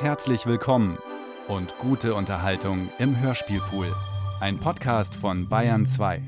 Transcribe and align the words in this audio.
Herzlich 0.00 0.46
willkommen 0.46 0.96
und 1.46 1.76
gute 1.76 2.14
Unterhaltung 2.14 2.90
im 2.98 3.20
Hörspielpool. 3.20 3.94
Ein 4.40 4.58
Podcast 4.58 5.14
von 5.14 5.46
Bayern 5.46 5.84
2. 5.84 6.22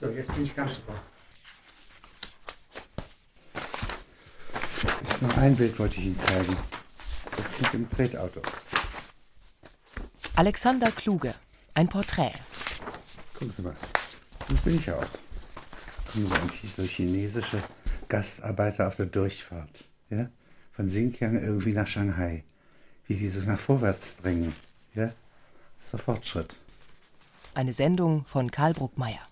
So, 0.00 0.08
jetzt 0.08 0.32
bin 0.32 0.42
ich 0.42 0.56
ganz 0.56 0.76
super. 0.76 0.94
Noch 5.20 5.36
ein 5.36 5.54
Bild 5.54 5.78
wollte 5.78 5.98
ich 5.98 6.06
Ihnen 6.06 6.16
zeigen. 6.16 6.56
Das 7.36 7.60
mit 7.60 7.72
dem 7.74 7.90
Tretauto. 7.90 8.40
Alexander 10.34 10.90
Kluge, 10.92 11.34
ein 11.74 11.88
Porträt. 11.88 12.32
Gucken 13.34 13.50
Sie 13.50 13.60
mal. 13.60 13.76
Das 14.48 14.60
bin 14.62 14.78
ich 14.78 14.90
auch. 14.90 15.04
Gucken 16.06 16.22
Sie 16.22 16.28
mal, 16.30 16.40
eigentlich 16.40 16.72
so 16.72 16.82
chinesische 16.84 17.62
Gastarbeiter 18.08 18.88
auf 18.88 18.96
der 18.96 19.06
Durchfahrt. 19.06 19.84
Ja? 20.10 20.28
Von 20.72 20.88
Xinjiang 20.88 21.40
irgendwie 21.40 21.72
nach 21.72 21.86
Shanghai. 21.86 22.44
Wie 23.06 23.14
sie 23.14 23.28
so 23.28 23.40
nach 23.40 23.60
vorwärts 23.60 24.16
dringen. 24.16 24.54
Ja? 24.94 25.06
Das 25.78 25.86
ist 25.86 25.92
der 25.92 26.00
Fortschritt. 26.00 26.56
Eine 27.54 27.72
Sendung 27.72 28.24
von 28.26 28.50
Karl 28.50 28.74
Bruckmeier. 28.74 29.26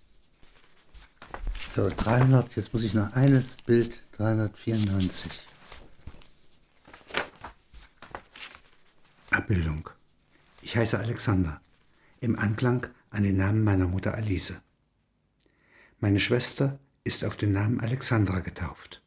So, 1.74 1.90
300, 1.90 2.56
jetzt 2.56 2.72
muss 2.72 2.84
ich 2.84 2.94
noch 2.94 3.12
eines 3.12 3.58
Bild, 3.62 4.02
394. 4.12 5.30
Abbildung. 9.30 9.90
Ich 10.62 10.76
heiße 10.76 10.98
Alexander, 10.98 11.60
im 12.20 12.38
Anklang 12.38 12.86
an 13.10 13.22
den 13.22 13.36
Namen 13.36 13.62
meiner 13.62 13.86
Mutter 13.86 14.14
Alice. 14.14 14.60
Meine 16.00 16.20
Schwester 16.20 16.78
ist 17.06 17.24
auf 17.24 17.36
den 17.36 17.52
Namen 17.52 17.80
Alexandra 17.80 18.40
getauft. 18.40 19.00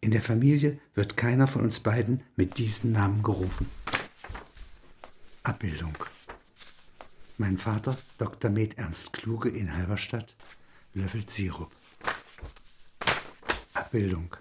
In 0.00 0.10
der 0.10 0.22
Familie 0.22 0.80
wird 0.94 1.16
keiner 1.16 1.46
von 1.46 1.62
uns 1.62 1.78
beiden 1.78 2.24
mit 2.34 2.58
diesen 2.58 2.90
Namen 2.90 3.22
gerufen. 3.22 3.70
Abbildung. 5.44 5.96
Mein 7.38 7.58
Vater, 7.58 7.96
Dr. 8.18 8.50
Med 8.50 8.76
Ernst 8.76 9.12
Kluge 9.12 9.48
in 9.48 9.76
Halberstadt, 9.76 10.34
löffelt 10.94 11.30
Sirup. 11.30 11.70
Abbildung. 13.74 14.36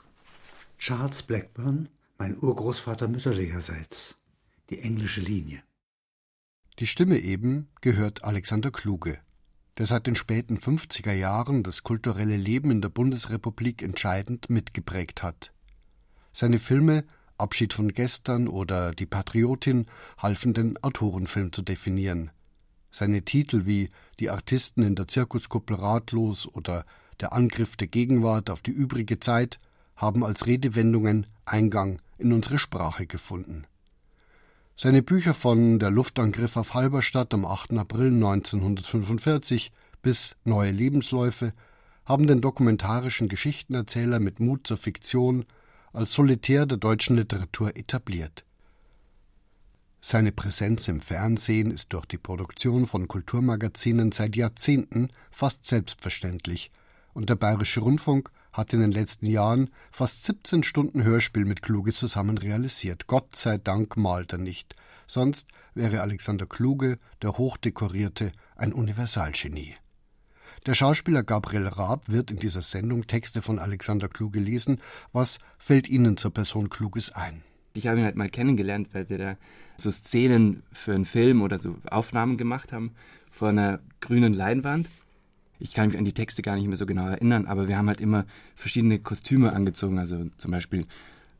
Charles 0.79 1.21
Blackburn, 1.21 1.89
mein 2.17 2.35
Urgroßvater 2.37 3.07
mütterlicherseits, 3.07 4.17
die 4.71 4.79
englische 4.79 5.21
Linie. 5.21 5.61
Die 6.79 6.87
Stimme 6.87 7.19
eben 7.19 7.69
gehört 7.81 8.23
Alexander 8.23 8.71
Kluge, 8.71 9.19
der 9.77 9.85
seit 9.85 10.07
den 10.07 10.15
späten 10.15 10.57
50er 10.57 11.13
Jahren 11.13 11.63
das 11.63 11.83
kulturelle 11.83 12.37
Leben 12.37 12.71
in 12.71 12.81
der 12.81 12.89
Bundesrepublik 12.89 13.81
entscheidend 13.81 14.49
mitgeprägt 14.49 15.23
hat. 15.23 15.51
Seine 16.33 16.59
Filme 16.59 17.03
Abschied 17.41 17.73
von 17.73 17.91
gestern 17.91 18.47
oder 18.47 18.91
Die 18.91 19.07
Patriotin 19.07 19.87
halfen 20.17 20.53
den 20.53 20.81
Autorenfilm 20.83 21.51
zu 21.51 21.63
definieren. 21.63 22.29
Seine 22.91 23.23
Titel 23.23 23.65
wie 23.65 23.89
Die 24.19 24.29
Artisten 24.29 24.83
in 24.83 24.95
der 24.95 25.07
Zirkuskuppel 25.07 25.77
ratlos 25.77 26.47
oder 26.47 26.85
Der 27.19 27.33
Angriff 27.33 27.77
der 27.77 27.87
Gegenwart 27.87 28.49
auf 28.51 28.61
die 28.61 28.71
übrige 28.71 29.19
Zeit 29.19 29.59
haben 29.95 30.23
als 30.23 30.45
Redewendungen 30.45 31.25
Eingang 31.45 31.99
in 32.17 32.31
unsere 32.31 32.59
Sprache 32.59 33.07
gefunden. 33.07 33.65
Seine 34.83 35.03
Bücher 35.03 35.35
von 35.35 35.77
Der 35.77 35.91
Luftangriff 35.91 36.57
auf 36.57 36.73
Halberstadt 36.73 37.35
am 37.35 37.45
8. 37.45 37.73
April 37.73 38.07
1945 38.07 39.71
bis 40.01 40.35
Neue 40.43 40.71
Lebensläufe 40.71 41.53
haben 42.03 42.25
den 42.25 42.41
dokumentarischen 42.41 43.27
Geschichtenerzähler 43.27 44.19
mit 44.19 44.39
Mut 44.39 44.65
zur 44.65 44.77
Fiktion 44.77 45.45
als 45.93 46.13
Solitär 46.13 46.65
der 46.65 46.79
deutschen 46.79 47.15
Literatur 47.15 47.77
etabliert. 47.77 48.43
Seine 49.99 50.31
Präsenz 50.31 50.87
im 50.87 50.99
Fernsehen 50.99 51.69
ist 51.69 51.93
durch 51.93 52.07
die 52.07 52.17
Produktion 52.17 52.87
von 52.87 53.07
Kulturmagazinen 53.07 54.11
seit 54.11 54.35
Jahrzehnten 54.35 55.09
fast 55.29 55.63
selbstverständlich, 55.63 56.71
und 57.13 57.29
der 57.29 57.35
Bayerische 57.35 57.81
Rundfunk 57.81 58.31
hat 58.53 58.73
in 58.73 58.81
den 58.81 58.91
letzten 58.91 59.25
Jahren 59.25 59.69
fast 59.91 60.23
17 60.25 60.63
Stunden 60.63 61.03
Hörspiel 61.03 61.45
mit 61.45 61.61
Kluge 61.61 61.93
zusammen 61.93 62.37
realisiert. 62.37 63.07
Gott 63.07 63.35
sei 63.35 63.57
Dank 63.57 63.97
malt 63.97 64.33
er 64.33 64.39
nicht, 64.39 64.75
sonst 65.07 65.47
wäre 65.73 66.01
Alexander 66.01 66.45
Kluge, 66.45 66.99
der 67.21 67.37
Hochdekorierte, 67.37 68.31
ein 68.55 68.73
Universalgenie. 68.73 69.75
Der 70.67 70.75
Schauspieler 70.75 71.23
Gabriel 71.23 71.67
Raab 71.67 72.07
wird 72.07 72.29
in 72.29 72.37
dieser 72.37 72.61
Sendung 72.61 73.07
Texte 73.07 73.41
von 73.41 73.57
Alexander 73.57 74.07
Kluge 74.07 74.39
lesen. 74.39 74.79
Was 75.11 75.39
fällt 75.57 75.89
Ihnen 75.89 76.17
zur 76.17 76.31
Person 76.31 76.69
Kluges 76.69 77.11
ein? 77.11 77.41
Ich 77.73 77.87
habe 77.87 77.99
ihn 77.99 78.05
halt 78.05 78.15
mal 78.15 78.29
kennengelernt, 78.29 78.89
weil 78.93 79.09
wir 79.09 79.17
da 79.17 79.37
so 79.77 79.89
Szenen 79.89 80.61
für 80.71 80.93
einen 80.93 81.05
Film 81.05 81.41
oder 81.41 81.57
so 81.57 81.77
Aufnahmen 81.89 82.37
gemacht 82.37 82.73
haben 82.73 82.91
vor 83.31 83.49
einer 83.49 83.79
grünen 84.01 84.33
Leinwand. 84.33 84.87
Ich 85.61 85.73
kann 85.73 85.87
mich 85.87 85.97
an 85.97 86.05
die 86.05 86.13
Texte 86.13 86.41
gar 86.41 86.55
nicht 86.55 86.67
mehr 86.67 86.77
so 86.77 86.85
genau 86.85 87.07
erinnern, 87.07 87.45
aber 87.45 87.67
wir 87.67 87.77
haben 87.77 87.87
halt 87.87 88.01
immer 88.01 88.25
verschiedene 88.55 88.99
Kostüme 88.99 89.53
angezogen, 89.53 89.99
also 89.99 90.25
zum 90.37 90.51
Beispiel 90.51 90.85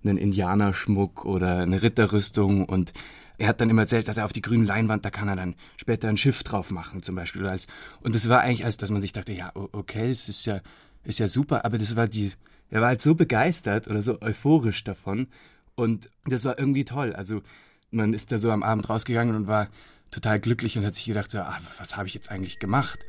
einen 0.04 0.18
Indianerschmuck 0.18 1.26
oder 1.26 1.60
eine 1.60 1.82
Ritterrüstung 1.82 2.66
und 2.66 2.94
er 3.38 3.48
hat 3.48 3.60
dann 3.60 3.72
immer 3.72 3.82
erzählt, 3.82 4.08
dass 4.08 4.18
er 4.18 4.26
auf 4.26 4.34
die 4.34 4.42
grüne 4.42 4.66
Leinwand, 4.66 5.04
da 5.04 5.10
kann 5.10 5.28
er 5.28 5.36
dann 5.36 5.56
später 5.76 6.08
ein 6.08 6.18
Schiff 6.18 6.44
drauf 6.44 6.70
machen, 6.70 7.02
zum 7.02 7.16
Beispiel. 7.16 7.48
Als, 7.48 7.66
und 8.02 8.14
das 8.14 8.30
war 8.30 8.42
eigentlich, 8.42 8.66
als 8.66 8.78
dass 8.78 8.92
man 8.92 9.02
sich 9.02 9.14
dachte, 9.14 9.34
ja, 9.34 9.52
okay, 9.56 10.12
es 10.12 10.30
ist 10.30 10.46
ja, 10.46 10.62
ist 11.04 11.18
ja 11.18 11.28
super, 11.28 11.66
aber 11.66 11.80
das 11.80 11.96
war 11.96 12.08
die, 12.08 12.34
er 12.70 12.82
war 12.82 12.90
halt 12.90 13.02
so 13.02 13.16
begeistert 13.16 13.88
oder 13.88 14.04
so 14.04 14.22
euphorisch 14.22 14.84
davon. 14.84 15.28
Und 15.74 16.10
das 16.26 16.46
war 16.46 16.60
irgendwie 16.60 16.86
toll. 16.86 17.14
Also 17.14 17.42
man 17.90 18.14
ist 18.14 18.32
da 18.32 18.38
so 18.38 18.52
am 18.52 18.62
Abend 18.62 18.88
rausgegangen 18.88 19.36
und 19.36 19.48
war 19.48 19.70
total 20.12 20.40
glücklich 20.40 20.78
und 20.78 20.86
hat 20.86 20.94
sich 20.94 21.06
gedacht, 21.06 21.32
so, 21.32 21.40
ah, 21.40 21.58
was 21.80 21.98
habe 21.98 22.08
ich 22.08 22.14
jetzt 22.14 22.30
eigentlich 22.30 22.60
gemacht? 22.60 23.00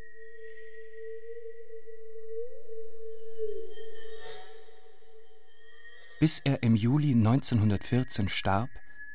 Bis 6.23 6.39
er 6.45 6.63
im 6.63 6.77
Juli 6.77 7.15
1914 7.15 8.29
starb, 8.29 8.71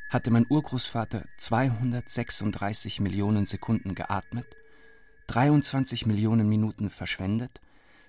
hatte 0.09 0.29
mein 0.29 0.45
Urgroßvater 0.49 1.23
236 1.37 2.99
Millionen 2.99 3.45
Sekunden 3.45 3.95
geatmet, 3.95 4.57
23 5.27 6.05
Millionen 6.05 6.49
Minuten 6.49 6.89
verschwendet, 6.89 7.61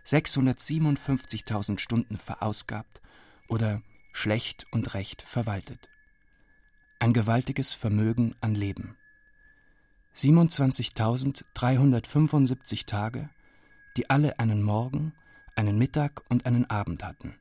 657.000 0.04 1.78
Stunden 1.78 2.16
verausgabt 2.16 3.00
oder 3.48 3.82
schlecht 4.12 4.66
und 4.72 4.94
recht 4.94 5.22
verwaltet. 5.22 5.88
Ein 6.98 7.12
gewaltiges 7.12 7.74
Vermögen 7.74 8.34
an 8.40 8.56
Leben. 8.56 8.96
27.375 10.16 12.86
Tage, 12.86 13.30
die 13.96 14.10
alle 14.10 14.40
einen 14.40 14.60
Morgen, 14.60 15.12
einen 15.54 15.78
Mittag 15.78 16.24
und 16.28 16.46
einen 16.46 16.68
Abend 16.68 17.04
hatten. 17.04 17.36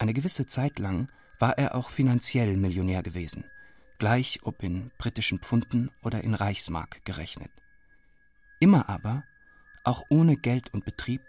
Eine 0.00 0.14
gewisse 0.14 0.46
Zeit 0.46 0.78
lang 0.78 1.10
war 1.38 1.58
er 1.58 1.74
auch 1.74 1.90
finanziell 1.90 2.56
Millionär 2.56 3.02
gewesen, 3.02 3.44
gleich 3.98 4.40
ob 4.44 4.62
in 4.62 4.90
britischen 4.96 5.40
Pfunden 5.40 5.90
oder 6.02 6.24
in 6.24 6.32
Reichsmark 6.32 7.04
gerechnet. 7.04 7.50
Immer 8.60 8.88
aber, 8.88 9.24
auch 9.84 10.02
ohne 10.08 10.38
Geld 10.38 10.72
und 10.72 10.86
Betrieb, 10.86 11.20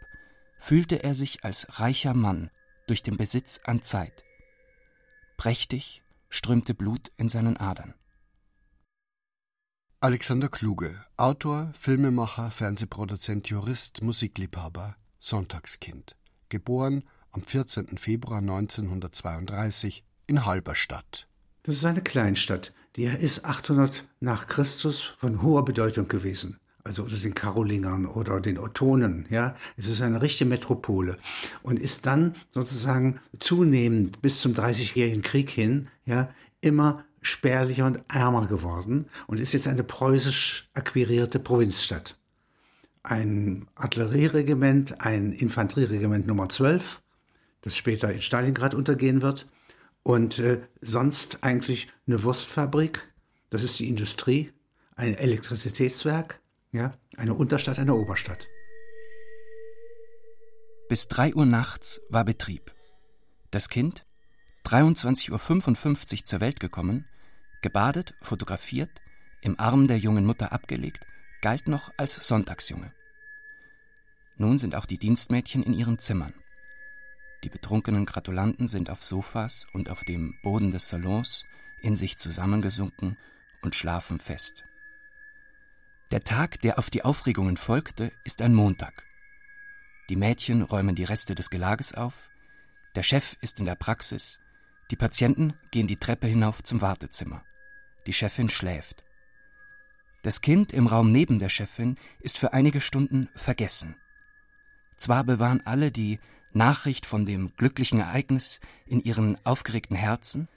fühlte 0.57 1.03
er 1.03 1.13
sich 1.15 1.43
als 1.43 1.81
reicher 1.81 2.13
Mann 2.13 2.49
durch 2.87 3.03
den 3.03 3.17
Besitz 3.17 3.59
an 3.65 3.81
Zeit. 3.81 4.23
Prächtig 5.35 6.01
strömte 6.29 6.73
Blut 6.73 7.11
in 7.17 7.27
seinen 7.27 7.57
Adern. 7.57 7.93
Alexander 9.99 10.47
Kluge, 10.47 11.03
Autor, 11.17 11.73
Filmemacher, 11.73 12.51
Fernsehproduzent, 12.51 13.49
Jurist, 13.49 14.01
Musikliebhaber, 14.01 14.95
Sonntagskind. 15.19 16.15
Geboren 16.47 17.03
am 17.31 17.43
14. 17.43 17.97
Februar 17.97 18.39
1932 18.39 20.03
in 20.27 20.45
Halberstadt. 20.45 21.27
Das 21.63 21.75
ist 21.75 21.85
eine 21.85 22.01
Kleinstadt. 22.01 22.73
Die 22.95 23.05
ist 23.05 23.45
800 23.45 24.07
nach 24.19 24.47
Christus 24.47 25.13
von 25.17 25.41
hoher 25.41 25.63
Bedeutung 25.63 26.07
gewesen. 26.07 26.59
Also 26.83 27.03
unter 27.03 27.17
den 27.17 27.35
Karolingern 27.35 28.05
oder 28.07 28.41
den 28.41 28.57
Ottonen, 28.57 29.27
ja. 29.29 29.55
Es 29.77 29.87
ist 29.87 30.01
eine 30.01 30.21
richtige 30.21 30.49
Metropole 30.49 31.17
und 31.61 31.79
ist 31.79 32.05
dann 32.07 32.35
sozusagen 32.49 33.19
zunehmend 33.39 34.21
bis 34.21 34.41
zum 34.41 34.53
Dreißigjährigen 34.55 35.21
Krieg 35.21 35.49
hin, 35.49 35.89
ja, 36.05 36.29
immer 36.59 37.05
spärlicher 37.21 37.85
und 37.85 38.01
ärmer 38.09 38.47
geworden 38.47 39.05
und 39.27 39.39
ist 39.39 39.53
jetzt 39.53 39.67
eine 39.67 39.83
preußisch 39.83 40.69
akquirierte 40.73 41.39
Provinzstadt. 41.39 42.17
Ein 43.03 43.67
Artillerieregiment, 43.75 45.01
ein 45.01 45.33
Infanterieregiment 45.33 46.25
Nummer 46.25 46.49
12, 46.49 47.01
das 47.61 47.77
später 47.77 48.11
in 48.11 48.21
Stalingrad 48.21 48.73
untergehen 48.73 49.21
wird, 49.21 49.47
und 50.03 50.39
äh, 50.39 50.61
sonst 50.79 51.43
eigentlich 51.43 51.89
eine 52.07 52.23
Wurstfabrik, 52.23 53.07
das 53.49 53.63
ist 53.63 53.79
die 53.79 53.87
Industrie, 53.87 54.51
ein 54.95 55.13
Elektrizitätswerk, 55.13 56.39
ja, 56.71 56.93
eine 57.17 57.33
Unterstadt 57.33 57.79
einer 57.79 57.95
Oberstadt. 57.95 58.47
Bis 60.89 61.07
drei 61.07 61.33
Uhr 61.33 61.45
nachts 61.45 62.01
war 62.09 62.25
Betrieb. 62.25 62.73
Das 63.51 63.69
Kind, 63.69 64.05
23.55 64.65 65.31
Uhr 65.31 66.25
zur 66.25 66.41
Welt 66.41 66.59
gekommen, 66.59 67.05
gebadet, 67.61 68.13
fotografiert, 68.21 68.89
im 69.41 69.59
Arm 69.59 69.87
der 69.87 69.97
jungen 69.97 70.25
Mutter 70.25 70.51
abgelegt, 70.51 71.05
galt 71.41 71.67
noch 71.67 71.91
als 71.97 72.15
Sonntagsjunge. 72.27 72.93
Nun 74.37 74.57
sind 74.57 74.75
auch 74.75 74.85
die 74.85 74.97
Dienstmädchen 74.97 75.63
in 75.63 75.73
ihren 75.73 75.99
Zimmern. 75.99 76.33
Die 77.43 77.49
betrunkenen 77.49 78.05
Gratulanten 78.05 78.67
sind 78.67 78.89
auf 78.89 79.03
Sofas 79.03 79.65
und 79.73 79.89
auf 79.89 80.03
dem 80.03 80.35
Boden 80.43 80.71
des 80.71 80.89
Salons 80.89 81.45
in 81.79 81.95
sich 81.95 82.17
zusammengesunken 82.17 83.17
und 83.61 83.75
schlafen 83.75 84.19
fest. 84.19 84.65
Der 86.11 86.23
Tag, 86.23 86.61
der 86.61 86.77
auf 86.77 86.89
die 86.89 87.03
Aufregungen 87.03 87.57
folgte, 87.57 88.11
ist 88.23 88.41
ein 88.41 88.53
Montag. 88.53 89.03
Die 90.09 90.15
Mädchen 90.15 90.61
räumen 90.61 90.95
die 90.95 91.05
Reste 91.05 91.35
des 91.35 91.49
Gelages 91.49 91.93
auf, 91.93 92.29
der 92.95 93.03
Chef 93.03 93.37
ist 93.39 93.59
in 93.59 93.65
der 93.65 93.75
Praxis, 93.75 94.39
die 94.91 94.97
Patienten 94.97 95.53
gehen 95.71 95.87
die 95.87 95.95
Treppe 95.95 96.27
hinauf 96.27 96.63
zum 96.63 96.81
Wartezimmer. 96.81 97.45
Die 98.05 98.13
Chefin 98.13 98.49
schläft. 98.49 99.05
Das 100.21 100.41
Kind 100.41 100.73
im 100.73 100.85
Raum 100.85 101.13
neben 101.13 101.39
der 101.39 101.47
Chefin 101.47 101.95
ist 102.19 102.37
für 102.37 102.51
einige 102.51 102.81
Stunden 102.81 103.29
vergessen. 103.33 103.95
Zwar 104.97 105.23
bewahren 105.23 105.65
alle 105.65 105.91
die 105.91 106.19
Nachricht 106.53 107.05
von 107.05 107.25
dem 107.25 107.55
glücklichen 107.55 107.99
Ereignis 107.99 108.59
in 108.85 109.01
ihren 109.01 109.37
aufgeregten 109.45 109.95
Herzen, 109.95 110.47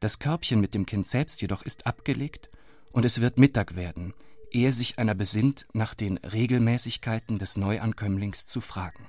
das 0.00 0.18
Körbchen 0.18 0.60
mit 0.60 0.74
dem 0.74 0.86
Kind 0.86 1.06
selbst 1.06 1.40
jedoch 1.42 1.62
ist 1.62 1.86
abgelegt 1.86 2.50
und 2.92 3.04
es 3.04 3.20
wird 3.20 3.38
Mittag 3.38 3.76
werden, 3.76 4.14
ehe 4.50 4.72
sich 4.72 4.98
einer 4.98 5.14
besinnt, 5.14 5.66
nach 5.72 5.94
den 5.94 6.18
Regelmäßigkeiten 6.18 7.38
des 7.38 7.56
Neuankömmlings 7.56 8.46
zu 8.46 8.60
fragen. 8.60 9.08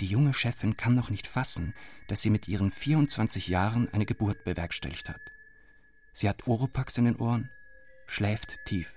Die 0.00 0.06
junge 0.06 0.34
Chefin 0.34 0.76
kann 0.76 0.94
noch 0.94 1.08
nicht 1.08 1.26
fassen, 1.26 1.74
dass 2.08 2.20
sie 2.20 2.30
mit 2.30 2.48
ihren 2.48 2.70
24 2.70 3.48
Jahren 3.48 3.88
eine 3.92 4.04
Geburt 4.04 4.44
bewerkstelligt 4.44 5.08
hat. 5.08 5.32
Sie 6.12 6.28
hat 6.28 6.46
Oropax 6.46 6.98
in 6.98 7.06
den 7.06 7.16
Ohren, 7.16 7.50
schläft 8.06 8.64
tief. 8.66 8.94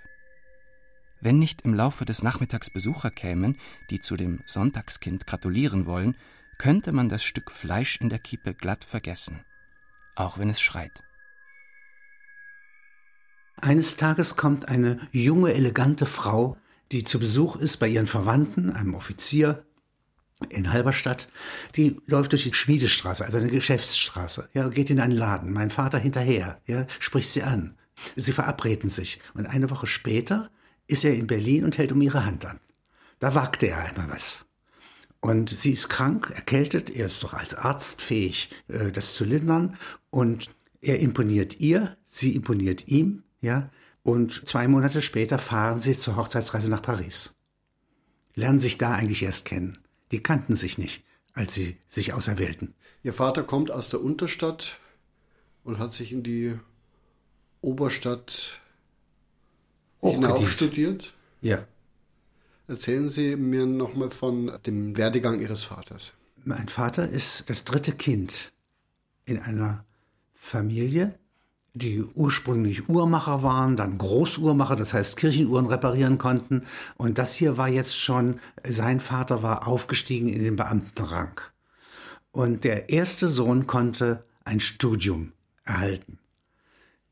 Wenn 1.21 1.39
nicht 1.39 1.61
im 1.61 1.73
Laufe 1.73 2.05
des 2.05 2.23
Nachmittags 2.23 2.69
Besucher 2.69 3.11
kämen, 3.11 3.57
die 3.89 3.99
zu 3.99 4.15
dem 4.15 4.41
Sonntagskind 4.45 5.27
gratulieren 5.27 5.85
wollen, 5.85 6.15
könnte 6.57 6.91
man 6.91 7.09
das 7.09 7.23
Stück 7.23 7.51
Fleisch 7.51 7.97
in 7.97 8.09
der 8.09 8.19
Kiepe 8.19 8.53
glatt 8.53 8.83
vergessen, 8.85 9.41
auch 10.15 10.37
wenn 10.37 10.49
es 10.49 10.61
schreit. 10.61 11.03
Eines 13.57 13.97
Tages 13.97 14.37
kommt 14.37 14.69
eine 14.69 14.99
junge, 15.11 15.53
elegante 15.53 16.05
Frau, 16.05 16.57
die 16.91 17.03
zu 17.03 17.19
Besuch 17.19 17.57
ist 17.57 17.77
bei 17.77 17.87
ihren 17.87 18.07
Verwandten, 18.07 18.71
einem 18.71 18.95
Offizier 18.95 19.65
in 20.47 20.71
Halberstadt, 20.71 21.27
die 21.75 21.99
läuft 22.07 22.31
durch 22.31 22.43
die 22.43 22.53
Schmiedestraße, 22.53 23.25
also 23.25 23.37
eine 23.37 23.49
Geschäftsstraße, 23.49 24.49
ja, 24.53 24.69
geht 24.69 24.89
in 24.89 25.01
einen 25.01 25.11
Laden. 25.11 25.51
Mein 25.51 25.69
Vater 25.69 25.99
hinterher, 25.99 26.61
ja, 26.65 26.87
spricht 26.99 27.29
sie 27.29 27.43
an. 27.43 27.77
Sie 28.15 28.31
verabreden 28.31 28.89
sich. 28.89 29.19
Und 29.33 29.47
eine 29.47 29.69
Woche 29.69 29.87
später 29.87 30.49
ist 30.89 31.05
er 31.05 31.15
in 31.15 31.27
Berlin 31.27 31.63
und 31.63 31.77
hält 31.77 31.91
um 31.91 32.01
ihre 32.01 32.25
Hand 32.25 32.45
an. 32.45 32.59
Da 33.19 33.35
wagte 33.35 33.67
er 33.67 33.83
einmal 33.83 34.09
was. 34.09 34.45
Und 35.21 35.49
sie 35.49 35.71
ist 35.71 35.89
krank, 35.89 36.31
erkältet, 36.33 36.89
er 36.89 37.07
ist 37.07 37.23
doch 37.23 37.33
als 37.33 37.53
Arzt 37.53 38.01
fähig, 38.01 38.49
äh, 38.69 38.91
das 38.91 39.13
zu 39.13 39.25
lindern. 39.25 39.77
Und 40.09 40.49
er 40.81 40.99
imponiert 40.99 41.59
ihr, 41.59 41.97
sie 42.05 42.35
imponiert 42.35 42.87
ihm, 42.87 43.23
ja. 43.41 43.69
Und 44.01 44.47
zwei 44.47 44.67
Monate 44.67 45.01
später 45.01 45.37
fahren 45.37 45.79
sie 45.79 45.97
zur 45.97 46.15
Hochzeitsreise 46.15 46.69
nach 46.69 46.81
Paris. 46.81 47.35
Lernen 48.33 48.59
sich 48.59 48.77
da 48.77 48.93
eigentlich 48.93 49.23
erst 49.23 49.45
kennen. 49.45 49.77
Die 50.11 50.23
kannten 50.23 50.55
sich 50.55 50.77
nicht, 50.77 51.03
als 51.33 51.53
sie 51.53 51.77
sich 51.87 52.13
auserwählten. 52.13 52.73
Ihr 53.03 53.13
Vater 53.13 53.43
kommt 53.43 53.71
aus 53.71 53.89
der 53.89 54.01
Unterstadt 54.01 54.79
und 55.63 55.77
hat 55.77 55.93
sich 55.93 56.13
in 56.13 56.23
die 56.23 56.57
Oberstadt 57.61 58.61
hinauf 60.01 60.49
studiert. 60.49 61.13
Ja. 61.41 61.65
Erzählen 62.67 63.09
Sie 63.09 63.35
mir 63.35 63.65
nochmal 63.65 64.11
von 64.11 64.51
dem 64.65 64.95
Werdegang 64.95 65.41
Ihres 65.41 65.63
Vaters. 65.63 66.13
Mein 66.45 66.67
Vater 66.67 67.09
ist 67.09 67.49
das 67.49 67.65
dritte 67.65 67.93
Kind 67.93 68.51
in 69.25 69.39
einer 69.39 69.85
Familie, 70.33 71.17
die 71.73 72.03
ursprünglich 72.03 72.89
Uhrmacher 72.89 73.43
waren, 73.43 73.75
dann 73.77 73.97
Großuhrmacher, 73.97 74.75
das 74.75 74.93
heißt 74.93 75.17
Kirchenuhren 75.17 75.67
reparieren 75.67 76.17
konnten. 76.17 76.65
Und 76.95 77.17
das 77.17 77.35
hier 77.35 77.57
war 77.57 77.69
jetzt 77.69 77.97
schon, 77.97 78.39
sein 78.67 78.99
Vater 78.99 79.43
war 79.43 79.67
aufgestiegen 79.67 80.29
in 80.29 80.43
den 80.43 80.55
Beamtenrang. 80.55 81.41
Und 82.31 82.63
der 82.63 82.89
erste 82.89 83.27
Sohn 83.27 83.67
konnte 83.67 84.23
ein 84.45 84.59
Studium 84.59 85.33
erhalten. 85.65 86.19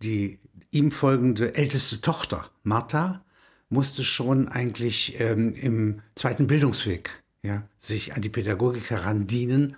Die 0.02 0.40
ihm 0.72 0.92
folgende 0.92 1.56
älteste 1.56 2.02
Tochter, 2.02 2.50
Martha, 2.64 3.24
musste 3.70 4.04
schon 4.04 4.48
eigentlich 4.48 5.20
ähm, 5.20 5.54
im 5.54 6.02
zweiten 6.16 6.48
Bildungsweg 6.48 7.24
ja, 7.44 7.64
sich 7.78 8.16
an 8.16 8.22
die 8.22 8.30
Pädagogik 8.30 8.90
herandienen 8.90 9.78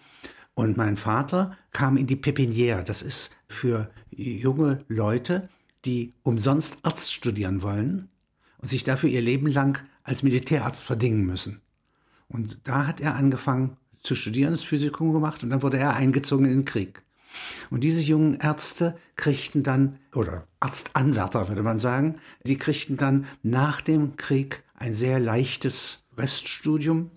und 0.54 0.78
mein 0.78 0.98
Vater 0.98 1.58
kam 1.72 1.98
in 1.98 2.08
die 2.08 2.16
Pepiniere. 2.16 2.84
Das 2.84 3.02
ist 3.02 3.36
für 3.48 3.90
junge 4.12 4.84
Leute, 4.88 5.50
die 5.86 6.14
umsonst 6.24 6.80
Arzt 6.84 7.14
studieren 7.14 7.62
wollen 7.62 8.10
und 8.58 8.68
sich 8.68 8.84
dafür 8.84 9.10
ihr 9.10 9.22
Leben 9.22 9.48
lang 9.48 9.84
als 10.04 10.24
Militärarzt 10.24 10.84
verdingen 10.84 11.26
müssen. 11.26 11.62
Und 12.28 12.60
da 12.64 12.86
hat 12.86 13.02
er 13.02 13.16
angefangen 13.16 13.78
zu 14.02 14.16
studieren, 14.16 14.52
das 14.52 14.64
Physikum 14.64 15.14
gemacht 15.14 15.44
und 15.44 15.50
dann 15.50 15.62
wurde 15.62 15.78
er 15.78 15.96
eingezogen 15.96 16.46
in 16.46 16.52
den 16.52 16.66
Krieg. 16.66 17.02
Und 17.70 17.84
diese 17.84 18.02
jungen 18.02 18.40
Ärzte 18.40 18.98
kriegten 19.16 19.64
dann, 19.64 20.00
oder 20.14 20.48
Arztanwärter 20.60 21.48
würde 21.48 21.64
man 21.64 21.80
sagen, 21.80 22.18
die 22.44 22.58
kriegten 22.58 22.98
dann 22.98 23.28
nach 23.44 23.82
dem 23.82 24.18
Krieg 24.18 24.64
ein 24.74 24.94
sehr 24.94 25.20
leichtes 25.20 26.06
Reststudium 26.18 27.12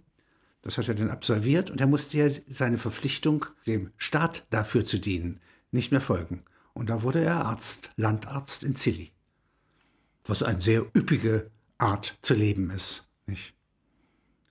das 0.62 0.78
hat 0.78 0.88
er 0.88 0.94
dann 0.94 1.10
absolviert 1.10 1.70
und 1.70 1.80
er 1.80 1.88
musste 1.88 2.18
ja 2.18 2.30
seine 2.48 2.78
Verpflichtung, 2.78 3.46
dem 3.66 3.90
Staat 3.96 4.46
dafür 4.50 4.86
zu 4.86 4.98
dienen, 4.98 5.40
nicht 5.72 5.90
mehr 5.90 6.00
folgen. 6.00 6.44
Und 6.72 6.88
da 6.88 7.02
wurde 7.02 7.20
er 7.20 7.44
Arzt, 7.44 7.90
Landarzt 7.96 8.64
in 8.64 8.76
Zilli. 8.76 9.10
Was 10.24 10.42
eine 10.42 10.60
sehr 10.60 10.86
üppige 10.96 11.50
Art 11.78 12.16
zu 12.22 12.34
leben 12.34 12.70
ist. 12.70 13.10
Nicht? 13.26 13.54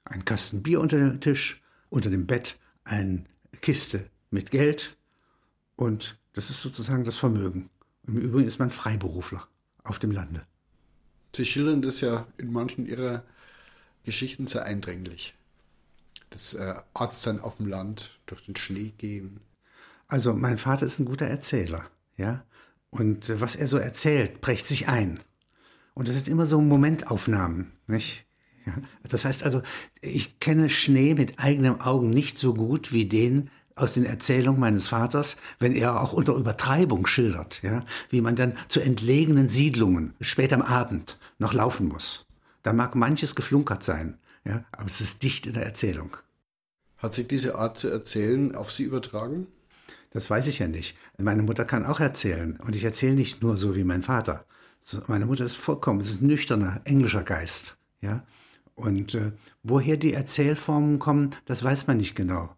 Ein 0.03 0.25
Kasten 0.25 0.61
Bier 0.61 0.81
unter 0.81 0.97
dem 0.97 1.21
Tisch, 1.21 1.63
unter 1.89 2.09
dem 2.09 2.27
Bett 2.27 2.59
eine 2.83 3.23
Kiste 3.61 4.09
mit 4.29 4.51
Geld 4.51 4.97
und 5.81 6.19
das 6.33 6.51
ist 6.51 6.61
sozusagen 6.61 7.05
das 7.05 7.17
Vermögen. 7.17 7.71
Im 8.05 8.17
Übrigen 8.17 8.47
ist 8.47 8.59
man 8.59 8.69
Freiberufler 8.69 9.47
auf 9.83 9.97
dem 9.97 10.11
Lande. 10.11 10.45
Sie 11.35 11.45
schildern 11.45 11.81
das 11.81 12.01
ja 12.01 12.27
in 12.37 12.51
manchen 12.51 12.85
Ihrer 12.85 13.23
Geschichten 14.03 14.45
sehr 14.45 14.63
eindringlich 14.63 15.33
das 16.29 16.53
äh, 16.53 16.75
Arztsein 16.93 17.39
auf 17.39 17.57
dem 17.57 17.67
Land, 17.67 18.19
durch 18.25 18.45
den 18.45 18.55
Schnee 18.55 18.93
gehen. 18.97 19.41
Also 20.07 20.33
mein 20.33 20.57
Vater 20.57 20.85
ist 20.85 20.99
ein 20.99 21.05
guter 21.05 21.27
Erzähler, 21.27 21.85
ja. 22.15 22.45
Und 22.89 23.29
äh, 23.29 23.41
was 23.41 23.55
er 23.55 23.67
so 23.67 23.77
erzählt, 23.77 24.39
prägt 24.39 24.67
sich 24.67 24.87
ein. 24.87 25.19
Und 25.93 26.07
das 26.07 26.15
sind 26.15 26.29
immer 26.29 26.45
so 26.45 26.61
Momentaufnahmen, 26.61 27.73
nicht? 27.87 28.25
Ja? 28.65 28.73
Das 29.03 29.25
heißt 29.25 29.43
also, 29.43 29.61
ich 29.99 30.39
kenne 30.39 30.69
Schnee 30.69 31.15
mit 31.15 31.39
eigenen 31.39 31.81
Augen 31.81 32.11
nicht 32.11 32.37
so 32.37 32.53
gut 32.53 32.93
wie 32.93 33.07
den 33.07 33.49
aus 33.81 33.93
den 33.93 34.05
Erzählungen 34.05 34.59
meines 34.59 34.87
Vaters, 34.87 35.37
wenn 35.59 35.75
er 35.75 36.01
auch 36.01 36.13
unter 36.13 36.35
Übertreibung 36.35 37.07
schildert, 37.07 37.61
ja, 37.63 37.83
wie 38.09 38.21
man 38.21 38.35
dann 38.35 38.53
zu 38.67 38.79
entlegenen 38.79 39.49
Siedlungen 39.49 40.13
spät 40.21 40.53
am 40.53 40.61
Abend 40.61 41.17
noch 41.39 41.53
laufen 41.53 41.87
muss. 41.87 42.27
Da 42.63 42.73
mag 42.73 42.95
manches 42.95 43.35
geflunkert 43.35 43.83
sein, 43.83 44.17
ja, 44.45 44.63
aber 44.71 44.85
es 44.85 45.01
ist 45.01 45.23
dicht 45.23 45.47
in 45.47 45.53
der 45.53 45.65
Erzählung. 45.65 46.17
Hat 46.97 47.15
sich 47.15 47.27
diese 47.27 47.55
Art 47.55 47.79
zu 47.79 47.87
erzählen 47.87 48.55
auf 48.55 48.71
Sie 48.71 48.83
übertragen? 48.83 49.47
Das 50.11 50.29
weiß 50.29 50.47
ich 50.47 50.59
ja 50.59 50.67
nicht. 50.67 50.95
Meine 51.17 51.41
Mutter 51.41 51.65
kann 51.65 51.85
auch 51.85 51.99
erzählen. 51.99 52.59
Und 52.63 52.75
ich 52.75 52.83
erzähle 52.83 53.15
nicht 53.15 53.41
nur 53.41 53.57
so 53.57 53.75
wie 53.75 53.83
mein 53.83 54.03
Vater. 54.03 54.45
Meine 55.07 55.25
Mutter 55.25 55.45
ist 55.45 55.55
vollkommen, 55.55 56.01
es 56.01 56.11
ist 56.11 56.21
ein 56.21 56.27
nüchterner 56.27 56.81
englischer 56.83 57.23
Geist. 57.23 57.77
Ja? 58.01 58.23
Und 58.75 59.15
äh, 59.15 59.31
woher 59.63 59.97
die 59.97 60.13
Erzählformen 60.13 60.99
kommen, 60.99 61.31
das 61.45 61.63
weiß 61.63 61.87
man 61.87 61.97
nicht 61.97 62.15
genau. 62.15 62.55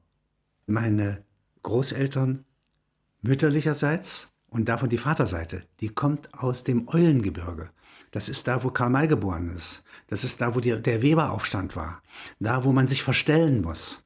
Meine 0.66 1.24
Großeltern 1.64 2.46
mütterlicherseits 3.22 4.34
und 4.48 4.70
davon 4.70 4.90
die 4.90 4.98
Vaterseite, 4.98 5.64
die 5.80 5.90
kommt 5.90 6.34
aus 6.34 6.64
dem 6.64 6.88
Eulengebirge. 6.88 7.70
Das 8.12 8.30
ist 8.30 8.48
da, 8.48 8.64
wo 8.64 8.70
Karl 8.70 8.92
May 8.92 9.08
geboren 9.08 9.50
ist. 9.50 9.84
Das 10.08 10.24
ist 10.24 10.40
da, 10.40 10.54
wo 10.54 10.60
die, 10.60 10.80
der 10.80 11.02
Weberaufstand 11.02 11.76
war. 11.76 12.04
Da, 12.40 12.64
wo 12.64 12.72
man 12.72 12.88
sich 12.88 13.02
verstellen 13.02 13.62
muss. 13.62 14.06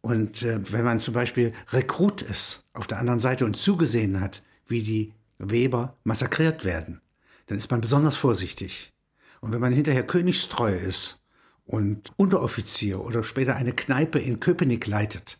Und 0.00 0.42
äh, 0.42 0.60
wenn 0.72 0.84
man 0.84 1.00
zum 1.00 1.12
Beispiel 1.12 1.52
Rekrut 1.68 2.22
ist 2.22 2.66
auf 2.72 2.86
der 2.86 2.98
anderen 2.98 3.20
Seite 3.20 3.44
und 3.44 3.56
zugesehen 3.56 4.20
hat, 4.20 4.42
wie 4.66 4.82
die 4.82 5.12
Weber 5.38 5.96
massakriert 6.04 6.64
werden, 6.64 7.02
dann 7.46 7.58
ist 7.58 7.70
man 7.70 7.80
besonders 7.80 8.16
vorsichtig. 8.16 8.94
Und 9.40 9.52
wenn 9.52 9.60
man 9.60 9.72
hinterher 9.72 10.06
königstreu 10.06 10.74
ist 10.74 11.22
und 11.66 12.12
Unteroffizier 12.16 13.00
oder 13.00 13.22
später 13.24 13.56
eine 13.56 13.72
Kneipe 13.72 14.18
in 14.18 14.40
Köpenick 14.40 14.86
leitet, 14.86 15.38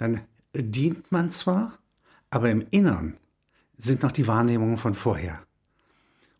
dann 0.00 0.22
dient 0.54 1.12
man 1.12 1.30
zwar, 1.30 1.78
aber 2.30 2.50
im 2.50 2.64
Innern 2.70 3.18
sind 3.76 4.02
noch 4.02 4.12
die 4.12 4.26
Wahrnehmungen 4.26 4.78
von 4.78 4.94
vorher. 4.94 5.42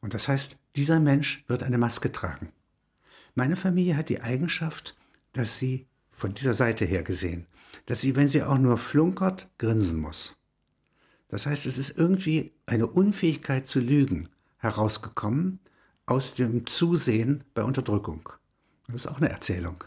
Und 0.01 0.15
das 0.15 0.29
heißt, 0.29 0.59
dieser 0.77 0.99
Mensch 0.99 1.45
wird 1.47 1.63
eine 1.63 1.77
Maske 1.77 2.11
tragen. 2.11 2.53
Meine 3.35 3.57
Familie 3.57 3.99
hat 3.99 4.09
die 4.09 4.23
Eigenschaft, 4.23 4.97
dass 5.35 5.59
sie 5.59 5.87
von 6.11 6.33
dieser 6.33 6.55
Seite 6.55 6.87
her 6.87 7.03
gesehen, 7.03 7.47
dass 7.85 8.01
sie, 8.01 8.17
wenn 8.17 8.29
sie 8.29 8.43
auch 8.43 8.57
nur 8.57 8.79
flunkert, 8.79 9.49
grinsen 9.59 10.01
muss. 10.01 10.39
Das 11.29 11.45
heißt, 11.45 11.67
es 11.67 11.77
ist 11.77 11.99
irgendwie 11.99 12.55
eine 12.65 12.87
Unfähigkeit 12.87 13.69
zu 13.69 13.79
lügen 13.79 14.31
herausgekommen 14.57 15.61
aus 16.07 16.33
dem 16.33 16.67
Zusehen 16.67 17.45
bei 17.53 17.63
Unterdrückung. 17.63 18.31
Das 18.87 19.05
ist 19.05 19.07
auch 19.07 19.19
eine 19.19 19.29
Erzählung. 19.29 19.85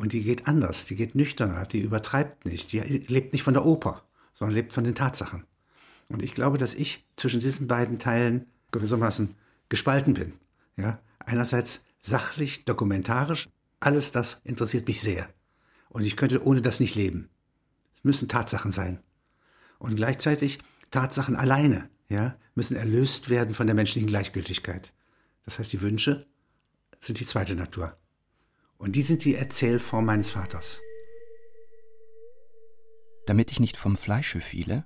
Und 0.00 0.14
die 0.14 0.22
geht 0.22 0.48
anders, 0.48 0.86
die 0.86 0.96
geht 0.96 1.14
nüchterner, 1.14 1.66
die 1.66 1.82
übertreibt 1.82 2.46
nicht, 2.46 2.72
die 2.72 2.80
lebt 2.80 3.34
nicht 3.34 3.42
von 3.42 3.52
der 3.52 3.66
Oper, 3.66 4.02
sondern 4.32 4.54
lebt 4.54 4.72
von 4.72 4.82
den 4.82 4.94
Tatsachen. 4.94 5.44
Und 6.08 6.22
ich 6.22 6.34
glaube, 6.34 6.56
dass 6.56 6.72
ich 6.72 7.04
zwischen 7.16 7.38
diesen 7.38 7.68
beiden 7.68 7.98
Teilen 7.98 8.46
gewissermaßen 8.72 9.36
gespalten 9.68 10.14
bin. 10.14 10.32
Ja? 10.78 11.02
Einerseits 11.18 11.84
sachlich, 11.98 12.64
dokumentarisch, 12.64 13.50
alles 13.78 14.10
das 14.10 14.40
interessiert 14.42 14.88
mich 14.88 15.02
sehr. 15.02 15.28
Und 15.90 16.06
ich 16.06 16.16
könnte 16.16 16.46
ohne 16.46 16.62
das 16.62 16.80
nicht 16.80 16.94
leben. 16.94 17.28
Es 17.98 18.02
müssen 18.02 18.26
Tatsachen 18.26 18.72
sein. 18.72 19.00
Und 19.78 19.96
gleichzeitig 19.96 20.60
Tatsachen 20.90 21.36
alleine 21.36 21.90
ja, 22.08 22.38
müssen 22.54 22.74
erlöst 22.74 23.28
werden 23.28 23.54
von 23.54 23.66
der 23.66 23.76
menschlichen 23.76 24.08
Gleichgültigkeit. 24.08 24.94
Das 25.44 25.58
heißt, 25.58 25.74
die 25.74 25.82
Wünsche 25.82 26.26
sind 27.00 27.20
die 27.20 27.26
zweite 27.26 27.54
Natur. 27.54 27.99
Und 28.80 28.96
die 28.96 29.02
sind 29.02 29.24
die 29.26 29.34
Erzählform 29.34 30.06
meines 30.06 30.30
Vaters. 30.30 30.80
Damit 33.26 33.50
ich 33.50 33.60
nicht 33.60 33.76
vom 33.76 33.98
Fleische 33.98 34.40
fiele, 34.40 34.84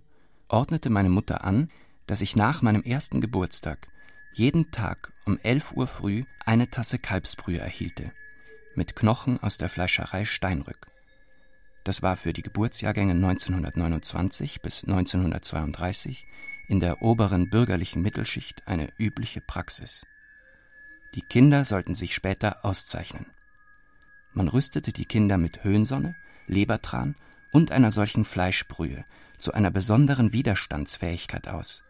ordnete 0.48 0.90
meine 0.90 1.08
Mutter 1.08 1.44
an, 1.44 1.70
dass 2.06 2.20
ich 2.20 2.34
nach 2.34 2.60
meinem 2.60 2.82
ersten 2.82 3.20
Geburtstag 3.20 3.86
jeden 4.32 4.72
Tag 4.72 5.12
um 5.26 5.38
11 5.38 5.72
Uhr 5.74 5.86
früh 5.86 6.24
eine 6.44 6.68
Tasse 6.68 6.98
Kalbsbrühe 6.98 7.60
erhielte, 7.60 8.10
mit 8.74 8.96
Knochen 8.96 9.40
aus 9.40 9.58
der 9.58 9.68
Fleischerei 9.68 10.24
Steinrück. 10.24 10.88
Das 11.84 12.02
war 12.02 12.16
für 12.16 12.32
die 12.32 12.42
Geburtsjahrgänge 12.42 13.12
1929 13.12 14.60
bis 14.60 14.82
1932 14.82 16.26
in 16.66 16.80
der 16.80 17.00
oberen 17.00 17.48
bürgerlichen 17.48 18.02
Mittelschicht 18.02 18.66
eine 18.66 18.88
übliche 18.98 19.40
Praxis. 19.40 20.04
Die 21.14 21.22
Kinder 21.22 21.64
sollten 21.64 21.94
sich 21.94 22.12
später 22.12 22.64
auszeichnen. 22.64 23.26
Man 24.34 24.48
rüstete 24.48 24.92
die 24.92 25.04
Kinder 25.04 25.38
mit 25.38 25.64
Höhensonne, 25.64 26.16
Lebertran 26.46 27.14
und 27.52 27.70
einer 27.70 27.90
solchen 27.90 28.24
Fleischbrühe 28.24 29.04
zu 29.38 29.52
einer 29.52 29.70
besonderen 29.70 30.32
Widerstandsfähigkeit 30.32 31.48
aus, 31.48 31.82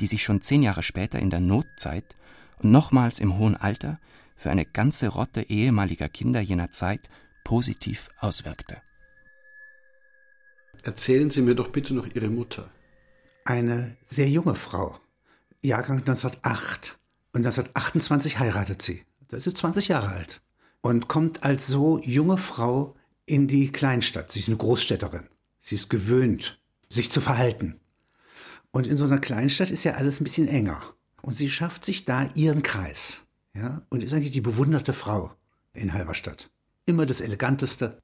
die 0.00 0.06
sich 0.06 0.22
schon 0.22 0.40
zehn 0.40 0.62
Jahre 0.62 0.82
später 0.82 1.18
in 1.18 1.30
der 1.30 1.40
Notzeit 1.40 2.16
und 2.58 2.70
nochmals 2.70 3.20
im 3.20 3.38
hohen 3.38 3.56
Alter 3.56 4.00
für 4.36 4.50
eine 4.50 4.64
ganze 4.64 5.08
Rotte 5.08 5.42
ehemaliger 5.42 6.08
Kinder 6.08 6.40
jener 6.40 6.70
Zeit 6.70 7.08
positiv 7.44 8.08
auswirkte. 8.18 8.80
Erzählen 10.82 11.30
Sie 11.30 11.42
mir 11.42 11.54
doch 11.54 11.68
bitte 11.68 11.94
noch 11.94 12.06
Ihre 12.14 12.28
Mutter. 12.28 12.68
Eine 13.44 13.96
sehr 14.06 14.28
junge 14.28 14.54
Frau, 14.54 14.98
Jahrgang 15.62 15.98
1908. 15.98 16.98
Und 17.34 17.46
1928 17.46 18.38
heiratet 18.38 18.82
sie. 18.82 19.04
Da 19.28 19.38
ist 19.38 19.44
sie 19.44 19.54
20 19.54 19.88
Jahre 19.88 20.08
alt. 20.08 20.41
Und 20.82 21.08
kommt 21.08 21.44
als 21.44 21.66
so 21.66 22.00
junge 22.00 22.36
Frau 22.36 22.94
in 23.24 23.48
die 23.48 23.72
Kleinstadt. 23.72 24.30
Sie 24.30 24.40
ist 24.40 24.48
eine 24.48 24.58
Großstädterin. 24.58 25.28
Sie 25.58 25.76
ist 25.76 25.88
gewöhnt, 25.88 26.60
sich 26.88 27.10
zu 27.10 27.20
verhalten. 27.20 27.80
Und 28.72 28.86
in 28.86 28.96
so 28.96 29.04
einer 29.04 29.20
Kleinstadt 29.20 29.70
ist 29.70 29.84
ja 29.84 29.94
alles 29.94 30.20
ein 30.20 30.24
bisschen 30.24 30.48
enger. 30.48 30.82
Und 31.22 31.34
sie 31.34 31.48
schafft 31.48 31.84
sich 31.84 32.04
da 32.04 32.28
ihren 32.34 32.62
Kreis. 32.62 33.28
Ja, 33.54 33.82
und 33.88 34.02
ist 34.02 34.12
eigentlich 34.12 34.30
die 34.32 34.40
bewunderte 34.40 34.92
Frau 34.92 35.32
in 35.72 35.92
Halberstadt. 35.92 36.50
Immer 36.84 37.06
das 37.06 37.20
Eleganteste, 37.20 38.02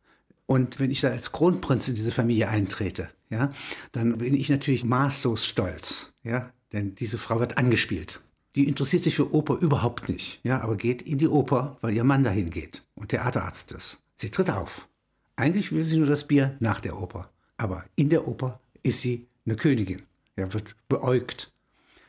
und 0.50 0.80
wenn 0.80 0.90
ich 0.90 1.02
da 1.02 1.08
als 1.08 1.30
Kronprinz 1.32 1.88
in 1.88 1.94
diese 1.94 2.11
Familie 2.11 2.49
eintrete, 2.49 3.11
ja, 3.28 3.52
dann 3.92 4.16
bin 4.16 4.32
ich 4.32 4.49
natürlich 4.49 4.82
maßlos 4.87 5.44
stolz, 5.44 6.14
ja, 6.23 6.50
denn 6.73 6.94
diese 6.94 7.18
Frau 7.18 7.38
wird 7.38 7.58
angespielt. 7.58 8.23
Die 8.59 8.67
interessiert 8.67 9.05
sich 9.05 9.15
für 9.15 9.33
Oper 9.33 9.59
überhaupt 9.59 10.09
nicht, 10.09 10.41
ja, 10.43 10.61
aber 10.61 10.75
geht 10.75 11.03
in 11.03 11.19
die 11.19 11.29
Oper, 11.29 11.77
weil 11.81 11.95
ihr 11.95 12.03
Mann 12.03 12.25
dahin 12.25 12.50
geht 12.50 12.83
und 12.97 13.11
Theaterarzt 13.11 13.71
ist. 13.71 14.03
Sie 14.17 14.33
tritt 14.33 14.50
auf. 14.50 14.88
Eigentlich 15.37 15.71
will 15.71 15.85
sie 15.85 15.97
nur 15.97 16.09
das 16.09 16.27
Bier 16.27 16.57
nach 16.59 16.81
der 16.81 17.00
Oper, 17.00 17.31
aber 17.57 17.85
in 17.95 18.09
der 18.09 18.27
Oper 18.27 18.61
ist 18.83 19.00
sie 19.00 19.29
eine 19.47 19.55
Königin, 19.55 20.03
ja, 20.35 20.53
wird 20.53 20.75
beäugt. 20.88 21.53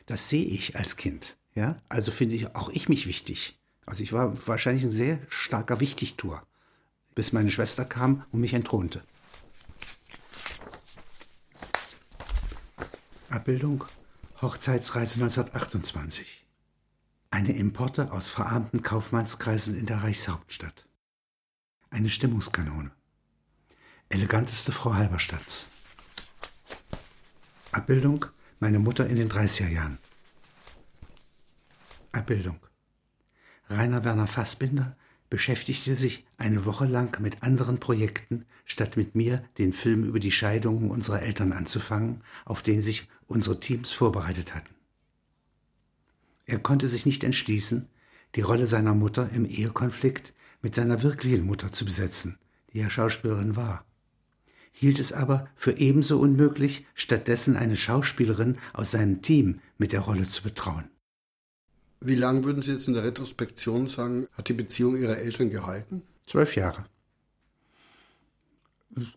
Das 0.06 0.28
sehe 0.28 0.44
ich 0.44 0.74
als 0.74 0.96
Kind, 0.96 1.36
ja, 1.54 1.80
also 1.88 2.10
finde 2.10 2.34
ich 2.34 2.52
auch 2.56 2.68
ich 2.70 2.88
mich 2.88 3.06
wichtig. 3.06 3.56
Also 3.86 4.02
ich 4.02 4.12
war 4.12 4.44
wahrscheinlich 4.48 4.82
ein 4.82 4.90
sehr 4.90 5.20
starker 5.28 5.78
Wichtigtour 5.78 6.42
bis 7.14 7.32
meine 7.32 7.52
Schwester 7.52 7.84
kam 7.84 8.24
und 8.32 8.40
mich 8.40 8.54
entthronte. 8.54 9.04
Abbildung 13.28 13.84
Hochzeitsreise 14.42 15.22
1928. 15.22 16.39
Eine 17.32 17.52
Importe 17.52 18.10
aus 18.12 18.28
verarmten 18.28 18.82
Kaufmannskreisen 18.82 19.78
in 19.78 19.86
der 19.86 20.02
Reichshauptstadt. 20.02 20.86
Eine 21.88 22.10
Stimmungskanone. 22.10 22.90
Eleganteste 24.08 24.72
Frau 24.72 24.94
Halberstadts. 24.94 25.70
Abbildung 27.70 28.26
Meine 28.58 28.80
Mutter 28.80 29.06
in 29.06 29.16
den 29.16 29.30
30er 29.30 29.68
Jahren. 29.68 29.98
Abbildung 32.10 32.58
Rainer 33.68 34.02
Werner 34.04 34.26
Fassbinder 34.26 34.96
beschäftigte 35.30 35.94
sich 35.94 36.26
eine 36.36 36.64
Woche 36.64 36.86
lang 36.86 37.20
mit 37.22 37.44
anderen 37.44 37.78
Projekten, 37.78 38.44
statt 38.64 38.96
mit 38.96 39.14
mir 39.14 39.44
den 39.58 39.72
Film 39.72 40.02
über 40.04 40.18
die 40.18 40.32
Scheidungen 40.32 40.90
unserer 40.90 41.22
Eltern 41.22 41.52
anzufangen, 41.52 42.22
auf 42.44 42.64
den 42.64 42.82
sich 42.82 43.08
unsere 43.28 43.60
Teams 43.60 43.92
vorbereitet 43.92 44.56
hatten. 44.56 44.79
Er 46.50 46.58
konnte 46.58 46.88
sich 46.88 47.06
nicht 47.06 47.22
entschließen, 47.22 47.86
die 48.34 48.40
Rolle 48.40 48.66
seiner 48.66 48.92
Mutter 48.92 49.30
im 49.32 49.44
Ehekonflikt 49.44 50.34
mit 50.62 50.74
seiner 50.74 51.04
wirklichen 51.04 51.46
Mutter 51.46 51.70
zu 51.70 51.84
besetzen, 51.84 52.38
die 52.72 52.80
ja 52.80 52.90
Schauspielerin 52.90 53.54
war. 53.54 53.84
Hielt 54.72 54.98
es 54.98 55.12
aber 55.12 55.46
für 55.54 55.78
ebenso 55.78 56.18
unmöglich, 56.18 56.86
stattdessen 56.96 57.56
eine 57.56 57.76
Schauspielerin 57.76 58.58
aus 58.72 58.90
seinem 58.90 59.22
Team 59.22 59.60
mit 59.78 59.92
der 59.92 60.00
Rolle 60.00 60.26
zu 60.26 60.42
betrauen. 60.42 60.90
Wie 62.00 62.16
lange 62.16 62.44
würden 62.44 62.62
Sie 62.62 62.72
jetzt 62.72 62.88
in 62.88 62.94
der 62.94 63.04
Retrospektion 63.04 63.86
sagen, 63.86 64.26
hat 64.32 64.48
die 64.48 64.54
Beziehung 64.54 64.96
Ihrer 64.96 65.18
Eltern 65.18 65.50
gehalten? 65.50 66.02
Zwölf 66.26 66.56
Jahre. 66.56 66.84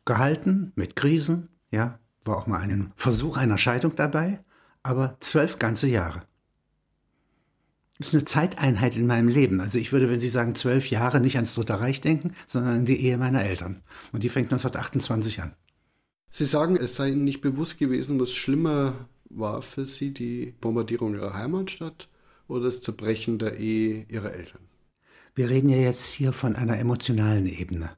Gehalten 0.05 0.71
mit 0.75 0.95
Krisen, 0.95 1.49
ja, 1.71 1.99
war 2.25 2.37
auch 2.37 2.45
mal 2.45 2.61
ein 2.61 2.93
Versuch 2.95 3.37
einer 3.37 3.57
Scheidung 3.57 3.95
dabei, 3.95 4.43
aber 4.83 5.17
zwölf 5.19 5.57
ganze 5.57 5.87
Jahre. 5.87 6.27
Das 8.03 8.09
ist 8.09 8.15
eine 8.15 8.25
Zeiteinheit 8.25 8.97
in 8.97 9.07
meinem 9.07 9.29
Leben. 9.29 9.61
Also 9.61 9.79
ich 9.79 9.93
würde, 9.93 10.09
wenn 10.09 10.19
Sie 10.19 10.27
sagen 10.27 10.55
zwölf 10.55 10.89
Jahre, 10.89 11.21
nicht 11.21 11.37
ans 11.37 11.55
Dritte 11.55 11.79
Reich 11.79 12.01
denken, 12.01 12.35
sondern 12.49 12.79
an 12.79 12.85
die 12.85 12.99
Ehe 12.99 13.17
meiner 13.17 13.45
Eltern. 13.45 13.81
Und 14.11 14.23
die 14.23 14.29
fängt 14.29 14.51
1928 14.51 15.41
an. 15.41 15.53
Sie 16.29 16.43
sagen, 16.43 16.75
es 16.75 16.97
sei 16.97 17.11
Ihnen 17.11 17.23
nicht 17.23 17.39
bewusst 17.39 17.79
gewesen, 17.79 18.19
was 18.19 18.33
schlimmer 18.33 19.07
war 19.29 19.61
für 19.61 19.85
Sie, 19.85 20.13
die 20.13 20.53
Bombardierung 20.59 21.13
Ihrer 21.15 21.33
Heimatstadt 21.33 22.09
oder 22.49 22.65
das 22.65 22.81
Zerbrechen 22.81 23.39
der 23.39 23.57
Ehe 23.57 24.05
ihrer 24.09 24.33
Eltern? 24.33 24.59
Wir 25.33 25.49
reden 25.49 25.69
ja 25.69 25.77
jetzt 25.77 26.11
hier 26.11 26.33
von 26.33 26.57
einer 26.57 26.77
emotionalen 26.77 27.47
Ebene. 27.47 27.91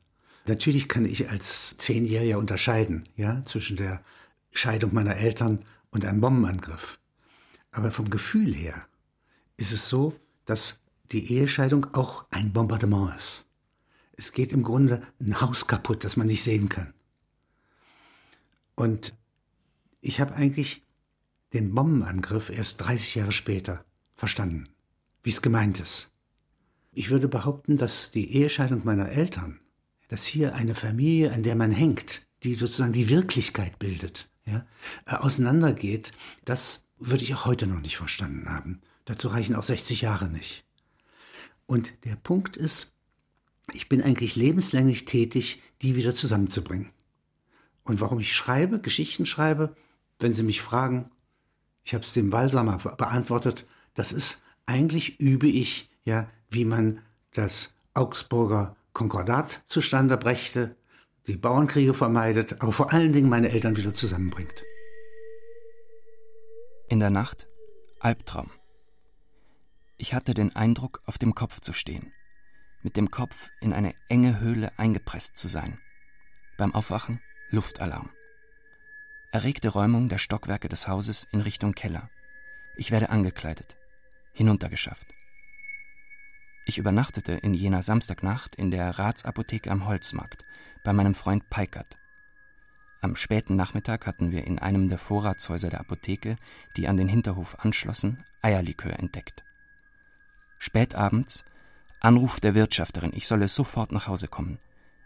Natürlich 0.46 0.88
kann 0.88 1.06
ich 1.06 1.32
als 1.32 1.78
Zehnjähriger 1.78 2.38
unterscheiden, 2.38 3.10
ja, 3.16 3.42
zwischen 3.46 3.76
der 3.76 4.04
Scheidung 4.52 4.94
meiner 4.94 5.16
Eltern 5.16 5.66
und 5.90 6.06
einem 6.06 6.22
Bombenangriff. 6.22 7.00
Aber 7.72 7.92
vom 7.92 8.12
Gefühl 8.12 8.54
her 8.54 8.86
ist 9.58 9.72
es 9.72 9.90
so, 9.90 10.14
dass 10.46 10.82
die 11.12 11.34
Ehescheidung 11.34 11.94
auch 11.94 12.26
ein 12.32 12.52
Bombardement 12.52 13.16
ist. 13.16 13.46
Es 14.18 14.32
geht 14.32 14.54
im 14.54 14.64
Grunde 14.64 15.02
ein 15.20 15.42
Haus 15.42 15.68
kaputt, 15.68 16.04
das 16.04 16.18
man 16.18 16.28
nicht 16.28 16.44
sehen 16.44 16.70
kann. 16.70 16.94
Und 18.76 19.14
ich 20.02 20.20
habe 20.20 20.36
eigentlich 20.36 20.84
den 21.54 21.74
Bombenangriff 21.74 22.50
erst 22.50 22.82
30 22.82 23.16
Jahre 23.16 23.32
später 23.32 23.86
verstanden, 24.16 24.70
wie 25.24 25.30
es 25.30 25.42
gemeint 25.42 25.80
ist. 25.80 26.12
Ich 26.92 27.10
würde 27.10 27.28
behaupten, 27.28 27.78
dass 27.78 28.12
die 28.12 28.34
Ehescheidung 28.36 28.82
meiner 28.86 29.10
Eltern, 29.10 29.60
dass 30.08 30.26
hier 30.26 30.56
eine 30.56 30.76
Familie, 30.76 31.34
an 31.34 31.44
der 31.44 31.56
man 31.56 31.72
hängt, 31.72 32.26
die 32.44 32.56
sozusagen 32.56 32.94
die 32.94 33.10
Wirklichkeit 33.10 33.80
bildet, 33.80 34.30
ja, 34.46 34.66
äh, 35.06 35.16
auseinandergeht, 35.16 36.14
das 36.46 36.86
würde 36.98 37.24
ich 37.24 37.34
auch 37.34 37.46
heute 37.46 37.68
noch 37.68 37.82
nicht 37.82 37.98
verstanden 37.98 38.50
haben. 38.50 38.82
Dazu 39.06 39.28
reichen 39.28 39.56
auch 39.56 39.64
60 39.64 40.02
Jahre 40.02 40.28
nicht. 40.28 40.66
Und 41.68 41.94
der 42.06 42.16
Punkt 42.16 42.58
ist, 42.58 42.94
ich 43.74 43.90
bin 43.90 44.02
eigentlich 44.02 44.36
lebenslänglich 44.36 45.06
tätig, 45.06 45.62
die 45.82 45.96
wieder 45.96 46.14
zusammenzubringen. 46.14 46.90
Und 47.84 48.02
warum 48.02 48.20
ich 48.20 48.34
schreibe, 48.34 48.80
Geschichten 48.80 49.26
schreibe, 49.26 49.76
wenn 50.20 50.34
Sie 50.34 50.44
mich 50.44 50.62
fragen, 50.62 51.12
ich 51.84 51.94
habe 51.94 52.04
es 52.04 52.14
dem 52.14 52.32
Walsamer 52.32 52.78
beantwortet, 52.78 53.66
das 53.94 54.12
ist, 54.12 54.42
eigentlich 54.66 55.20
übe 55.20 55.48
ich 55.48 55.90
ja, 56.04 56.30
wie 56.50 56.66
man 56.66 57.02
das 57.34 57.76
Augsburger 57.94 58.76
Konkordat 58.94 59.62
zustande 59.68 60.18
brächte, 60.18 60.76
die 61.28 61.38
Bauernkriege 61.38 61.94
vermeidet, 61.94 62.62
aber 62.62 62.72
vor 62.72 62.94
allen 62.94 63.14
Dingen 63.14 63.30
meine 63.30 63.50
Eltern 63.50 63.78
wieder 63.78 63.94
zusammenbringt. 63.94 64.64
In 66.88 67.00
der 67.00 67.10
Nacht 67.10 67.48
Albtraum. 68.00 68.50
Ich 69.98 70.14
hatte 70.14 70.34
den 70.34 70.54
Eindruck, 70.56 71.02
auf 71.06 71.18
dem 71.18 71.36
Kopf 71.36 71.62
zu 71.62 71.72
stehen, 71.72 72.12
mit 72.82 72.98
dem 72.98 73.12
Kopf 73.12 73.50
in 73.62 73.72
eine 73.72 73.96
enge 74.10 74.42
Höhle 74.42 74.78
eingepresst 74.78 75.38
zu 75.38 75.48
sein. 75.48 75.80
Beim 76.58 76.76
Aufwachen 76.76 77.22
Luftalarm. 77.50 78.10
Erregte 79.32 79.70
Räumung 79.70 80.10
der 80.10 80.18
Stockwerke 80.18 80.68
des 80.68 80.90
Hauses 80.90 81.28
in 81.32 81.40
Richtung 81.40 81.74
Keller. 81.74 82.10
Ich 82.76 82.92
werde 82.92 83.10
angekleidet, 83.10 83.78
hinuntergeschafft. 84.34 85.08
Ich 86.66 86.78
übernachtete 86.78 87.34
in 87.34 87.54
jener 87.54 87.82
Samstagnacht 87.82 88.56
in 88.56 88.72
der 88.72 89.00
Ratsapotheke 89.00 89.72
am 89.72 89.86
Holzmarkt 89.86 90.44
bei 90.84 90.92
meinem 90.92 91.16
Freund 91.16 91.50
Peikert. 91.50 91.98
Am 93.00 93.16
späten 93.16 93.56
Nachmittag 93.56 94.08
hatten 94.08 94.32
wir 94.32 94.46
in 94.46 94.60
einem 94.60 94.90
der 94.90 94.98
Vorratshäuser 94.98 95.70
der 95.70 95.80
Apotheke, 95.80 96.36
die 96.76 96.90
an 96.90 96.98
den 96.98 97.08
Hinterhof 97.08 97.60
anschlossen, 97.60 98.26
Eierlikör 98.42 99.00
entdeckt. 99.00 99.45
Spätabends 100.66 101.46
Anruf 102.00 102.40
der 102.40 102.56
Wirtschafterin, 102.56 103.12
ich 103.14 103.28
solle 103.28 103.48
sofort 103.50 103.92
nach 103.92 104.08
Hause 104.08 104.28
kommen. 104.28 104.58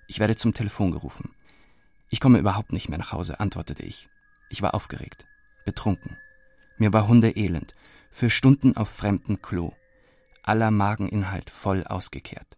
Ich 0.08 0.20
werde 0.20 0.38
zum 0.38 0.54
Telefon 0.54 0.92
gerufen. 0.92 1.36
Ich 2.10 2.22
komme 2.22 2.40
überhaupt 2.40 2.72
nicht 2.72 2.88
mehr 2.88 2.98
nach 2.98 3.12
Hause, 3.12 3.42
antwortete 3.42 3.84
ich. 3.84 4.08
Ich 4.50 4.62
war 4.62 4.74
aufgeregt, 4.74 5.28
betrunken. 5.66 6.16
Mir 6.78 6.94
war 6.94 7.10
hundeelend, 7.10 7.76
für 8.10 8.30
Stunden 8.30 8.78
auf 8.78 8.88
fremdem 8.88 9.42
Klo 9.42 9.74
aller 10.44 10.72
Mageninhalt 10.72 11.50
voll 11.50 11.84
ausgekehrt. 11.84 12.58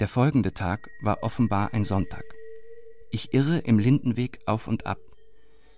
Der 0.00 0.08
folgende 0.08 0.52
Tag 0.52 0.90
war 1.00 1.22
offenbar 1.22 1.72
ein 1.72 1.84
Sonntag. 1.84 2.24
Ich 3.12 3.34
irre 3.34 3.58
im 3.58 3.78
Lindenweg 3.78 4.40
auf 4.46 4.66
und 4.66 4.84
ab. 4.84 4.98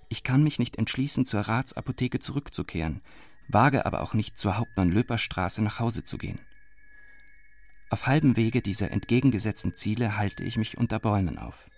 Ich 0.08 0.22
kann 0.22 0.42
mich 0.42 0.58
nicht 0.58 0.76
entschließen, 0.76 1.26
zur 1.26 1.42
Ratsapotheke 1.42 2.20
zurückzukehren, 2.20 3.02
wage 3.48 3.86
aber 3.86 4.02
auch 4.02 4.14
nicht 4.14 4.38
zur 4.38 4.56
Hauptmann-Löper-Straße 4.56 5.62
nach 5.62 5.80
Hause 5.80 6.04
zu 6.04 6.18
gehen. 6.18 6.40
Auf 7.90 8.06
halbem 8.06 8.36
Wege 8.36 8.62
dieser 8.62 8.90
entgegengesetzten 8.90 9.74
Ziele 9.74 10.16
halte 10.16 10.42
ich 10.42 10.56
mich 10.56 10.78
unter 10.78 10.98
Bäumen 10.98 11.38
auf. 11.38 11.70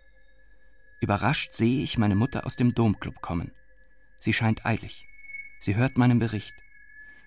Überrascht 1.00 1.52
sehe 1.52 1.82
ich 1.82 1.98
meine 1.98 2.14
Mutter 2.14 2.46
aus 2.46 2.56
dem 2.56 2.74
Domclub 2.74 3.20
kommen. 3.20 3.52
Sie 4.18 4.32
scheint 4.32 4.64
eilig. 4.64 5.06
Sie 5.60 5.76
hört 5.76 5.98
meinen 5.98 6.18
Bericht. 6.18 6.54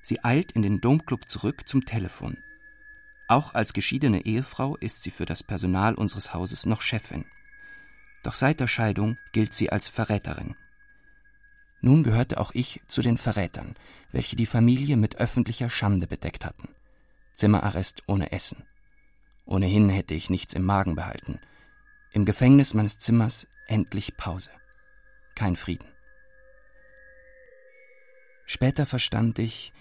Sie 0.02 0.24
eilt 0.24 0.54
in 0.54 0.62
den 0.62 0.82
Domclub 0.82 1.30
zurück 1.30 1.68
zum 1.68 1.86
Telefon. 1.86 2.38
Auch 3.28 3.54
als 3.54 3.74
geschiedene 3.74 4.26
Ehefrau 4.26 4.76
ist 4.78 5.04
sie 5.04 5.12
für 5.12 5.26
das 5.26 5.44
Personal 5.44 5.94
unseres 5.94 6.34
Hauses 6.34 6.66
noch 6.66 6.82
Chefin. 6.82 7.26
Doch 8.24 8.34
seit 8.34 8.60
der 8.60 8.68
Scheidung 8.68 9.18
gilt 9.34 9.54
sie 9.54 9.72
als 9.72 9.88
Verräterin. 9.88 10.56
Nun 11.82 12.04
gehörte 12.04 12.40
auch 12.40 12.52
ich 12.54 12.82
zu 12.88 13.02
den 13.02 13.18
Verrätern, 13.18 13.76
welche 14.12 14.36
die 14.36 14.46
Familie 14.46 14.98
mit 14.98 15.16
öffentlicher 15.18 15.70
Schande 15.70 16.08
bedeckt 16.08 16.46
hatten. 16.46 16.70
Zimmerarrest 17.34 18.04
ohne 18.08 18.32
Essen. 18.32 18.64
Ohnehin 19.46 19.90
hätte 19.90 20.14
ich 20.14 20.30
nichts 20.30 20.54
im 20.54 20.64
Magen 20.64 20.96
behalten. 20.96 21.40
Im 22.12 22.26
Gefängnis 22.26 22.74
meines 22.74 23.00
Zimmers 23.00 23.48
endlich 23.68 24.18
Pause. 24.18 24.52
Kein 25.36 25.56
Frieden. 25.56 25.88
Später 28.46 28.86
verstand 28.86 29.40
ich, 29.40 29.74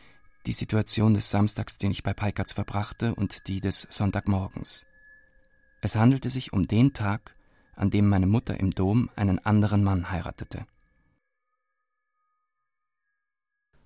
die 0.46 0.52
Situation 0.52 1.14
des 1.14 1.30
Samstags, 1.30 1.78
den 1.78 1.90
ich 1.90 2.02
bei 2.02 2.14
Peikerts 2.14 2.52
verbrachte, 2.52 3.14
und 3.14 3.48
die 3.48 3.61
des 3.61 3.87
Sonntagmorgens. 3.90 4.87
Es 5.80 5.96
handelte 5.96 6.30
sich 6.30 6.52
um 6.52 6.66
den 6.66 6.92
Tag, 6.92 7.34
an 7.74 7.90
dem 7.90 8.08
meine 8.08 8.26
Mutter 8.26 8.58
im 8.58 8.70
Dom 8.70 9.11
einen 9.16 9.38
anderen 9.38 9.82
Mann 9.84 10.11
heiratete. 10.11 10.66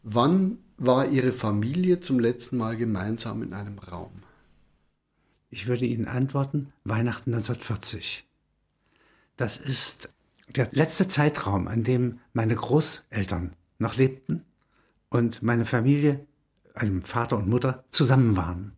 Wann 0.03 0.59
war 0.79 1.07
Ihre 1.07 1.31
Familie 1.31 2.01
zum 2.01 2.19
letzten 2.19 2.57
Mal 2.57 2.77
gemeinsam 2.77 3.43
in 3.43 3.53
einem 3.53 3.79
Raum? 3.79 4.11
Ich 5.49 5.69
würde 5.69 5.87
Ihnen 5.87 6.09
antworten, 6.09 6.73
Weihnachten 6.83 7.33
1940. 7.33 8.27
Das 9.37 9.59
ist 9.59 10.13
der 10.49 10.69
letzte 10.73 11.07
Zeitraum, 11.07 11.69
an 11.69 11.85
dem 11.85 12.19
meine 12.33 12.57
Großeltern 12.57 13.55
noch 13.79 13.95
lebten 13.95 14.45
und 15.09 15.41
meine 15.43 15.67
Familie 15.67 16.27
einem 16.75 17.03
Vater 17.03 17.37
und 17.37 17.49
Mutter 17.49 17.85
zusammen 17.91 18.37
waren. 18.37 18.73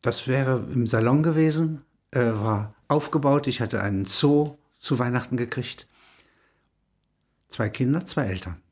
Das 0.00 0.28
wäre 0.28 0.66
im 0.72 0.86
Salon 0.86 1.22
gewesen, 1.22 1.82
äh, 2.12 2.20
war 2.20 2.74
aufgebaut. 2.86 3.48
Ich 3.48 3.60
hatte 3.60 3.82
einen 3.82 4.06
Zoo 4.06 4.56
zu 4.78 4.98
Weihnachten 4.98 5.36
gekriegt. 5.36 5.88
Zwei 7.48 7.68
Kinder, 7.68 8.06
zwei 8.06 8.26
Eltern. 8.26 8.62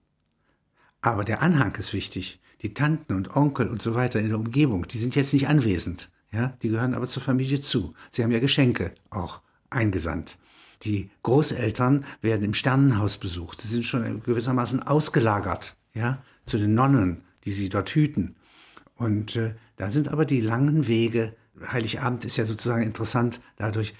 Aber 1.07 1.23
der 1.23 1.41
Anhang 1.41 1.73
ist 1.77 1.93
wichtig. 1.93 2.41
Die 2.63 2.75
Tanten 2.75 3.15
und 3.15 3.37
Onkel 3.37 3.69
und 3.69 3.81
so 3.81 3.95
weiter 3.95 4.19
in 4.19 4.29
der 4.29 4.39
Umgebung, 4.39 4.89
die 4.89 4.99
sind 4.99 5.15
jetzt 5.15 5.33
nicht 5.33 5.47
anwesend. 5.47 6.11
Ja, 6.33 6.57
die 6.63 6.69
gehören 6.69 6.95
aber 6.95 7.07
zur 7.07 7.23
Familie 7.23 7.61
zu. 7.61 7.95
Sie 8.11 8.25
haben 8.25 8.33
ja 8.33 8.41
Geschenke 8.41 8.93
auch 9.11 9.41
eingesandt. 9.71 10.37
Die 10.83 11.11
Großeltern 11.23 12.05
werden 12.23 12.45
im 12.45 12.55
Sternenhaus 12.55 13.19
besucht. 13.19 13.61
Sie 13.61 13.69
sind 13.69 13.87
schon 13.87 14.21
gewissermaßen 14.25 14.83
ausgelagert, 14.83 15.77
ja, 15.95 16.23
zu 16.45 16.59
den 16.59 16.75
Nonnen 16.75 17.23
die 17.45 17.53
sie 17.53 17.69
dort 17.69 17.91
hüten. 17.91 18.35
Und 18.97 19.37
äh, 19.37 19.55
da 19.77 19.93
sind 19.93 20.09
aber 20.09 20.25
die 20.25 20.41
langen 20.41 20.89
Wege. 20.89 21.37
Heiligabend 21.73 22.25
ist 22.25 22.37
ja 22.37 22.45
sozusagen 22.45 22.83
interessant 22.83 23.41
dadurch, 23.57 23.95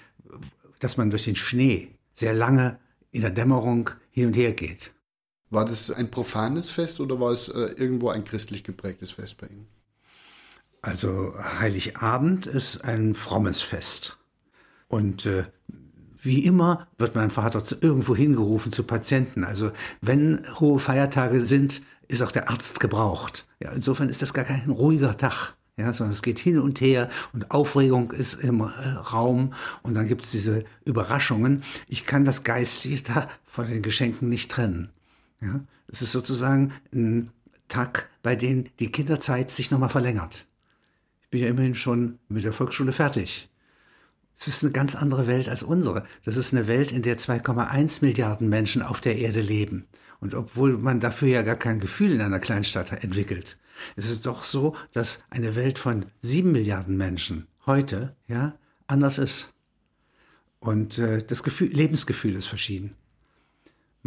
dass 0.79 0.97
man 0.97 1.09
durch 1.09 1.23
den 1.23 1.37
Schnee 1.37 1.87
sehr 2.13 2.33
lange 2.33 2.77
in 3.11 3.21
der 3.21 3.31
Dämmerung 3.31 3.91
hin 4.11 4.27
und 4.27 4.35
her 4.35 4.51
geht. 4.51 4.91
War 5.49 5.65
das 5.65 5.91
ein 5.91 6.11
profanes 6.11 6.71
Fest 6.71 6.99
oder 6.99 7.19
war 7.19 7.31
es 7.31 7.47
äh, 7.47 7.73
irgendwo 7.77 8.09
ein 8.09 8.23
christlich 8.23 8.63
geprägtes 8.63 9.11
Fest 9.11 9.37
bei 9.37 9.47
Ihnen? 9.47 9.67
Also 10.81 11.33
Heiligabend 11.59 12.45
ist 12.45 12.83
ein 12.83 13.15
frommes 13.15 13.61
Fest. 13.61 14.17
Und 14.87 15.25
äh, 15.25 15.45
wie 16.19 16.45
immer 16.45 16.87
wird 16.97 17.15
mein 17.15 17.29
Vater 17.29 17.63
zu, 17.63 17.75
irgendwo 17.81 18.15
hingerufen 18.15 18.71
zu 18.71 18.83
Patienten. 18.83 19.43
Also 19.43 19.71
wenn 20.01 20.45
hohe 20.59 20.79
Feiertage 20.79 21.45
sind, 21.45 21.81
ist 22.07 22.21
auch 22.21 22.31
der 22.31 22.49
Arzt 22.49 22.79
gebraucht. 22.79 23.47
Ja, 23.59 23.71
insofern 23.71 24.09
ist 24.09 24.21
das 24.21 24.33
gar 24.33 24.45
kein 24.45 24.69
ruhiger 24.69 25.17
Tag. 25.17 25.55
Ja, 25.79 25.93
sondern 25.93 26.13
es 26.13 26.23
geht 26.23 26.39
hin 26.39 26.57
und 26.57 26.81
her 26.81 27.07
und 27.33 27.51
Aufregung 27.51 28.11
ist 28.11 28.33
im 28.43 28.61
äh, 28.61 28.63
Raum 28.63 29.53
und 29.83 29.93
dann 29.93 30.07
gibt 30.07 30.25
es 30.25 30.31
diese 30.31 30.63
Überraschungen. 30.85 31.61
Ich 31.87 32.07
kann 32.07 32.25
das 32.25 32.43
Geistliche 32.43 33.03
da 33.03 33.29
von 33.45 33.67
den 33.67 33.83
Geschenken 33.83 34.27
nicht 34.27 34.49
trennen. 34.49 34.89
Ja, 35.41 35.61
es 35.87 36.01
ist 36.01 36.11
sozusagen 36.11 36.73
ein 36.93 37.29
Tag, 37.67 38.09
bei 38.23 38.35
dem 38.35 38.65
die 38.79 38.91
Kinderzeit 38.91 39.51
sich 39.51 39.71
nochmal 39.71 39.89
verlängert. 39.89 40.45
Ich 41.21 41.29
bin 41.29 41.41
ja 41.41 41.47
immerhin 41.47 41.75
schon 41.75 42.19
mit 42.29 42.43
der 42.43 42.53
Volksschule 42.53 42.93
fertig. 42.93 43.49
Es 44.39 44.47
ist 44.47 44.63
eine 44.63 44.71
ganz 44.71 44.95
andere 44.95 45.27
Welt 45.27 45.49
als 45.49 45.63
unsere. 45.63 46.03
Das 46.23 46.37
ist 46.37 46.53
eine 46.53 46.67
Welt, 46.67 46.91
in 46.91 47.01
der 47.01 47.17
2,1 47.17 48.05
Milliarden 48.05 48.49
Menschen 48.49 48.81
auf 48.81 49.01
der 49.01 49.17
Erde 49.17 49.41
leben. 49.41 49.87
Und 50.19 50.33
obwohl 50.35 50.77
man 50.77 50.99
dafür 50.99 51.27
ja 51.27 51.41
gar 51.41 51.55
kein 51.55 51.79
Gefühl 51.79 52.11
in 52.11 52.21
einer 52.21 52.39
Kleinstadt 52.39 53.03
entwickelt, 53.03 53.57
ist 53.95 54.09
es 54.09 54.21
doch 54.21 54.43
so, 54.43 54.75
dass 54.93 55.23
eine 55.29 55.55
Welt 55.55 55.79
von 55.79 56.05
sieben 56.19 56.51
Milliarden 56.51 56.97
Menschen 56.97 57.47
heute 57.65 58.15
ja 58.27 58.55
anders 58.87 59.17
ist. 59.17 59.53
Und 60.59 60.97
äh, 60.97 61.19
das 61.19 61.43
Gefühl, 61.43 61.69
Lebensgefühl 61.69 62.35
ist 62.35 62.47
verschieden. 62.47 62.95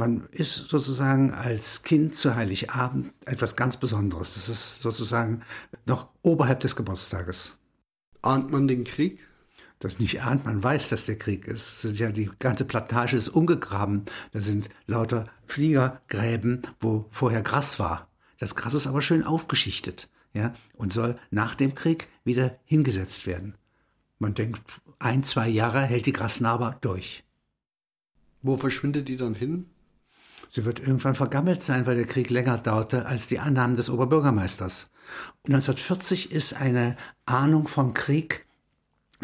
Man 0.00 0.26
ist 0.30 0.70
sozusagen 0.70 1.30
als 1.30 1.82
Kind 1.82 2.14
zu 2.14 2.34
Heiligabend 2.34 3.12
etwas 3.26 3.54
ganz 3.54 3.76
Besonderes. 3.76 4.32
Das 4.32 4.48
ist 4.48 4.80
sozusagen 4.80 5.42
noch 5.84 6.08
oberhalb 6.22 6.60
des 6.60 6.74
Geburtstages. 6.74 7.58
Ahnt 8.22 8.50
man 8.50 8.66
den 8.66 8.84
Krieg? 8.84 9.20
das 9.78 9.98
nicht 9.98 10.22
ahnt, 10.22 10.46
man 10.46 10.62
weiß, 10.62 10.88
dass 10.88 11.04
der 11.04 11.18
Krieg 11.18 11.46
ist. 11.46 11.84
Ja, 11.98 12.10
die 12.10 12.30
ganze 12.38 12.64
Plantage 12.64 13.14
ist 13.14 13.28
umgegraben. 13.28 14.06
Da 14.32 14.40
sind 14.40 14.70
lauter 14.86 15.26
Fliegergräben, 15.46 16.62
wo 16.80 17.04
vorher 17.10 17.42
Gras 17.42 17.78
war. 17.78 18.08
Das 18.38 18.54
Gras 18.54 18.72
ist 18.72 18.86
aber 18.86 19.02
schön 19.02 19.22
aufgeschichtet, 19.22 20.08
ja, 20.32 20.54
und 20.72 20.94
soll 20.94 21.18
nach 21.30 21.54
dem 21.54 21.74
Krieg 21.74 22.08
wieder 22.24 22.58
hingesetzt 22.64 23.26
werden. 23.26 23.54
Man 24.18 24.32
denkt, 24.32 24.62
ein, 24.98 25.24
zwei 25.24 25.48
Jahre 25.50 25.82
hält 25.82 26.06
die 26.06 26.14
Grasnarbe 26.14 26.78
durch. 26.80 27.22
Wo 28.40 28.56
verschwindet 28.56 29.08
die 29.08 29.18
dann 29.18 29.34
hin? 29.34 29.66
Sie 30.52 30.64
wird 30.64 30.80
irgendwann 30.80 31.14
vergammelt 31.14 31.62
sein, 31.62 31.86
weil 31.86 31.96
der 31.96 32.06
Krieg 32.06 32.30
länger 32.30 32.58
dauerte 32.58 33.06
als 33.06 33.26
die 33.26 33.38
Annahmen 33.38 33.76
des 33.76 33.90
Oberbürgermeisters. 33.90 34.86
1940 35.46 36.32
ist 36.32 36.54
eine 36.54 36.96
Ahnung 37.26 37.68
vom 37.68 37.94
Krieg 37.94 38.46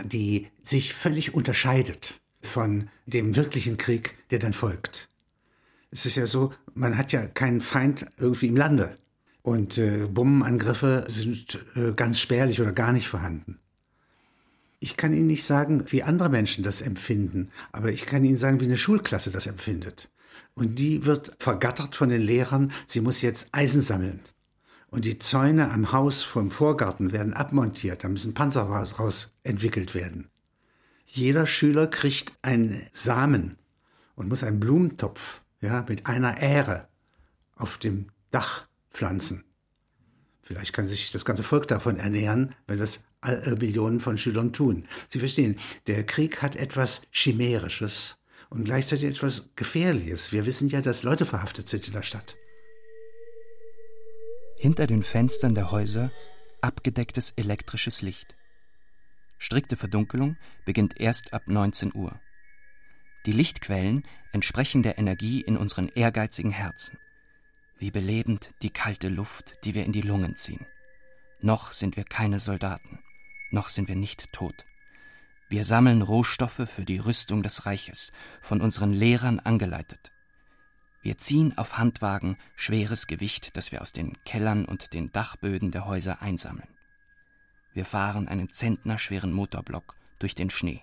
die 0.04 0.48
sich 0.62 0.94
völlig 0.94 1.34
unterscheidet 1.34 2.20
von 2.42 2.88
dem 3.06 3.36
wirklichen 3.36 3.76
Krieg, 3.76 4.14
der 4.30 4.38
dann 4.38 4.52
folgt. 4.52 5.08
Es 5.90 6.06
ist 6.06 6.16
ja 6.16 6.26
so, 6.26 6.52
man 6.74 6.98
hat 6.98 7.12
ja 7.12 7.26
keinen 7.26 7.60
Feind 7.60 8.06
irgendwie 8.18 8.48
im 8.48 8.56
Lande. 8.56 8.98
Und 9.42 9.78
äh, 9.78 10.06
Bombenangriffe 10.06 11.04
sind 11.08 11.64
äh, 11.76 11.92
ganz 11.92 12.18
spärlich 12.18 12.60
oder 12.60 12.72
gar 12.72 12.92
nicht 12.92 13.08
vorhanden. 13.08 13.58
Ich 14.80 14.96
kann 14.96 15.14
Ihnen 15.14 15.28
nicht 15.28 15.44
sagen, 15.44 15.84
wie 15.88 16.02
andere 16.02 16.28
Menschen 16.28 16.64
das 16.64 16.82
empfinden, 16.82 17.50
aber 17.72 17.90
ich 17.90 18.06
kann 18.06 18.24
Ihnen 18.24 18.36
sagen, 18.36 18.60
wie 18.60 18.66
eine 18.66 18.76
Schulklasse 18.76 19.30
das 19.30 19.46
empfindet. 19.46 20.10
Und 20.58 20.78
die 20.78 21.04
wird 21.04 21.32
vergattert 21.38 21.96
von 21.96 22.08
den 22.08 22.22
Lehrern, 22.22 22.72
sie 22.86 23.02
muss 23.02 23.20
jetzt 23.20 23.48
Eisen 23.52 23.82
sammeln. 23.82 24.20
Und 24.88 25.04
die 25.04 25.18
Zäune 25.18 25.70
am 25.70 25.92
Haus 25.92 26.22
vom 26.22 26.50
Vorgarten 26.50 27.12
werden 27.12 27.34
abmontiert, 27.34 28.02
da 28.02 28.08
müssen 28.08 28.32
Panzer 28.32 28.62
raus 28.62 29.34
entwickelt 29.42 29.94
werden. 29.94 30.30
Jeder 31.04 31.46
Schüler 31.46 31.86
kriegt 31.86 32.32
einen 32.40 32.86
Samen 32.90 33.58
und 34.14 34.28
muss 34.28 34.42
einen 34.42 34.58
Blumentopf 34.58 35.42
ja, 35.60 35.84
mit 35.88 36.06
einer 36.06 36.38
Ähre 36.38 36.88
auf 37.54 37.76
dem 37.76 38.06
Dach 38.30 38.66
pflanzen. 38.90 39.44
Vielleicht 40.42 40.72
kann 40.72 40.86
sich 40.86 41.10
das 41.10 41.26
ganze 41.26 41.42
Volk 41.42 41.68
davon 41.68 41.98
ernähren, 41.98 42.54
wenn 42.66 42.78
das 42.78 43.00
äh, 43.22 43.50
Millionen 43.56 44.00
von 44.00 44.16
Schülern 44.16 44.54
tun. 44.54 44.86
Sie 45.08 45.18
verstehen, 45.18 45.58
der 45.86 46.06
Krieg 46.06 46.40
hat 46.40 46.56
etwas 46.56 47.02
Chimärisches 47.10 48.16
und 48.50 48.64
gleichzeitig 48.64 49.04
etwas 49.04 49.50
Gefährliches. 49.56 50.32
Wir 50.32 50.46
wissen 50.46 50.68
ja, 50.68 50.80
dass 50.80 51.02
Leute 51.02 51.24
verhaftet 51.24 51.68
sind 51.68 51.86
in 51.86 51.92
der 51.92 52.02
Stadt. 52.02 52.36
Hinter 54.58 54.86
den 54.86 55.02
Fenstern 55.02 55.54
der 55.54 55.70
Häuser 55.70 56.10
abgedecktes 56.60 57.32
elektrisches 57.36 58.02
Licht. 58.02 58.34
Strikte 59.38 59.76
Verdunkelung 59.76 60.36
beginnt 60.64 60.98
erst 60.98 61.32
ab 61.34 61.42
19 61.46 61.94
Uhr. 61.94 62.18
Die 63.26 63.32
Lichtquellen 63.32 64.04
entsprechen 64.32 64.82
der 64.82 64.98
Energie 64.98 65.40
in 65.40 65.56
unseren 65.56 65.88
ehrgeizigen 65.88 66.52
Herzen. 66.52 66.98
Wie 67.78 67.90
belebend 67.90 68.50
die 68.62 68.70
kalte 68.70 69.08
Luft, 69.08 69.58
die 69.64 69.74
wir 69.74 69.84
in 69.84 69.92
die 69.92 70.00
Lungen 70.00 70.36
ziehen. 70.36 70.66
Noch 71.40 71.72
sind 71.72 71.96
wir 71.96 72.04
keine 72.04 72.40
Soldaten, 72.40 73.00
noch 73.50 73.68
sind 73.68 73.88
wir 73.88 73.96
nicht 73.96 74.32
tot. 74.32 74.64
Wir 75.48 75.62
sammeln 75.62 76.02
Rohstoffe 76.02 76.68
für 76.68 76.84
die 76.84 76.98
Rüstung 76.98 77.42
des 77.42 77.66
Reiches, 77.66 78.12
von 78.40 78.60
unseren 78.60 78.92
Lehrern 78.92 79.38
angeleitet. 79.38 80.10
Wir 81.02 81.18
ziehen 81.18 81.56
auf 81.56 81.78
Handwagen 81.78 82.36
schweres 82.56 83.06
Gewicht, 83.06 83.56
das 83.56 83.70
wir 83.70 83.80
aus 83.80 83.92
den 83.92 84.16
Kellern 84.24 84.64
und 84.64 84.92
den 84.92 85.12
Dachböden 85.12 85.70
der 85.70 85.86
Häuser 85.86 86.20
einsammeln. 86.20 86.68
Wir 87.74 87.84
fahren 87.84 88.26
einen 88.26 88.50
zentnerschweren 88.50 89.32
Motorblock 89.32 89.94
durch 90.18 90.34
den 90.34 90.50
Schnee. 90.50 90.82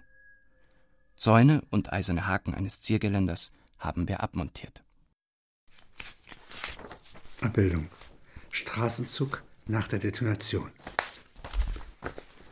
Zäune 1.18 1.62
und 1.70 1.92
eiserne 1.92 2.26
Haken 2.26 2.56
eines 2.56 2.80
Ziergeländers 2.80 3.52
haben 3.80 4.08
wir 4.08 4.22
abmontiert. 4.22 4.84
Abbildung. 7.42 7.90
Straßenzug 8.52 9.44
nach 9.66 9.90
der 9.90 10.00
Detonation. 10.00 10.72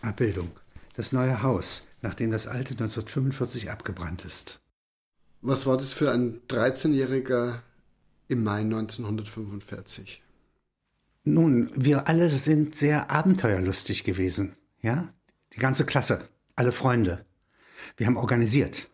Abbildung. 0.02 0.52
Das 0.94 1.14
neue 1.14 1.42
Haus, 1.42 1.88
nachdem 2.02 2.32
das 2.32 2.48
alte 2.48 2.74
1945 2.74 3.70
abgebrannt 3.70 4.26
ist. 4.26 4.62
Was 5.42 5.66
war 5.66 5.78
das 5.78 5.94
für 5.94 6.12
ein 6.12 6.42
13-Jähriger 6.48 7.60
im 8.28 8.44
Mai 8.44 8.60
1945? 8.60 10.22
Nun, 11.24 11.70
wir 11.76 12.08
alle 12.08 12.30
sind 12.30 12.76
sehr 12.76 13.12
abenteuerlustig 13.12 14.04
gewesen, 14.04 14.54
ja? 14.82 15.14
Die 15.54 15.60
ganze 15.60 15.86
Klasse, 15.86 16.28
alle 16.56 16.72
Freunde. 16.72 17.26
Wir 17.98 18.08
haben 18.08 18.18
organisiert. 18.18 18.90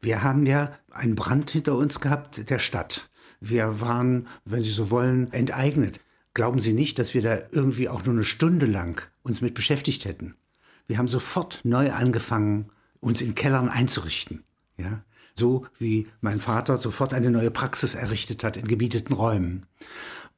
Wir 0.00 0.22
haben 0.22 0.44
ja 0.44 0.76
einen 0.90 1.14
Brand 1.14 1.50
hinter 1.50 1.76
uns 1.76 2.00
gehabt 2.00 2.50
der 2.50 2.58
Stadt. 2.58 3.08
Wir 3.40 3.80
waren, 3.80 4.28
wenn 4.44 4.62
Sie 4.62 4.70
so 4.70 4.90
wollen, 4.90 5.32
enteignet. 5.32 6.00
Glauben 6.34 6.60
Sie 6.60 6.74
nicht, 6.74 6.98
dass 6.98 7.14
wir 7.14 7.22
da 7.22 7.38
irgendwie 7.52 7.88
auch 7.88 8.04
nur 8.04 8.14
eine 8.14 8.24
Stunde 8.24 8.66
lang 8.66 9.06
uns 9.22 9.40
mit 9.40 9.54
beschäftigt 9.54 10.04
hätten? 10.04 10.34
Wir 10.86 10.98
haben 10.98 11.08
sofort 11.08 11.60
neu 11.64 11.92
angefangen, 11.92 12.70
uns 13.00 13.20
in 13.20 13.34
Kellern 13.34 13.68
einzurichten. 13.68 14.44
Ja? 14.76 15.02
so 15.34 15.66
wie 15.78 16.06
mein 16.20 16.38
Vater 16.40 16.78
sofort 16.78 17.12
eine 17.12 17.30
neue 17.30 17.50
Praxis 17.50 17.94
errichtet 17.94 18.44
hat 18.44 18.56
in 18.56 18.66
gemieteten 18.66 19.14
Räumen. 19.14 19.66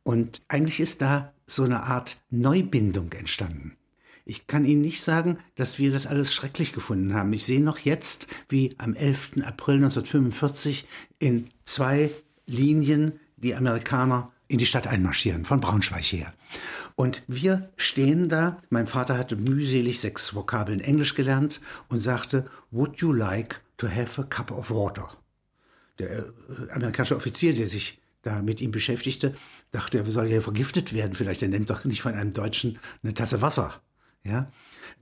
Und 0.03 0.43
eigentlich 0.49 0.81
ist 0.81 1.03
da 1.03 1.33
so 1.47 1.65
eine 1.65 1.83
Art 1.83 2.17
Neubindung 2.31 3.13
entstanden. 3.13 3.77
Ich 4.25 4.49
kann 4.49 4.65
Ihnen 4.65 4.81
nicht 4.81 5.03
sagen, 5.03 5.39
dass 5.55 5.79
wir 5.79 5.93
das 5.93 6.07
alles 6.07 6.35
schrecklich 6.35 6.73
gefunden 6.73 7.15
haben. 7.15 7.33
Ich 7.33 7.45
sehe 7.45 7.61
noch 7.61 7.79
jetzt, 7.79 8.27
wie 8.49 8.75
am 8.79 8.95
11. 8.95 9.43
April 9.45 9.77
1945 9.77 10.87
in 11.21 11.49
zwei 11.65 12.11
Linien 12.47 13.21
die 13.37 13.55
Amerikaner 13.55 14.33
in 14.49 14.59
die 14.59 14.67
Stadt 14.67 14.87
einmarschieren, 14.87 15.45
von 15.45 15.61
Braunschweig 15.61 16.05
her. 16.05 16.33
Und 16.95 17.23
wir 17.27 17.71
stehen 17.77 18.29
da, 18.29 18.63
mein 18.71 18.87
Vater 18.87 19.19
hatte 19.19 19.37
mühselig 19.37 20.01
sechs 20.01 20.35
Vokabeln 20.35 20.81
Englisch 20.81 21.15
gelernt 21.15 21.61
und 21.89 21.99
sagte, 21.99 22.49
Would 22.71 22.99
you 22.99 23.13
like 23.13 23.61
to 23.77 23.89
have 23.89 24.21
a 24.21 24.25
cup 24.25 24.51
of 24.51 24.71
water? 24.71 25.11
Der 25.99 26.11
äh, 26.11 26.25
amerikanische 26.73 27.17
Offizier, 27.17 27.55
der 27.55 27.69
sich 27.69 28.01
da 28.23 28.43
mit 28.43 28.61
ihm 28.61 28.71
beschäftigte, 28.71 29.35
dachte, 29.71 29.99
er 29.99 30.11
soll 30.11 30.27
ja 30.29 30.41
vergiftet 30.41 30.93
werden, 30.93 31.15
vielleicht, 31.15 31.43
er 31.43 31.49
nimmt 31.49 31.71
doch 31.71 31.85
nicht 31.85 32.03
von 32.03 32.15
einem 32.15 32.33
Deutschen 32.33 32.79
eine 33.03 33.15
Tasse 33.15 33.41
Wasser. 33.41 33.81
Ja? 34.25 34.51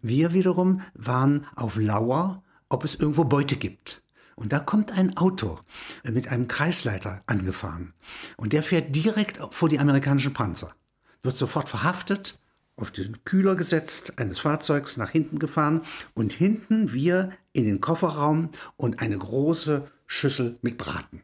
Wir 0.03 0.33
wiederum 0.33 0.83
waren 0.95 1.47
auf 1.57 1.77
Lauer, 1.77 2.43
ob 2.69 2.85
es 2.85 2.95
irgendwo 2.95 3.25
Beute 3.25 3.57
gibt. 3.57 4.04
Und 4.37 4.53
da 4.53 4.59
kommt 4.59 4.93
ein 4.93 5.17
Auto 5.17 5.59
äh, 6.05 6.11
mit 6.11 6.29
einem 6.29 6.49
Kreisleiter 6.49 7.23
angefahren. 7.27 7.95
Und 8.37 8.53
der 8.53 8.63
fährt 8.63 8.95
direkt 8.95 9.41
vor 9.51 9.69
die 9.69 9.79
amerikanischen 9.79 10.33
Panzer. 10.33 10.75
Wird 11.23 11.37
sofort 11.37 11.69
verhaftet, 11.69 12.39
auf 12.77 12.91
den 12.91 13.25
Kühler 13.25 13.55
gesetzt, 13.55 14.19
eines 14.19 14.41
Fahrzeugs 14.41 14.97
nach 14.97 15.11
hinten 15.11 15.39
gefahren 15.39 15.83
und 16.15 16.33
hinten 16.33 16.93
wir 16.93 17.31
in 17.53 17.65
den 17.65 17.81
Kofferraum 17.81 18.51
und 18.77 19.01
eine 19.01 19.17
große 19.17 19.87
Schüssel 20.07 20.59
mit 20.61 20.77
Braten 20.77 21.23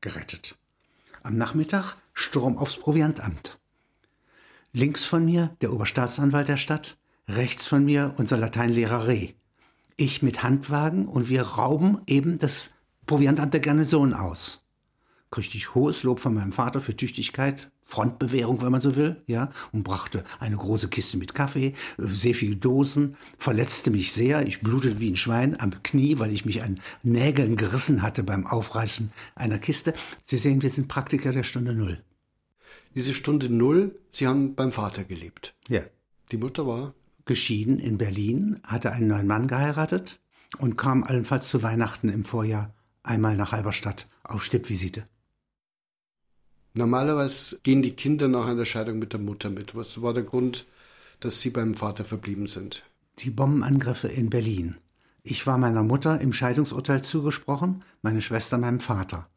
gerettet. 0.00 0.56
Am 1.22 1.36
Nachmittag 1.36 1.96
Sturm 2.12 2.58
aufs 2.58 2.76
Proviantamt. 2.76 3.58
Links 4.72 5.04
von 5.04 5.24
mir 5.24 5.56
der 5.62 5.72
Oberstaatsanwalt 5.72 6.48
der 6.48 6.56
Stadt, 6.56 6.96
rechts 7.28 7.66
von 7.66 7.84
mir 7.84 8.14
unser 8.16 8.36
Lateinlehrer 8.36 9.08
Reh 9.08 9.34
ich 9.96 10.22
mit 10.22 10.42
Handwagen 10.42 11.06
und 11.06 11.28
wir 11.28 11.42
rauben 11.42 12.00
eben 12.06 12.38
das 12.38 12.70
Proviantamt 13.06 13.52
der 13.52 13.60
Garnison 13.60 14.14
aus. 14.14 14.64
Kriegte 15.30 15.56
ich 15.56 15.74
hohes 15.74 16.02
Lob 16.02 16.20
von 16.20 16.34
meinem 16.34 16.52
Vater 16.52 16.80
für 16.80 16.96
Tüchtigkeit, 16.96 17.70
Frontbewährung, 17.84 18.62
wenn 18.62 18.72
man 18.72 18.80
so 18.80 18.96
will, 18.96 19.22
ja, 19.26 19.50
und 19.72 19.82
brachte 19.82 20.24
eine 20.40 20.56
große 20.56 20.88
Kiste 20.88 21.18
mit 21.18 21.34
Kaffee, 21.34 21.74
sehr 21.98 22.34
viele 22.34 22.56
Dosen, 22.56 23.16
verletzte 23.36 23.90
mich 23.90 24.12
sehr, 24.12 24.46
ich 24.46 24.60
blutete 24.60 25.00
wie 25.00 25.10
ein 25.10 25.16
Schwein 25.16 25.58
am 25.60 25.82
Knie, 25.82 26.18
weil 26.18 26.32
ich 26.32 26.44
mich 26.44 26.62
an 26.62 26.80
Nägeln 27.02 27.56
gerissen 27.56 28.02
hatte 28.02 28.22
beim 28.22 28.46
Aufreißen 28.46 29.12
einer 29.34 29.58
Kiste. 29.58 29.92
Sie 30.22 30.36
sehen, 30.36 30.62
wir 30.62 30.70
sind 30.70 30.88
Praktiker 30.88 31.32
der 31.32 31.42
Stunde 31.42 31.74
Null. 31.74 32.02
Diese 32.94 33.12
Stunde 33.12 33.48
Null, 33.48 33.98
Sie 34.10 34.26
haben 34.26 34.54
beim 34.54 34.72
Vater 34.72 35.04
gelebt. 35.04 35.54
Ja. 35.68 35.82
Die 36.30 36.36
Mutter 36.36 36.66
war? 36.66 36.94
Geschieden 37.24 37.78
in 37.78 37.98
Berlin, 37.98 38.60
hatte 38.64 38.92
einen 38.92 39.08
neuen 39.08 39.26
Mann 39.26 39.48
geheiratet 39.48 40.20
und 40.58 40.76
kam 40.76 41.04
allenfalls 41.04 41.48
zu 41.48 41.62
Weihnachten 41.62 42.08
im 42.08 42.24
Vorjahr 42.24 42.74
einmal 43.02 43.36
nach 43.36 43.52
Halberstadt 43.52 44.08
auf 44.22 44.42
Stippvisite. 44.42 45.06
Normalerweise 46.76 47.60
gehen 47.62 47.82
die 47.82 47.94
Kinder 47.94 48.26
nach 48.26 48.46
einer 48.46 48.64
Scheidung 48.64 48.98
mit 48.98 49.12
der 49.12 49.20
Mutter 49.20 49.48
mit. 49.48 49.76
Was 49.76 50.02
war 50.02 50.12
der 50.12 50.24
Grund, 50.24 50.66
dass 51.20 51.40
Sie 51.40 51.50
beim 51.50 51.74
Vater 51.74 52.04
verblieben 52.04 52.48
sind? 52.48 52.82
Die 53.20 53.30
Bombenangriffe 53.30 54.08
in 54.08 54.28
Berlin. 54.28 54.76
Ich 55.22 55.46
war 55.46 55.56
meiner 55.56 55.84
Mutter 55.84 56.20
im 56.20 56.32
Scheidungsurteil 56.32 57.02
zugesprochen, 57.02 57.84
meine 58.02 58.20
Schwester 58.20 58.58
meinem 58.58 58.80
Vater. 58.80 59.28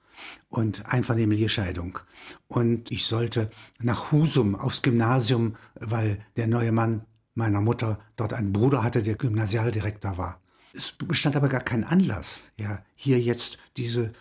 Und 0.50 0.88
einvernehmliche 0.88 1.48
Scheidung. 1.48 2.00
Und 2.48 2.90
ich 2.90 3.06
sollte 3.06 3.52
nach 3.80 4.12
Husum 4.12 4.56
aufs 4.56 4.82
Gymnasium, 4.82 5.56
weil 5.76 6.18
der 6.38 6.48
neue 6.48 6.72
Mann 6.72 7.06
meiner 7.38 7.62
Mutter 7.62 8.00
dort 8.16 8.34
einen 8.34 8.52
Bruder 8.52 8.84
hatte, 8.84 9.04
der 9.04 9.16
Gymnasialdirektor 9.16 10.18
war. 10.18 10.42
Es 10.74 10.92
bestand 10.92 11.36
aber 11.36 11.50
gar 11.50 11.62
kein 11.62 11.84
Anlass, 11.84 12.52
ja, 12.60 12.84
hier 12.96 13.20
jetzt 13.20 13.58
diese 13.78 14.12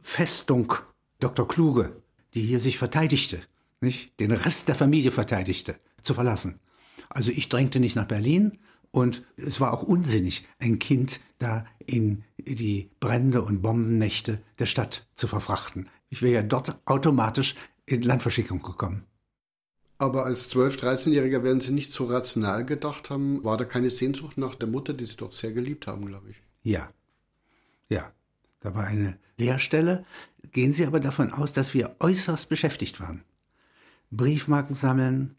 Festung 0.00 0.74
Dr. 1.20 1.48
Kluge, 1.48 2.02
die 2.34 2.42
hier 2.42 2.60
sich 2.60 2.76
verteidigte, 2.76 3.40
nicht, 3.80 4.18
den 4.20 4.32
Rest 4.32 4.68
der 4.68 4.74
Familie 4.74 5.12
verteidigte, 5.12 5.76
zu 6.02 6.14
verlassen. 6.14 6.60
Also 7.08 7.30
ich 7.30 7.48
drängte 7.48 7.80
nicht 7.80 7.96
nach 7.96 8.06
Berlin 8.06 8.58
und 8.90 9.24
es 9.36 9.60
war 9.60 9.72
auch 9.72 9.82
unsinnig, 9.82 10.46
ein 10.58 10.78
Kind 10.78 11.20
da 11.38 11.64
in 11.86 12.24
die 12.38 12.90
Brände 13.00 13.42
und 13.42 13.62
Bombennächte 13.62 14.42
der 14.58 14.66
Stadt 14.66 15.06
zu 15.14 15.26
verfrachten. 15.26 15.88
Ich 16.10 16.22
wäre 16.22 16.34
ja 16.34 16.42
dort 16.42 16.78
automatisch 16.86 17.54
in 17.86 18.02
Landverschickung 18.02 18.62
gekommen. 18.62 19.04
Aber 19.98 20.24
als 20.24 20.50
12-, 20.54 20.80
13-Jähriger 20.80 21.42
werden 21.42 21.60
Sie 21.60 21.72
nicht 21.72 21.92
so 21.92 22.06
rational 22.06 22.64
gedacht 22.64 23.10
haben. 23.10 23.44
War 23.44 23.56
da 23.56 23.64
keine 23.64 23.90
Sehnsucht 23.90 24.38
nach 24.38 24.54
der 24.54 24.68
Mutter, 24.68 24.92
die 24.92 25.06
Sie 25.06 25.16
doch 25.16 25.32
sehr 25.32 25.52
geliebt 25.52 25.86
haben, 25.86 26.06
glaube 26.06 26.30
ich? 26.30 26.36
Ja. 26.62 26.90
Ja. 27.88 28.12
Da 28.60 28.74
war 28.74 28.84
eine 28.86 29.18
Lehrstelle. 29.36 30.04
Gehen 30.52 30.72
Sie 30.72 30.86
aber 30.86 30.98
davon 30.98 31.32
aus, 31.32 31.52
dass 31.52 31.74
wir 31.74 31.96
äußerst 32.00 32.48
beschäftigt 32.48 32.98
waren. 32.98 33.22
Briefmarken 34.10 34.74
sammeln, 34.74 35.36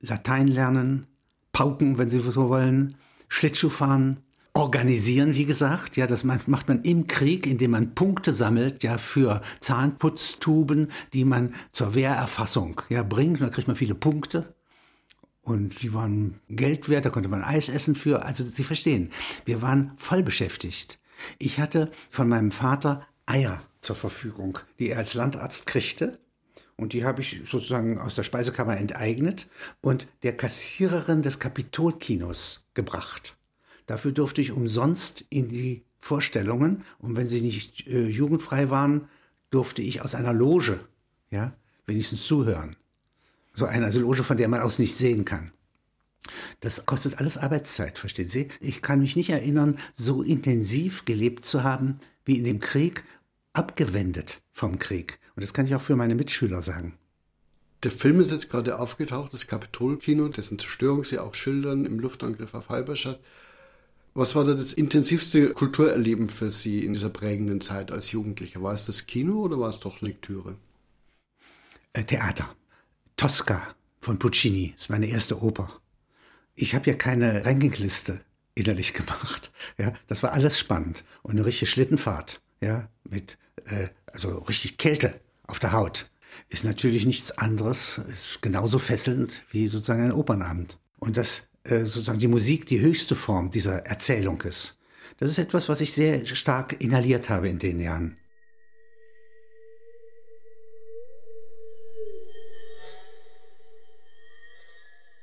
Latein 0.00 0.46
lernen, 0.48 1.06
Pauken, 1.52 1.98
wenn 1.98 2.08
Sie 2.08 2.20
so 2.20 2.48
wollen, 2.48 2.96
Schlittschuh 3.28 3.70
fahren, 3.70 4.22
organisieren, 4.58 5.36
wie 5.36 5.44
gesagt. 5.44 5.96
Ja, 5.96 6.06
das 6.06 6.24
macht 6.24 6.68
man 6.68 6.82
im 6.82 7.06
Krieg, 7.06 7.46
indem 7.46 7.70
man 7.70 7.94
Punkte 7.94 8.32
sammelt, 8.32 8.82
ja, 8.82 8.98
für 8.98 9.40
Zahnputztuben, 9.60 10.90
die 11.12 11.24
man 11.24 11.54
zur 11.72 11.94
Wehrerfassung, 11.94 12.82
ja, 12.88 13.02
bringt. 13.04 13.40
Und 13.40 13.46
da 13.46 13.52
kriegt 13.52 13.68
man 13.68 13.76
viele 13.76 13.94
Punkte. 13.94 14.54
Und 15.42 15.80
die 15.82 15.94
waren 15.94 16.40
Geld 16.48 16.88
wert, 16.88 17.06
da 17.06 17.10
konnte 17.10 17.28
man 17.28 17.44
Eis 17.44 17.68
essen 17.68 17.94
für. 17.94 18.24
Also, 18.24 18.44
Sie 18.44 18.64
verstehen, 18.64 19.10
wir 19.44 19.62
waren 19.62 19.92
voll 19.96 20.22
beschäftigt. 20.22 20.98
Ich 21.38 21.60
hatte 21.60 21.90
von 22.10 22.28
meinem 22.28 22.50
Vater 22.50 23.06
Eier 23.26 23.62
zur 23.80 23.96
Verfügung, 23.96 24.58
die 24.78 24.90
er 24.90 24.98
als 24.98 25.14
Landarzt 25.14 25.66
kriegte. 25.66 26.18
Und 26.76 26.92
die 26.92 27.04
habe 27.04 27.22
ich 27.22 27.42
sozusagen 27.48 27.98
aus 27.98 28.14
der 28.14 28.22
Speisekammer 28.24 28.76
enteignet 28.76 29.48
und 29.80 30.08
der 30.22 30.36
Kassiererin 30.36 31.22
des 31.22 31.38
Kapitolkinos 31.38 32.66
gebracht. 32.74 33.37
Dafür 33.88 34.12
durfte 34.12 34.42
ich 34.42 34.52
umsonst 34.52 35.24
in 35.30 35.48
die 35.48 35.82
Vorstellungen. 35.98 36.84
Und 36.98 37.16
wenn 37.16 37.26
sie 37.26 37.40
nicht 37.40 37.86
äh, 37.86 38.06
jugendfrei 38.06 38.68
waren, 38.68 39.08
durfte 39.50 39.80
ich 39.80 40.02
aus 40.02 40.14
einer 40.14 40.34
Loge, 40.34 40.78
ja, 41.30 41.54
wenigstens 41.86 42.26
zuhören. 42.26 42.76
So 43.54 43.64
eine 43.64 43.86
also 43.86 44.00
Loge, 44.00 44.22
von 44.24 44.36
der 44.36 44.48
man 44.48 44.60
aus 44.60 44.78
nicht 44.78 44.94
sehen 44.94 45.24
kann. 45.24 45.52
Das 46.60 46.84
kostet 46.84 47.18
alles 47.18 47.38
Arbeitszeit, 47.38 47.98
verstehen 47.98 48.28
Sie? 48.28 48.48
Ich 48.60 48.82
kann 48.82 49.00
mich 49.00 49.16
nicht 49.16 49.30
erinnern, 49.30 49.78
so 49.94 50.22
intensiv 50.22 51.06
gelebt 51.06 51.46
zu 51.46 51.62
haben 51.62 51.98
wie 52.26 52.36
in 52.36 52.44
dem 52.44 52.60
Krieg, 52.60 53.04
abgewendet 53.54 54.42
vom 54.52 54.78
Krieg. 54.78 55.18
Und 55.34 55.42
das 55.42 55.54
kann 55.54 55.64
ich 55.64 55.74
auch 55.74 55.80
für 55.80 55.96
meine 55.96 56.14
Mitschüler 56.14 56.60
sagen. 56.60 56.98
Der 57.84 57.90
Film 57.90 58.20
ist 58.20 58.32
jetzt 58.32 58.50
gerade 58.50 58.78
aufgetaucht, 58.78 59.32
das 59.32 59.46
Kapitolkino, 59.46 60.28
dessen 60.28 60.58
Zerstörung 60.58 61.04
Sie 61.04 61.18
auch 61.18 61.34
schildern 61.34 61.86
im 61.86 61.98
Luftangriff 62.00 62.52
auf 62.52 62.68
Halberstadt. 62.68 63.20
Was 64.18 64.34
war 64.34 64.44
da 64.44 64.54
das 64.54 64.72
intensivste 64.72 65.50
Kulturerleben 65.50 66.28
für 66.28 66.50
Sie 66.50 66.84
in 66.84 66.92
dieser 66.92 67.08
prägenden 67.08 67.60
Zeit 67.60 67.92
als 67.92 68.10
Jugendlicher? 68.10 68.60
War 68.60 68.74
es 68.74 68.84
das 68.84 69.06
Kino 69.06 69.42
oder 69.42 69.60
war 69.60 69.68
es 69.68 69.78
doch 69.78 70.00
Lektüre? 70.00 70.56
Äh, 71.92 72.02
Theater. 72.02 72.52
Tosca 73.14 73.76
von 74.00 74.18
Puccini 74.18 74.74
ist 74.76 74.90
meine 74.90 75.06
erste 75.06 75.40
Oper. 75.40 75.70
Ich 76.56 76.74
habe 76.74 76.90
ja 76.90 76.96
keine 76.96 77.44
Rankingliste 77.44 78.20
innerlich 78.56 78.92
gemacht. 78.92 79.52
Ja, 79.78 79.92
das 80.08 80.24
war 80.24 80.32
alles 80.32 80.58
spannend 80.58 81.04
und 81.22 81.36
eine 81.36 81.46
richtige 81.46 81.70
Schlittenfahrt. 81.70 82.40
Ja, 82.60 82.88
mit 83.04 83.38
äh, 83.66 83.86
also 84.06 84.38
richtig 84.38 84.78
Kälte 84.78 85.20
auf 85.46 85.60
der 85.60 85.70
Haut 85.70 86.10
ist 86.48 86.64
natürlich 86.64 87.06
nichts 87.06 87.38
anderes, 87.38 87.98
ist 87.98 88.42
genauso 88.42 88.80
fesselnd 88.80 89.44
wie 89.52 89.68
sozusagen 89.68 90.02
ein 90.02 90.12
Opernabend. 90.12 90.76
Und 90.98 91.16
das 91.16 91.48
sozusagen 91.68 92.18
die 92.18 92.28
Musik 92.28 92.66
die 92.66 92.80
höchste 92.80 93.14
Form 93.14 93.50
dieser 93.50 93.86
Erzählung 93.86 94.40
ist. 94.42 94.78
Das 95.18 95.28
ist 95.28 95.38
etwas, 95.38 95.68
was 95.68 95.80
ich 95.80 95.92
sehr 95.92 96.24
stark 96.26 96.80
inhaliert 96.80 97.28
habe 97.28 97.48
in 97.48 97.58
den 97.58 97.80
Jahren. 97.80 98.16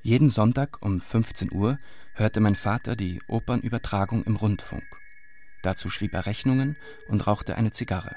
Jeden 0.03 0.29
Sonntag 0.29 0.85
um 0.85 1.01
15 1.01 1.51
Uhr 1.51 1.79
hörte 2.13 2.39
mein 2.39 2.55
Vater 2.55 2.95
die 2.95 3.21
Opernübertragung 3.27 4.23
im 4.23 4.35
Rundfunk. 4.35 4.83
Dazu 5.63 5.89
schrieb 5.89 6.13
er 6.13 6.27
Rechnungen 6.27 6.77
und 7.07 7.25
rauchte 7.25 7.55
eine 7.55 7.71
Zigarre. 7.71 8.15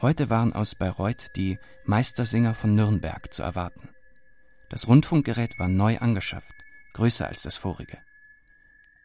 Heute 0.00 0.30
waren 0.30 0.54
aus 0.54 0.74
Bayreuth 0.74 1.36
die 1.36 1.58
Meistersinger 1.84 2.54
von 2.54 2.74
Nürnberg 2.74 3.30
zu 3.34 3.42
erwarten. 3.42 3.90
Das 4.70 4.88
Rundfunkgerät 4.88 5.58
war 5.58 5.68
neu 5.68 5.98
angeschafft 5.98 6.59
größer 6.92 7.26
als 7.26 7.42
das 7.42 7.56
vorige. 7.56 7.98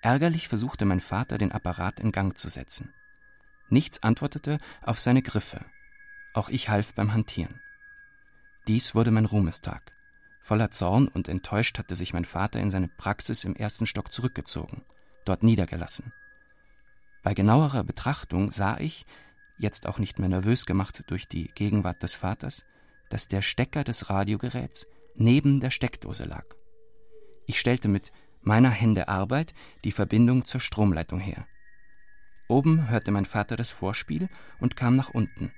Ärgerlich 0.02 0.48
versuchte 0.48 0.86
mein 0.86 1.02
Vater, 1.02 1.38
den 1.38 1.52
Apparat 1.52 2.00
in 2.00 2.12
Gang 2.12 2.38
zu 2.38 2.50
setzen. 2.50 2.94
Nichts 3.70 4.04
antwortete 4.04 4.60
auf 4.84 5.00
seine 5.00 5.22
Griffe. 5.22 5.66
Auch 6.34 6.50
ich 6.50 6.70
half 6.70 6.94
beim 6.94 7.14
Hantieren. 7.14 7.60
Dies 8.68 8.94
wurde 8.94 9.12
mein 9.12 9.26
Ruhmestag. 9.26 9.94
Voller 10.42 10.70
Zorn 10.70 11.08
und 11.08 11.28
enttäuscht 11.28 11.80
hatte 11.80 11.96
sich 11.96 12.14
mein 12.14 12.26
Vater 12.26 12.60
in 12.60 12.70
seine 12.70 12.88
Praxis 12.88 13.44
im 13.44 13.56
ersten 13.56 13.88
Stock 13.88 14.14
zurückgezogen, 14.14 14.84
dort 15.26 15.42
niedergelassen. 15.42 16.14
Bei 17.24 17.34
genauerer 17.34 17.84
Betrachtung 17.84 18.52
sah 18.52 18.78
ich, 18.78 19.08
jetzt 19.58 19.88
auch 19.88 19.98
nicht 19.98 20.20
mehr 20.20 20.30
nervös 20.30 20.68
gemacht 20.68 21.04
durch 21.08 21.28
die 21.28 21.50
Gegenwart 21.56 22.04
des 22.04 22.14
Vaters, 22.14 22.64
dass 23.10 23.28
der 23.28 23.42
Stecker 23.42 23.84
des 23.84 24.10
Radiogeräts 24.12 24.86
neben 25.16 25.60
der 25.60 25.72
Steckdose 25.72 26.26
lag. 26.26 26.46
Ich 27.46 27.60
stellte 27.60 27.88
mit 27.88 28.12
meiner 28.42 28.70
Hände 28.70 29.08
Arbeit 29.08 29.54
die 29.84 29.92
Verbindung 29.92 30.46
zur 30.46 30.62
Stromleitung 30.62 31.20
her. 31.20 31.48
Oben 32.48 32.90
hörte 32.90 33.12
mein 33.12 33.26
Vater 33.26 33.56
das 33.56 33.72
Vorspiel 33.72 34.30
und 34.60 34.76
kam 34.76 34.96
nach 34.96 35.10
unten. 35.10 35.52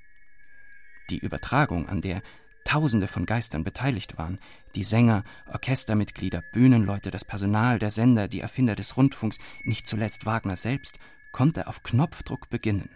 Die 1.09 1.19
Übertragung, 1.19 1.87
an 1.89 2.01
der 2.01 2.21
Tausende 2.63 3.07
von 3.07 3.25
Geistern 3.25 3.63
beteiligt 3.63 4.17
waren, 4.17 4.39
die 4.75 4.83
Sänger, 4.83 5.23
Orchestermitglieder, 5.47 6.41
Bühnenleute, 6.51 7.11
das 7.11 7.23
Personal, 7.23 7.79
der 7.79 7.91
Sender, 7.91 8.27
die 8.27 8.41
Erfinder 8.41 8.75
des 8.75 8.97
Rundfunks, 8.97 9.37
nicht 9.63 9.87
zuletzt 9.87 10.25
Wagner 10.25 10.57
selbst, 10.57 10.99
konnte 11.31 11.67
auf 11.67 11.83
Knopfdruck 11.83 12.49
beginnen. 12.49 12.89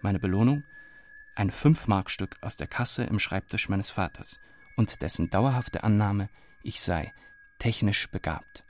Meine 0.00 0.18
Belohnung? 0.18 0.64
Ein 1.36 1.50
Fünfmarkstück 1.50 2.36
aus 2.40 2.56
der 2.56 2.66
Kasse 2.66 3.04
im 3.04 3.20
Schreibtisch 3.20 3.68
meines 3.68 3.90
Vaters 3.90 4.40
und 4.76 5.00
dessen 5.02 5.30
dauerhafte 5.30 5.84
Annahme, 5.84 6.28
ich 6.64 6.80
sei 6.80 7.12
technisch 7.58 8.10
begabt. 8.10 8.64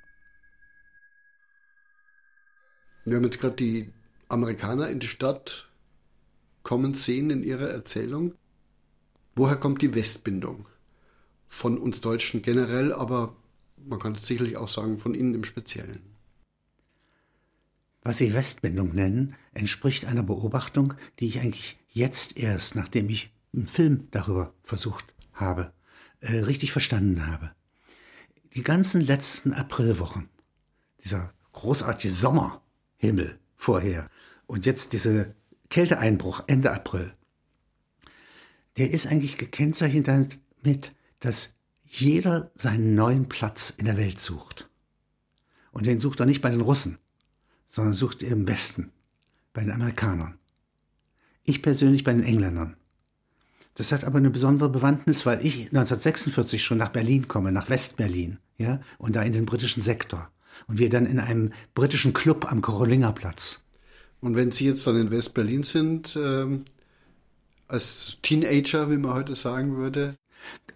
Wir 3.04 3.16
haben 3.16 3.24
jetzt 3.24 3.40
gerade 3.40 3.56
die 3.56 3.92
Amerikaner 4.28 4.90
in 4.90 4.98
die 4.98 5.06
Stadt 5.06 5.68
kommen 6.62 6.92
sehen 6.94 7.30
in 7.30 7.42
ihrer 7.42 7.70
Erzählung. 7.70 8.34
Woher 9.34 9.56
kommt 9.56 9.80
die 9.80 9.94
Westbindung? 9.94 10.66
Von 11.46 11.78
uns 11.78 12.02
Deutschen 12.02 12.42
generell, 12.42 12.92
aber 12.92 13.34
man 13.76 13.98
kann 13.98 14.14
es 14.14 14.26
sicherlich 14.26 14.58
auch 14.58 14.68
sagen, 14.68 14.98
von 14.98 15.14
Ihnen 15.14 15.34
im 15.34 15.44
Speziellen. 15.44 16.02
Was 18.02 18.18
Sie 18.18 18.34
Westbindung 18.34 18.94
nennen, 18.94 19.34
entspricht 19.54 20.04
einer 20.04 20.22
Beobachtung, 20.22 20.94
die 21.20 21.28
ich 21.28 21.40
eigentlich 21.40 21.78
jetzt 21.88 22.36
erst, 22.36 22.74
nachdem 22.74 23.08
ich 23.08 23.32
einen 23.54 23.68
Film 23.68 24.08
darüber 24.10 24.52
versucht 24.62 25.14
habe, 25.32 25.72
äh, 26.20 26.40
richtig 26.40 26.72
verstanden 26.72 27.26
habe 27.26 27.52
die 28.58 28.64
ganzen 28.64 29.00
letzten 29.00 29.52
Aprilwochen, 29.52 30.28
dieser 31.04 31.32
großartige 31.52 32.12
Sommerhimmel 32.12 33.38
vorher 33.54 34.10
und 34.48 34.66
jetzt 34.66 34.94
dieser 34.94 35.26
Kälteeinbruch 35.70 36.42
Ende 36.48 36.72
April, 36.72 37.14
der 38.76 38.90
ist 38.90 39.06
eigentlich 39.06 39.38
gekennzeichnet 39.38 40.08
damit, 40.08 40.92
dass 41.20 41.54
jeder 41.84 42.50
seinen 42.56 42.96
neuen 42.96 43.28
Platz 43.28 43.70
in 43.70 43.84
der 43.84 43.96
Welt 43.96 44.18
sucht. 44.18 44.68
Und 45.70 45.86
den 45.86 46.00
sucht 46.00 46.18
er 46.18 46.26
nicht 46.26 46.42
bei 46.42 46.50
den 46.50 46.60
Russen, 46.60 46.98
sondern 47.64 47.94
sucht 47.94 48.24
er 48.24 48.32
im 48.32 48.48
Westen, 48.48 48.90
bei 49.52 49.62
den 49.62 49.70
Amerikanern. 49.70 50.36
Ich 51.44 51.62
persönlich 51.62 52.02
bei 52.02 52.12
den 52.12 52.24
Engländern. 52.24 52.76
Das 53.78 53.92
hat 53.92 54.04
aber 54.04 54.18
eine 54.18 54.30
besondere 54.30 54.68
Bewandtnis, 54.68 55.24
weil 55.24 55.38
ich 55.46 55.66
1946 55.66 56.64
schon 56.64 56.78
nach 56.78 56.88
Berlin 56.88 57.28
komme, 57.28 57.52
nach 57.52 57.70
Westberlin, 57.70 58.38
ja, 58.58 58.80
und 58.98 59.14
da 59.14 59.22
in 59.22 59.32
den 59.32 59.46
britischen 59.46 59.82
Sektor. 59.82 60.32
Und 60.66 60.78
wir 60.78 60.90
dann 60.90 61.06
in 61.06 61.20
einem 61.20 61.52
britischen 61.74 62.12
Club 62.12 62.50
am 62.50 62.60
Karolingerplatz. 62.60 63.66
Und 64.20 64.34
wenn 64.34 64.50
Sie 64.50 64.66
jetzt 64.66 64.84
dann 64.84 65.00
in 65.00 65.12
Westberlin 65.12 65.62
sind, 65.62 66.18
ähm, 66.20 66.64
als 67.68 68.18
Teenager, 68.22 68.90
wie 68.90 68.98
man 68.98 69.14
heute 69.14 69.36
sagen 69.36 69.76
würde? 69.76 70.16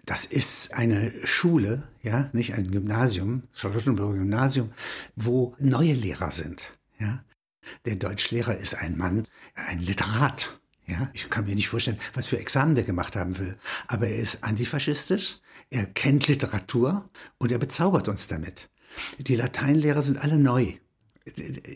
Das 0.05 0.23
ist 0.23 0.73
eine 0.73 1.11
Schule, 1.25 1.83
ja, 2.03 2.29
nicht 2.31 2.53
ein 2.53 2.71
Gymnasium, 2.71 3.43
Charlottenburger 3.53 4.19
Gymnasium, 4.19 4.71
wo 5.17 5.55
neue 5.59 5.93
Lehrer 5.93 6.31
sind, 6.31 6.77
ja. 6.99 7.21
Der 7.85 7.97
Deutschlehrer 7.97 8.57
ist 8.57 8.75
ein 8.75 8.97
Mann, 8.97 9.27
ein 9.55 9.79
Literat, 9.79 10.59
ja, 10.85 11.09
ich 11.13 11.29
kann 11.29 11.45
mir 11.45 11.55
nicht 11.55 11.69
vorstellen, 11.69 11.99
was 12.13 12.27
für 12.27 12.39
Examen 12.39 12.75
der 12.75 12.83
gemacht 12.83 13.15
haben 13.15 13.37
will. 13.39 13.57
Aber 13.87 14.07
er 14.07 14.17
ist 14.17 14.43
antifaschistisch, 14.43 15.39
er 15.69 15.85
kennt 15.85 16.27
Literatur 16.27 17.09
und 17.37 17.51
er 17.51 17.57
bezaubert 17.57 18.07
uns 18.07 18.27
damit. 18.27 18.69
Die 19.17 19.35
Lateinlehrer 19.35 20.01
sind 20.01 20.17
alle 20.17 20.37
neu. 20.37 20.73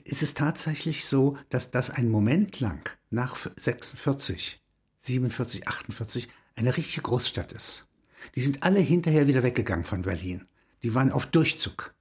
Es 0.05 0.21
ist 0.21 0.37
tatsächlich 0.37 1.05
so, 1.05 1.37
dass 1.49 1.71
das 1.71 1.89
ein 1.89 2.09
Moment 2.09 2.59
lang 2.59 2.89
nach 3.09 3.37
46, 3.55 4.61
47, 4.97 5.67
48 5.67 6.27
eine 6.55 6.75
richtige 6.75 7.03
Großstadt 7.03 7.53
ist. 7.53 7.87
Die 8.35 8.41
sind 8.41 8.63
alle 8.63 8.79
hinterher 8.79 9.27
wieder 9.27 9.43
weggegangen 9.43 9.85
von 9.85 10.01
Berlin. 10.01 10.45
Die 10.83 10.93
waren 10.93 11.11
auf 11.11 11.25
Durchzug. 11.27 11.93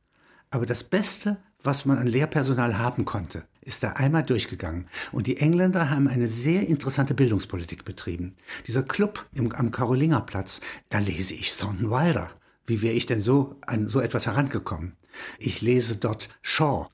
Aber 0.50 0.66
das 0.66 0.84
Beste, 0.84 1.42
was 1.62 1.84
man 1.84 1.98
an 1.98 2.06
Lehrpersonal 2.06 2.78
haben 2.78 3.04
konnte, 3.04 3.46
ist 3.66 3.82
da 3.82 3.92
einmal 3.92 4.22
durchgegangen. 4.22 4.86
Und 5.12 5.26
die 5.26 5.38
Engländer 5.38 5.90
haben 5.90 6.08
eine 6.08 6.28
sehr 6.28 6.66
interessante 6.66 7.14
Bildungspolitik 7.14 7.84
betrieben. 7.84 8.36
Dieser 8.66 8.82
Club 8.82 9.26
im, 9.34 9.52
am 9.52 9.72
Karolingerplatz, 9.72 10.60
da 10.88 11.00
lese 11.00 11.34
ich 11.34 11.56
Thornton 11.56 11.90
Wilder. 11.90 12.30
Wie 12.66 12.80
wäre 12.80 12.94
ich 12.94 13.06
denn 13.06 13.20
so 13.20 13.56
an 13.66 13.88
so 13.88 14.00
etwas 14.00 14.26
herangekommen? 14.26 14.96
Ich 15.38 15.60
lese 15.62 15.96
dort 15.96 16.28
Shaw. 16.42 16.88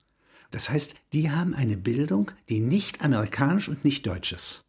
Das 0.51 0.71
heißt, 0.71 0.95
die 1.13 1.31
haben 1.31 1.55
eine 1.55 1.77
Bildung, 1.77 2.31
die 2.49 2.61
nicht 2.61 3.05
amerikanisch 3.05 3.69
und 3.69 3.85
nicht 3.85 4.07
deutsch 4.07 4.33
ist. 4.33 4.65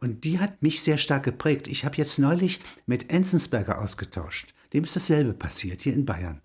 Und 0.00 0.24
die 0.24 0.38
hat 0.38 0.62
mich 0.62 0.82
sehr 0.82 0.98
stark 0.98 1.24
geprägt. 1.24 1.68
Ich 1.68 1.84
habe 1.84 1.96
jetzt 1.96 2.18
neulich 2.18 2.60
mit 2.86 3.12
Enzensberger 3.12 3.80
ausgetauscht. 3.80 4.54
Dem 4.72 4.84
ist 4.84 4.96
dasselbe 4.96 5.32
passiert 5.32 5.82
hier 5.82 5.94
in 5.94 6.06
Bayern. 6.06 6.40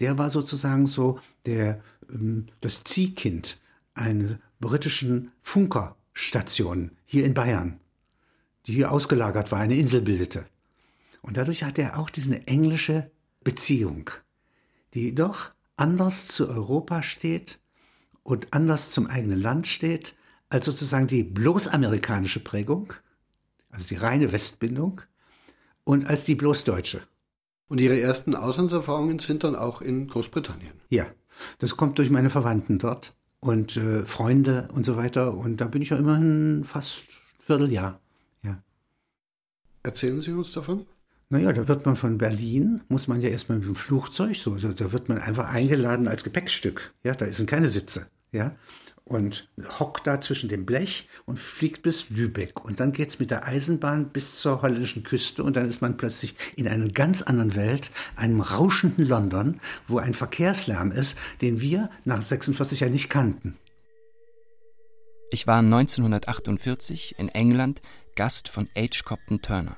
Der 0.00 0.18
war 0.18 0.30
sozusagen 0.30 0.86
so 0.86 1.18
der, 1.46 1.80
ähm, 2.10 2.46
das 2.60 2.84
Ziehkind 2.84 3.58
einer 3.98 4.38
britischen 4.60 5.32
Funkerstation 5.42 6.92
hier 7.04 7.24
in 7.24 7.34
Bayern, 7.34 7.80
die 8.66 8.74
hier 8.74 8.92
ausgelagert 8.92 9.52
war, 9.52 9.60
eine 9.60 9.76
Insel 9.76 10.00
bildete. 10.00 10.44
Und 11.22 11.36
dadurch 11.36 11.64
hat 11.64 11.78
er 11.78 11.98
auch 11.98 12.10
diese 12.10 12.46
englische 12.46 13.10
Beziehung, 13.42 14.10
die 14.94 15.14
doch 15.14 15.50
anders 15.76 16.28
zu 16.28 16.48
Europa 16.48 17.02
steht 17.02 17.58
und 18.22 18.52
anders 18.52 18.90
zum 18.90 19.06
eigenen 19.06 19.40
Land 19.40 19.66
steht, 19.66 20.14
als 20.50 20.66
sozusagen 20.66 21.06
die 21.06 21.24
bloß 21.24 21.68
amerikanische 21.68 22.40
Prägung, 22.40 22.94
also 23.70 23.86
die 23.88 23.96
reine 23.96 24.32
Westbindung, 24.32 25.02
und 25.84 26.06
als 26.06 26.24
die 26.24 26.34
bloß 26.34 26.64
deutsche. 26.64 27.00
Und 27.68 27.80
Ihre 27.80 28.00
ersten 28.00 28.34
Auslandserfahrungen 28.34 29.18
sind 29.18 29.44
dann 29.44 29.56
auch 29.56 29.80
in 29.80 30.08
Großbritannien? 30.08 30.72
Ja, 30.88 31.06
das 31.58 31.76
kommt 31.76 31.98
durch 31.98 32.10
meine 32.10 32.30
Verwandten 32.30 32.78
dort 32.78 33.17
und 33.40 33.76
äh, 33.76 34.02
Freunde 34.02 34.68
und 34.72 34.84
so 34.84 34.96
weiter. 34.96 35.34
Und 35.34 35.60
da 35.60 35.66
bin 35.66 35.82
ich 35.82 35.90
ja 35.90 35.96
immerhin 35.96 36.64
fast 36.64 37.06
Vierteljahr. 37.40 38.00
Ja. 38.44 38.62
Erzählen 39.82 40.20
Sie 40.20 40.32
uns 40.32 40.52
davon? 40.52 40.86
Naja, 41.30 41.52
da 41.52 41.68
wird 41.68 41.84
man 41.84 41.94
von 41.94 42.16
Berlin, 42.16 42.80
muss 42.88 43.06
man 43.06 43.20
ja 43.20 43.28
erstmal 43.28 43.58
mit 43.58 43.68
dem 43.68 43.74
Flugzeug, 43.74 44.34
so, 44.36 44.54
da 44.56 44.92
wird 44.92 45.10
man 45.10 45.18
einfach 45.18 45.52
eingeladen 45.52 46.08
als 46.08 46.24
Gepäckstück. 46.24 46.94
Ja, 47.04 47.14
da 47.14 47.26
sind 47.26 47.50
keine 47.50 47.68
Sitze. 47.68 48.06
Ja, 48.32 48.56
und 49.08 49.48
hockt 49.80 50.06
da 50.06 50.20
zwischen 50.20 50.48
dem 50.48 50.66
Blech 50.66 51.08
und 51.24 51.40
fliegt 51.40 51.82
bis 51.82 52.10
Lübeck. 52.10 52.62
Und 52.64 52.78
dann 52.78 52.92
geht's 52.92 53.18
mit 53.18 53.30
der 53.30 53.46
Eisenbahn 53.46 54.10
bis 54.10 54.38
zur 54.40 54.60
holländischen 54.62 55.02
Küste 55.02 55.42
und 55.42 55.56
dann 55.56 55.66
ist 55.66 55.80
man 55.80 55.96
plötzlich 55.96 56.36
in 56.56 56.68
einer 56.68 56.88
ganz 56.88 57.22
anderen 57.22 57.56
Welt, 57.56 57.90
einem 58.16 58.40
rauschenden 58.40 59.06
London, 59.06 59.60
wo 59.86 59.98
ein 59.98 60.14
Verkehrslärm 60.14 60.92
ist, 60.92 61.18
den 61.40 61.60
wir 61.60 61.90
nach 62.04 62.22
46 62.22 62.80
Jahren 62.80 62.92
nicht 62.92 63.08
kannten. 63.08 63.56
Ich 65.30 65.46
war 65.46 65.58
1948 65.58 67.18
in 67.18 67.28
England 67.30 67.80
Gast 68.14 68.48
von 68.48 68.68
H. 68.76 69.02
Copton 69.04 69.40
Turner, 69.40 69.76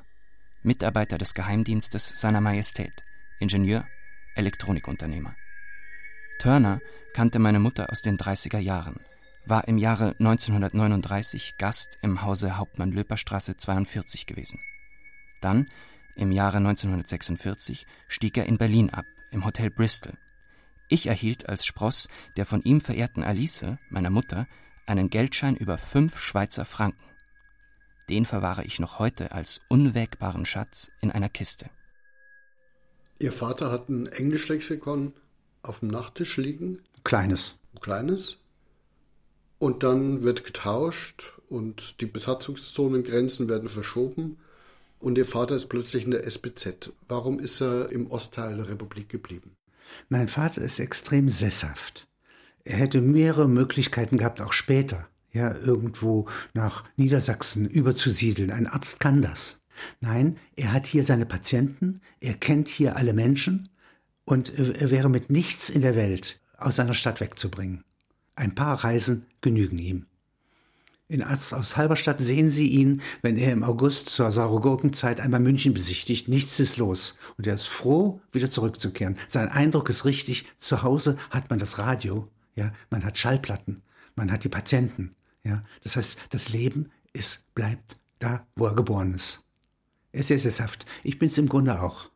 Mitarbeiter 0.62 1.18
des 1.18 1.34
Geheimdienstes 1.34 2.14
seiner 2.16 2.40
Majestät, 2.40 2.92
Ingenieur, 3.38 3.84
Elektronikunternehmer. 4.34 5.34
Turner 6.40 6.80
kannte 7.12 7.38
meine 7.38 7.58
Mutter 7.60 7.90
aus 7.90 8.00
den 8.00 8.16
30er 8.16 8.58
Jahren 8.58 9.00
war 9.46 9.66
im 9.68 9.79
Jahre 9.79 10.14
1939 10.18 11.57
Gast 11.59 11.98
im 12.03 12.22
Hause 12.22 12.57
Hauptmann-Löper-Straße 12.57 13.57
42 13.57 14.26
gewesen. 14.26 14.61
Dann, 15.40 15.66
im 16.16 16.33
Jahre 16.33 16.59
1946, 16.59 17.87
stieg 18.09 18.37
er 18.37 18.46
in 18.46 18.59
Berlin 18.59 18.90
ab, 18.90 19.07
im 19.31 19.44
Hotel 19.44 19.70
Bristol. 19.70 20.14
Ich 20.88 21.07
erhielt 21.07 21.48
als 21.48 21.64
Spross 21.64 22.09
der 22.37 22.44
von 22.44 22.62
ihm 22.62 22.81
verehrten 22.81 23.22
Alice, 23.22 23.64
meiner 23.88 24.11
Mutter, 24.11 24.46
einen 24.87 25.09
Geldschein 25.09 25.57
über 25.57 25.79
fünf 25.79 26.18
Schweizer 26.18 26.64
Franken. 26.64 27.05
Den 28.09 28.24
verwahre 28.24 28.64
ich 28.64 28.81
noch 28.81 28.98
heute 28.98 29.31
als 29.31 29.61
unwägbaren 29.68 30.44
Schatz 30.44 30.90
in 31.00 31.12
einer 31.12 31.29
Kiste. 31.29 31.70
Ihr 33.20 33.33
Vater 33.33 33.70
hat 33.70 33.88
ein 33.88 34.07
Englischlexikon 34.07 35.12
auf 35.62 35.81
dem 35.81 35.88
Nachttisch 35.88 36.37
liegen? 36.38 36.81
Kleines. 37.05 37.59
Kleines? 37.81 38.38
Und 39.60 39.82
dann 39.82 40.22
wird 40.22 40.44
getauscht 40.44 41.34
und 41.50 42.00
die 42.00 42.06
Besatzungszonengrenzen 42.06 43.50
werden 43.50 43.68
verschoben 43.68 44.38
und 44.98 45.18
ihr 45.18 45.26
Vater 45.26 45.54
ist 45.54 45.68
plötzlich 45.68 46.06
in 46.06 46.12
der 46.12 46.24
SBZ. 46.26 46.94
Warum 47.08 47.38
ist 47.38 47.60
er 47.60 47.92
im 47.92 48.10
Ostteil 48.10 48.56
der 48.56 48.70
Republik 48.70 49.10
geblieben? 49.10 49.56
Mein 50.08 50.28
Vater 50.28 50.62
ist 50.62 50.80
extrem 50.80 51.28
sesshaft. 51.28 52.08
Er 52.64 52.78
hätte 52.78 53.02
mehrere 53.02 53.50
Möglichkeiten 53.50 54.16
gehabt, 54.16 54.40
auch 54.40 54.54
später, 54.54 55.08
ja, 55.30 55.54
irgendwo 55.54 56.26
nach 56.54 56.84
Niedersachsen 56.96 57.68
überzusiedeln. 57.68 58.52
Ein 58.52 58.66
Arzt 58.66 58.98
kann 58.98 59.20
das. 59.20 59.60
Nein, 60.00 60.38
er 60.56 60.72
hat 60.72 60.86
hier 60.86 61.04
seine 61.04 61.26
Patienten, 61.26 62.00
er 62.20 62.34
kennt 62.34 62.68
hier 62.68 62.96
alle 62.96 63.12
Menschen 63.12 63.68
und 64.24 64.58
er 64.58 64.90
wäre 64.90 65.10
mit 65.10 65.28
nichts 65.28 65.68
in 65.68 65.82
der 65.82 65.96
Welt 65.96 66.40
aus 66.56 66.76
seiner 66.76 66.94
Stadt 66.94 67.20
wegzubringen. 67.20 67.84
Ein 68.36 68.54
paar 68.54 68.84
Reisen 68.84 69.26
genügen 69.40 69.78
ihm. 69.78 70.06
In 71.10 71.24
Arzt 71.24 71.52
aus 71.52 71.76
Halberstadt 71.76 72.20
sehen 72.20 72.50
Sie 72.50 72.68
ihn, 72.68 73.02
wenn 73.20 73.36
er 73.36 73.52
im 73.52 73.64
August 73.64 74.10
zur 74.10 74.30
Saurogurkenzeit 74.30 75.20
einmal 75.20 75.40
München 75.40 75.74
besichtigt. 75.74 76.28
Nichts 76.28 76.60
ist 76.60 76.76
los. 76.76 77.16
Und 77.36 77.48
er 77.48 77.54
ist 77.54 77.66
froh, 77.66 78.20
wieder 78.30 78.48
zurückzukehren. 78.48 79.18
Sein 79.28 79.48
Eindruck 79.48 79.88
ist 79.88 80.04
richtig. 80.04 80.46
Zu 80.56 80.84
Hause 80.84 81.16
hat 81.30 81.50
man 81.50 81.58
das 81.58 81.78
Radio. 81.78 82.28
Ja, 82.54 82.72
man 82.90 83.04
hat 83.04 83.18
Schallplatten. 83.18 83.82
Man 84.14 84.30
hat 84.30 84.44
die 84.44 84.48
Patienten. 84.48 85.10
Ja, 85.42 85.64
das 85.82 85.96
heißt, 85.96 86.16
das 86.30 86.50
Leben 86.50 86.90
ist, 87.12 87.52
bleibt 87.56 87.96
da, 88.20 88.46
wo 88.54 88.66
er 88.66 88.76
geboren 88.76 89.12
ist. 89.12 89.42
Er 90.12 90.20
ist 90.20 90.28
sehr 90.28 90.38
sesshaft. 90.38 90.86
Ich 91.02 91.18
bin 91.18 91.28
es 91.28 91.38
im 91.38 91.48
Grunde 91.48 91.82
auch. 91.82 92.08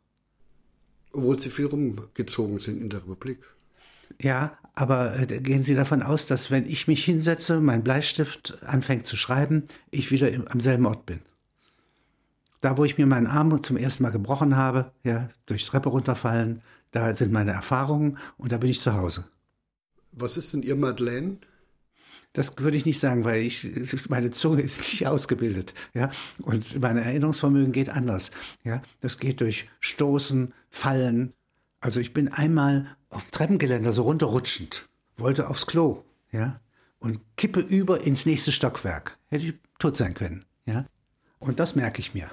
Obwohl 1.13 1.41
Sie 1.41 1.51
viel 1.51 1.67
rumgezogen 1.67 2.61
sind 2.61 2.81
in 2.81 2.91
der 2.91 3.01
Republik. 3.01 3.41
Ja, 4.21 4.57
aber 4.75 5.19
äh, 5.19 5.27
gehen 5.41 5.63
Sie 5.63 5.75
davon 5.75 6.03
aus, 6.03 6.27
dass 6.27 6.51
wenn 6.51 6.67
ich 6.67 6.89
mich 6.89 7.05
hinsetze, 7.05 7.61
mein 7.61 7.85
Bleistift 7.85 8.59
anfängt 8.65 9.07
zu 9.07 9.17
schreiben, 9.17 9.65
ich 9.91 10.11
wieder 10.11 10.31
im, 10.31 10.49
am 10.49 10.61
selben 10.61 10.87
Ort 10.87 11.07
bin. 11.07 11.21
Da, 12.61 12.77
wo 12.77 12.85
ich 12.85 12.99
mir 12.99 13.07
meinen 13.07 13.27
Arm 13.27 13.63
zum 13.63 13.77
ersten 13.77 14.03
Mal 14.03 14.11
gebrochen 14.11 14.57
habe, 14.57 14.93
ja, 15.05 15.29
durch 15.47 15.65
Treppe 15.65 15.91
runterfallen, 15.91 16.63
da 16.91 17.15
sind 17.15 17.33
meine 17.33 17.53
Erfahrungen 17.53 18.19
und 18.37 18.53
da 18.53 18.59
bin 18.59 18.71
ich 18.71 18.81
zu 18.81 18.95
Hause. 18.95 19.25
Was 20.13 20.37
ist 20.37 20.53
denn 20.53 20.63
Ihr 20.63 20.77
Madeleine? 20.77 21.39
Das 22.33 22.59
würde 22.59 22.77
ich 22.77 22.87
nicht 22.87 22.99
sagen, 22.99 23.25
weil 23.25 23.43
ich, 23.43 24.09
meine 24.09 24.31
Zunge 24.31 24.63
ist 24.63 24.93
nicht 24.93 25.07
ausgebildet, 25.07 25.75
ja. 25.93 26.11
Und 26.43 26.81
mein 26.81 26.97
Erinnerungsvermögen 26.97 27.73
geht 27.73 27.91
anders, 27.91 28.33
ja. 28.65 28.83
Das 29.01 29.19
geht 29.19 29.41
durch 29.41 29.69
Stoßen, 29.81 30.53
Fallen, 30.71 31.33
also 31.85 32.01
ich 32.01 32.15
bin 32.15 32.29
einmal 32.29 32.87
auf 33.15 33.25
dem 33.25 33.31
Treppengeländer 33.31 33.93
so 33.93 34.03
runterrutschend, 34.03 34.89
wollte 35.17 35.49
aufs 35.49 35.67
Klo, 35.67 36.05
ja, 36.33 36.61
und 36.99 37.21
kippe 37.37 37.61
über 37.61 38.03
ins 38.03 38.27
nächste 38.27 38.53
Stockwerk. 38.53 39.19
Hätte 39.29 39.47
ich 39.47 39.55
tot 39.79 39.97
sein 39.97 40.15
können, 40.15 40.45
ja. 40.67 40.87
Und 41.39 41.61
das 41.61 41.77
merke 41.77 42.01
ich 42.01 42.15
mir. 42.15 42.31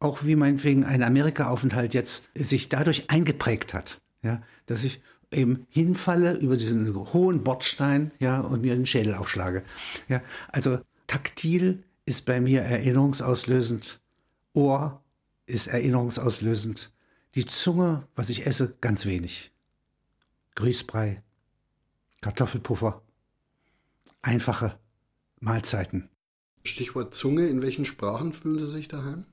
Auch 0.00 0.24
wie 0.24 0.36
meinetwegen 0.36 0.84
ein 0.84 1.02
Amerika-Aufenthalt 1.02 1.94
jetzt 1.94 2.28
sich 2.34 2.68
dadurch 2.68 3.10
eingeprägt 3.10 3.74
hat, 3.74 4.00
ja, 4.22 4.42
dass 4.66 4.84
ich 4.84 5.00
eben 5.30 5.66
hinfalle 5.68 6.34
über 6.34 6.56
diesen 6.56 6.94
hohen 7.12 7.44
Bordstein, 7.44 8.10
ja, 8.18 8.40
und 8.40 8.62
mir 8.62 8.74
den 8.74 8.86
Schädel 8.86 9.14
aufschlage. 9.14 9.62
Ja, 10.08 10.22
also 10.48 10.78
taktil 11.06 11.84
ist 12.06 12.26
bei 12.26 12.40
mir 12.40 12.62
erinnerungsauslösend, 12.62 14.00
Ohr 14.54 15.02
ist 15.46 15.66
erinnerungsauslösend, 15.66 16.92
die 17.34 17.44
Zunge, 17.44 18.06
was 18.14 18.28
ich 18.30 18.46
esse, 18.46 18.74
ganz 18.80 19.06
wenig. 19.06 19.53
Grießbrei, 20.54 21.22
Kartoffelpuffer, 22.20 23.02
einfache 24.22 24.78
Mahlzeiten. 25.40 26.08
Stichwort 26.64 27.14
Zunge, 27.14 27.46
in 27.46 27.62
welchen 27.62 27.84
Sprachen 27.84 28.32
fühlen 28.32 28.58
Sie 28.58 28.68
sich 28.68 28.88
daheim? 28.88 29.26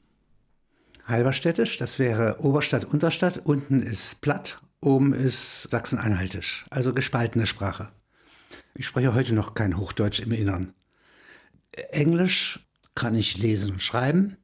Halberstädtisch, 1.05 1.77
das 1.77 1.99
wäre 1.99 2.39
Oberstadt, 2.39 2.85
Unterstadt, 2.85 3.41
unten 3.45 3.81
ist 3.81 4.21
Platt, 4.21 4.61
oben 4.81 5.13
ist 5.13 5.63
Sachsen-Anhaltisch, 5.63 6.65
also 6.69 6.93
gespaltene 6.93 7.45
Sprache. 7.45 7.91
Ich 8.75 8.85
spreche 8.85 9.13
heute 9.13 9.33
noch 9.33 9.53
kein 9.53 9.77
Hochdeutsch 9.77 10.19
im 10.19 10.31
Innern. 10.31 10.73
Englisch 11.91 12.67
kann 12.95 13.15
ich 13.15 13.37
lesen 13.37 13.73
und 13.73 13.81
schreiben. 13.81 14.37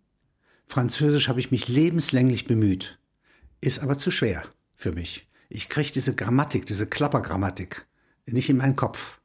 Französisch 0.65 1.27
habe 1.27 1.39
ich 1.39 1.51
mich 1.51 1.67
lebenslänglich 1.67 2.45
bemüht 2.45 2.99
ist 3.61 3.79
aber 3.79 3.97
zu 3.97 4.11
schwer 4.11 4.43
für 4.75 4.91
mich. 4.91 5.26
Ich 5.49 5.69
kriege 5.69 5.91
diese 5.91 6.15
Grammatik, 6.15 6.65
diese 6.65 6.87
Klappergrammatik 6.87 7.87
nicht 8.25 8.49
in 8.49 8.57
meinen 8.57 8.75
Kopf. 8.75 9.19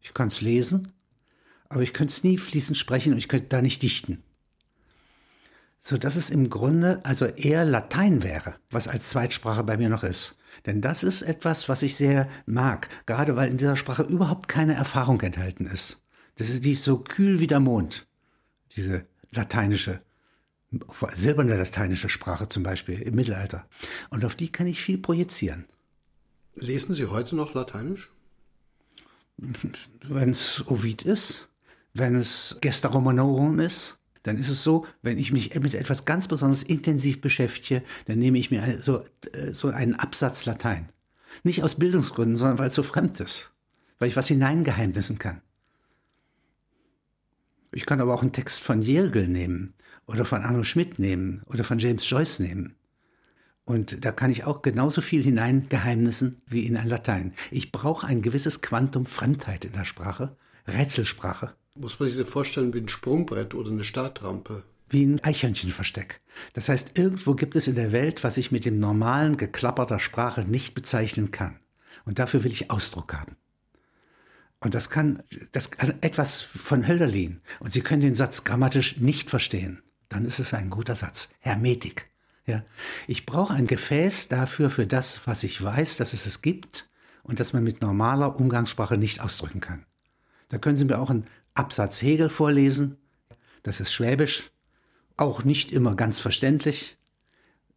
Ich 0.00 0.14
kann 0.14 0.28
es 0.28 0.40
lesen, 0.40 0.92
aber 1.68 1.82
ich 1.82 1.94
könnte 1.94 2.12
es 2.12 2.24
nie 2.24 2.38
fließend 2.38 2.76
sprechen 2.76 3.12
und 3.12 3.18
ich 3.18 3.28
könnte 3.28 3.48
da 3.48 3.62
nicht 3.62 3.82
dichten. 3.82 4.22
so 5.80 5.96
dass 5.96 6.16
es 6.16 6.30
im 6.30 6.50
Grunde 6.50 7.00
also 7.04 7.24
eher 7.24 7.64
Latein 7.64 8.22
wäre, 8.22 8.56
was 8.70 8.88
als 8.88 9.10
Zweitsprache 9.10 9.64
bei 9.64 9.76
mir 9.76 9.88
noch 9.88 10.02
ist. 10.02 10.36
Denn 10.66 10.80
das 10.80 11.04
ist 11.04 11.22
etwas, 11.22 11.68
was 11.68 11.82
ich 11.82 11.94
sehr 11.94 12.28
mag, 12.46 12.88
gerade 13.06 13.36
weil 13.36 13.50
in 13.50 13.58
dieser 13.58 13.76
Sprache 13.76 14.02
überhaupt 14.02 14.48
keine 14.48 14.74
Erfahrung 14.74 15.20
enthalten 15.20 15.66
ist. 15.66 16.02
Das 16.34 16.50
ist 16.50 16.64
die 16.64 16.74
so 16.74 16.98
kühl 16.98 17.40
wie 17.40 17.46
der 17.46 17.60
Mond, 17.60 18.06
diese 18.76 19.06
lateinische, 19.30 20.00
silberne 21.14 21.56
lateinische 21.56 22.08
Sprache 22.08 22.48
zum 22.48 22.62
Beispiel 22.62 23.00
im 23.00 23.14
Mittelalter. 23.14 23.66
Und 24.10 24.24
auf 24.24 24.34
die 24.34 24.52
kann 24.52 24.66
ich 24.66 24.80
viel 24.80 24.98
projizieren. 24.98 25.66
Lesen 26.54 26.94
Sie 26.94 27.06
heute 27.06 27.36
noch 27.36 27.54
Lateinisch? 27.54 28.10
Wenn 30.02 30.30
es 30.30 30.66
Ovid 30.66 31.02
ist, 31.02 31.48
wenn 31.94 32.16
es 32.16 32.58
Gesta 32.60 32.88
Romanorum 32.88 33.60
ist, 33.60 33.98
dann 34.22 34.36
ist 34.36 34.50
es 34.50 34.62
so, 34.62 34.84
wenn 35.00 35.16
ich 35.16 35.32
mich 35.32 35.54
mit 35.54 35.74
etwas 35.74 36.04
ganz 36.04 36.28
besonders 36.28 36.62
intensiv 36.62 37.20
beschäftige, 37.20 37.82
dann 38.06 38.18
nehme 38.18 38.38
ich 38.38 38.50
mir 38.50 38.80
so, 38.82 39.02
äh, 39.32 39.52
so 39.52 39.68
einen 39.68 39.94
Absatz 39.94 40.44
Latein. 40.44 40.90
Nicht 41.44 41.62
aus 41.62 41.76
Bildungsgründen, 41.76 42.36
sondern 42.36 42.58
weil 42.58 42.66
es 42.66 42.74
so 42.74 42.82
fremd 42.82 43.20
ist. 43.20 43.52
Weil 43.98 44.08
ich 44.08 44.16
was 44.16 44.28
hineingeheimnissen 44.28 45.18
kann. 45.18 45.40
Ich 47.72 47.86
kann 47.86 48.00
aber 48.00 48.14
auch 48.14 48.22
einen 48.22 48.32
Text 48.32 48.60
von 48.60 48.82
Jergel 48.82 49.28
nehmen 49.28 49.74
oder 50.08 50.24
von 50.24 50.42
Arno 50.42 50.64
Schmidt 50.64 50.98
nehmen 50.98 51.42
oder 51.46 51.62
von 51.62 51.78
James 51.78 52.08
Joyce 52.08 52.40
nehmen. 52.40 52.74
Und 53.64 54.04
da 54.04 54.12
kann 54.12 54.30
ich 54.30 54.44
auch 54.44 54.62
genauso 54.62 55.02
viel 55.02 55.22
hineingeheimnissen 55.22 56.40
wie 56.46 56.64
in 56.64 56.78
ein 56.78 56.88
Latein. 56.88 57.34
Ich 57.50 57.70
brauche 57.70 58.06
ein 58.06 58.22
gewisses 58.22 58.62
Quantum 58.62 59.04
Fremdheit 59.04 59.66
in 59.66 59.72
der 59.72 59.84
Sprache, 59.84 60.36
Rätselsprache. 60.66 61.54
Muss 61.74 62.00
man 62.00 62.08
sich 62.08 62.18
das 62.18 62.30
vorstellen 62.30 62.72
wie 62.72 62.80
ein 62.80 62.88
Sprungbrett 62.88 63.54
oder 63.54 63.70
eine 63.70 63.84
Startrampe? 63.84 64.64
Wie 64.88 65.04
ein 65.04 65.22
Eichhörnchenversteck. 65.22 66.22
Das 66.54 66.70
heißt, 66.70 66.98
irgendwo 66.98 67.34
gibt 67.34 67.56
es 67.56 67.68
in 67.68 67.74
der 67.74 67.92
Welt, 67.92 68.24
was 68.24 68.38
ich 68.38 68.50
mit 68.50 68.64
dem 68.64 68.78
normalen 68.78 69.36
Geklapper 69.36 69.84
der 69.84 69.98
Sprache 69.98 70.44
nicht 70.44 70.74
bezeichnen 70.74 71.30
kann. 71.30 71.60
Und 72.06 72.18
dafür 72.18 72.42
will 72.44 72.52
ich 72.52 72.70
Ausdruck 72.70 73.12
haben. 73.12 73.36
Und 74.60 74.74
das 74.74 74.88
kann, 74.88 75.22
das 75.52 75.70
kann 75.70 75.98
etwas 76.00 76.40
von 76.40 76.88
Hölderlin. 76.88 77.42
Und 77.60 77.70
Sie 77.70 77.82
können 77.82 78.00
den 78.00 78.14
Satz 78.14 78.44
grammatisch 78.44 78.96
nicht 78.96 79.28
verstehen. 79.28 79.82
Dann 80.08 80.24
ist 80.24 80.38
es 80.38 80.54
ein 80.54 80.70
guter 80.70 80.94
Satz. 80.94 81.30
Hermetik. 81.40 82.10
Ja, 82.46 82.64
ich 83.06 83.26
brauche 83.26 83.52
ein 83.52 83.66
Gefäß 83.66 84.28
dafür, 84.28 84.70
für 84.70 84.86
das, 84.86 85.26
was 85.26 85.42
ich 85.44 85.62
weiß, 85.62 85.98
dass 85.98 86.14
es 86.14 86.24
es 86.24 86.40
gibt 86.40 86.88
und 87.22 87.40
das 87.40 87.52
man 87.52 87.62
mit 87.62 87.82
normaler 87.82 88.36
Umgangssprache 88.40 88.96
nicht 88.96 89.20
ausdrücken 89.20 89.60
kann. 89.60 89.84
Da 90.48 90.56
können 90.56 90.78
Sie 90.78 90.86
mir 90.86 90.98
auch 90.98 91.10
einen 91.10 91.26
Absatz 91.52 92.00
Hegel 92.00 92.30
vorlesen. 92.30 92.96
Das 93.62 93.80
ist 93.80 93.92
Schwäbisch. 93.92 94.50
Auch 95.18 95.44
nicht 95.44 95.72
immer 95.72 95.94
ganz 95.94 96.18
verständlich. 96.18 96.96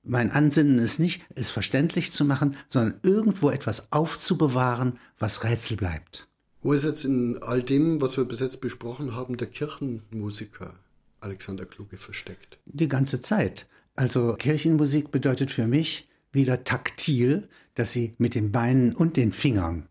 Mein 0.03 0.31
Ansinnen 0.31 0.79
ist 0.79 0.99
nicht, 0.99 1.25
es 1.35 1.49
verständlich 1.49 2.13
zu 2.13 2.23
machen, 2.23 2.55
sondern 2.67 2.99
irgendwo 3.03 3.49
etwas 3.49 3.91
aufzubewahren, 3.91 4.99
was 5.19 5.43
Rätsel 5.43 5.75
bleibt. 5.75 6.27
Wo 6.63 6.73
ist 6.73 6.83
jetzt 6.83 7.03
in 7.03 7.39
all 7.41 7.61
dem, 7.61 8.01
was 8.01 8.15
wir 8.17 8.25
bis 8.25 8.39
jetzt 8.39 8.61
besprochen 8.61 9.15
haben, 9.15 9.35
der 9.35 9.47
Kirchenmusiker 9.47 10.75
Alexander 11.21 11.65
Kluge 11.65 11.97
versteckt? 11.97 12.59
Die 12.65 12.89
ganze 12.89 13.21
Zeit. 13.21 13.67
Also 13.95 14.35
Kirchenmusik 14.37 15.11
bedeutet 15.11 15.51
für 15.51 15.67
mich 15.67 16.09
wieder 16.31 16.63
taktil, 16.63 17.47
dass 17.75 17.91
sie 17.91 18.15
mit 18.17 18.35
den 18.35 18.51
Beinen 18.51 18.95
und 18.95 19.17
den 19.17 19.31
Fingern 19.31 19.87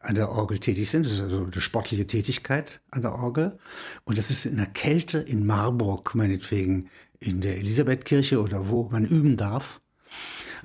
an 0.00 0.14
der 0.14 0.30
Orgel 0.30 0.58
tätig 0.58 0.88
sind. 0.88 1.06
Das 1.06 1.12
ist 1.12 1.20
also 1.20 1.44
eine 1.44 1.60
sportliche 1.60 2.06
Tätigkeit 2.06 2.80
an 2.90 3.02
der 3.02 3.14
Orgel. 3.14 3.58
Und 4.04 4.18
das 4.18 4.30
ist 4.30 4.46
in 4.46 4.56
der 4.56 4.66
Kälte 4.66 5.18
in 5.18 5.46
Marburg, 5.46 6.14
meinetwegen 6.14 6.88
in 7.18 7.40
der 7.40 7.56
Elisabethkirche 7.58 8.40
oder 8.40 8.68
wo 8.68 8.88
man 8.90 9.04
üben 9.04 9.36
darf. 9.36 9.80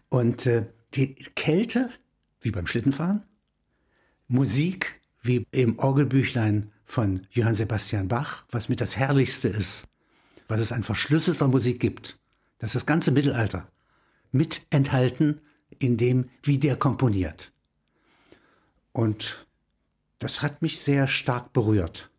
Und 0.10 0.46
äh, 0.46 0.68
die 0.94 1.16
Kälte, 1.36 1.90
wie 2.42 2.52
beim 2.52 2.68
Schlittenfahren, 2.68 3.24
Musik, 4.28 5.02
wie 5.22 5.48
im 5.52 5.80
Orgelbüchlein 5.80 6.72
von 6.86 7.22
Johann 7.32 7.56
Sebastian 7.56 8.08
Bach, 8.08 8.44
was 8.52 8.70
mit 8.70 8.82
das 8.82 8.98
Herrlichste 8.98 9.48
ist, 9.48 9.88
was 10.48 10.62
es 10.62 10.72
an 10.72 10.84
verschlüsselter 10.84 11.48
Musik 11.48 11.80
gibt. 11.80 12.18
Das 12.60 12.70
ist 12.70 12.76
das 12.76 12.86
ganze 12.86 13.12
Mittelalter 13.12 13.68
mit 14.32 14.62
enthalten 14.70 15.42
in 15.80 15.98
dem, 15.98 16.30
wie 16.42 16.58
der 16.58 16.76
komponiert. 16.76 17.52
Und 18.92 19.48
das 20.20 20.42
hat 20.42 20.62
mich 20.62 20.80
sehr 20.80 21.08
stark 21.08 21.54
berührt. 21.54 22.10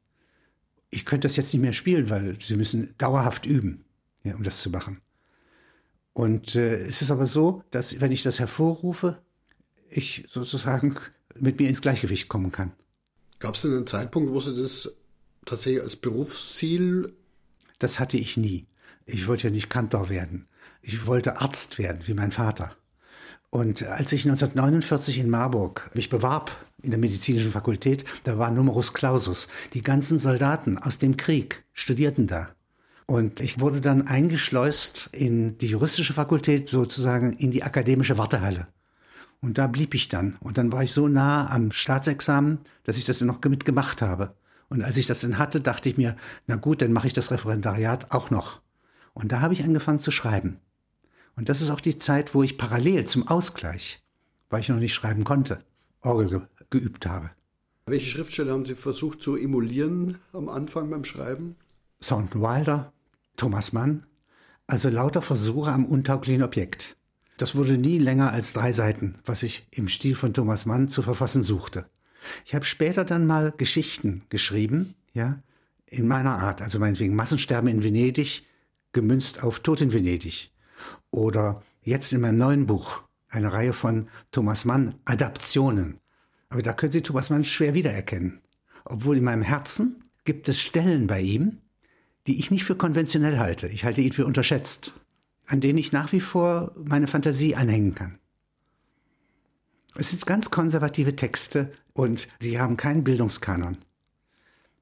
Ich 0.91 1.05
könnte 1.05 1.27
das 1.27 1.37
jetzt 1.37 1.53
nicht 1.53 1.63
mehr 1.63 1.73
spielen, 1.73 2.11
weil 2.11 2.41
sie 2.41 2.57
müssen 2.57 2.95
dauerhaft 2.99 3.47
üben, 3.47 3.85
ja, 4.23 4.35
um 4.35 4.43
das 4.43 4.61
zu 4.61 4.71
machen. 4.71 5.01
Und 6.13 6.55
äh, 6.55 6.77
es 6.87 7.03
ist 7.03 7.11
aber 7.11 7.27
so, 7.27 7.65
dass 7.71 8.01
wenn 8.01 8.13
ich 8.13 8.23
das 8.23 8.39
hervorrufe, 8.39 9.21
ich 9.89 10.27
sozusagen 10.31 10.97
mit 11.35 11.59
mir 11.59 11.69
ins 11.69 11.81
Gleichgewicht 11.81 12.29
kommen 12.29 12.53
kann. 12.53 12.73
Gab 13.41 13.57
es 13.57 13.63
denn 13.63 13.75
einen 13.75 13.87
Zeitpunkt, 13.87 14.33
wo 14.33 14.41
Sie 14.41 14.55
das 14.55 14.97
tatsächlich 15.45 15.83
als 15.83 15.97
Berufsziel? 15.97 17.13
Das 17.79 17.99
hatte 17.99 18.17
ich 18.17 18.37
nie. 18.37 18.67
Ich 19.07 19.27
wollte 19.27 19.45
ja 19.45 19.51
nicht 19.51 19.71
Kantor 19.71 20.09
werden. 20.09 20.47
Ich 20.81 21.07
wollte 21.07 21.41
Arzt 21.41 21.79
werden, 21.79 22.03
wie 22.07 22.15
mein 22.15 22.33
Vater. 22.33 22.75
Und 23.51 23.85
als 23.85 24.13
ich 24.13 24.25
1949 24.25 25.19
in 25.19 25.31
Marburg 25.31 25.91
mich 25.95 26.09
bewarb 26.09 26.51
in 26.83 26.91
der 26.91 26.99
medizinischen 26.99 27.53
Fakultät, 27.53 28.05
da 28.25 28.39
war 28.39 28.51
Numerus 28.51 28.93
Clausus. 28.93 29.49
Die 29.75 29.83
ganzen 29.83 30.19
Soldaten 30.19 30.77
aus 30.77 30.99
dem 30.99 31.17
Krieg 31.17 31.65
studierten 31.73 32.27
da. 32.27 32.49
Und 33.07 33.41
ich 33.41 33.61
wurde 33.61 33.81
dann 33.81 34.07
eingeschleust 34.07 35.11
in 35.13 35.59
die 35.59 35.69
juristische 35.69 36.15
Fakultät, 36.15 36.69
sozusagen 36.69 37.35
in 37.35 37.51
die 37.51 37.63
akademische 37.63 38.19
Wartehalle. 38.19 38.67
Und 39.41 39.59
da 39.59 39.67
blieb 39.67 39.95
ich 39.95 40.09
dann. 40.09 40.37
Und 40.41 40.57
dann 40.57 40.73
war 40.73 40.83
ich 40.83 40.93
so 40.93 41.07
nah 41.07 41.51
am 41.51 41.71
Staatsexamen, 41.71 42.61
dass 42.83 42.97
ich 42.97 43.05
das 43.05 43.21
noch 43.21 43.41
mitgemacht 43.45 44.01
habe. 44.01 44.35
Und 44.75 44.83
als 44.83 44.97
ich 44.97 45.07
das 45.07 45.21
dann 45.21 45.39
hatte, 45.39 45.61
dachte 45.61 45.89
ich 45.89 45.97
mir, 45.97 46.17
na 46.49 46.57
gut, 46.57 46.83
dann 46.83 46.93
mache 46.93 47.07
ich 47.07 47.13
das 47.13 47.31
Referendariat 47.31 48.11
auch 48.11 48.31
noch. 48.31 48.61
Und 49.13 49.31
da 49.31 49.41
habe 49.41 49.55
ich 49.55 49.63
angefangen 49.63 50.01
zu 50.01 50.11
schreiben. 50.11 50.59
Und 51.37 51.49
das 51.49 51.61
ist 51.61 51.71
auch 51.71 51.81
die 51.81 51.97
Zeit, 51.97 52.35
wo 52.35 52.43
ich 52.43 52.59
parallel 52.59 53.05
zum 53.05 53.29
Ausgleich, 53.29 54.03
weil 54.51 54.63
ich 54.63 54.69
noch 54.69 54.81
nicht 54.81 54.93
schreiben 54.93 55.23
konnte, 55.23 55.63
Orgel 56.01 56.29
ge 56.29 56.41
geübt 56.71 57.07
habe. 57.07 57.31
Welche 57.87 58.07
Schriftsteller 58.07 58.53
haben 58.53 58.65
Sie 58.65 58.75
versucht 58.75 59.23
zu 59.23 59.37
emulieren 59.37 60.19
am 60.33 60.49
Anfang 60.49 60.91
beim 60.91 61.05
Schreiben? 61.05 61.55
Thornton 62.01 62.43
Wilder, 62.43 62.93
Thomas 63.37 63.73
Mann, 63.73 64.05
also 64.67 64.89
lauter 64.89 65.23
Versuche 65.23 65.71
am 65.71 65.85
untauglichen 65.85 66.43
Objekt. 66.43 66.97
Das 67.37 67.55
wurde 67.55 67.79
nie 67.79 67.99
länger 67.99 68.33
als 68.33 68.53
drei 68.53 68.73
Seiten, 68.73 69.21
was 69.25 69.45
ich 69.45 69.69
im 69.71 69.87
Stil 69.87 70.17
von 70.17 70.35
Thomas 70.35 70.67
Mann 70.67 70.89
zu 70.89 71.01
verfassen 71.03 71.45
suchte. 71.45 71.87
Ich 72.45 72.55
habe 72.55 72.65
später 72.65 73.05
dann 73.05 73.27
mal 73.27 73.53
Geschichten 73.57 74.23
geschrieben, 74.29 74.95
ja, 75.13 75.43
in 75.87 76.09
meiner 76.09 76.39
Art, 76.39 76.63
also 76.63 76.79
meinetwegen 76.79 77.15
Massensterben 77.15 77.71
in 77.71 77.85
Venedig, 77.85 78.47
gemünzt 78.93 79.43
auf 79.43 79.61
Tod 79.61 79.81
in 79.81 79.93
Venedig. 79.93 80.51
Oder 81.11 81.63
jetzt 81.83 82.13
in 82.13 82.21
meinem 82.21 82.37
neuen 82.37 82.67
Buch 82.67 83.03
eine 83.29 83.53
Reihe 83.53 83.73
von 83.73 84.09
Thomas 84.33 84.65
Mann 84.65 84.95
Adaptionen. 85.05 86.01
Aber 86.49 86.63
da 86.63 86.73
können 86.73 86.93
Sie 86.93 87.03
Thomas 87.03 87.31
Mann 87.31 87.45
schwer 87.45 87.75
wiedererkennen. 87.75 88.41
Obwohl 88.85 89.17
in 89.17 89.25
meinem 89.25 89.43
Herzen 89.43 90.05
gibt 90.25 90.49
es 90.49 90.61
Stellen 90.61 91.07
bei 91.07 91.21
ihm, 91.21 91.59
die 92.27 92.39
ich 92.39 92.51
nicht 92.51 92.65
für 92.65 92.77
konventionell 92.77 93.39
halte. 93.39 93.69
Ich 93.69 93.85
halte 93.85 94.01
ihn 94.01 94.13
für 94.13 94.27
unterschätzt, 94.27 94.93
an 95.47 95.61
denen 95.61 95.79
ich 95.79 95.93
nach 95.93 96.13
wie 96.13 96.21
vor 96.21 96.73
meine 96.83 97.09
Fantasie 97.09 97.55
anhängen 97.55 97.95
kann. 97.95 98.19
Es 99.97 100.11
sind 100.11 100.27
ganz 100.27 100.51
konservative 100.51 101.15
Texte 101.15 101.71
und 101.95 102.29
sie 102.41 102.61
haben 102.61 102.77
keinen 102.77 103.05
Bildungskanon. 103.05 103.79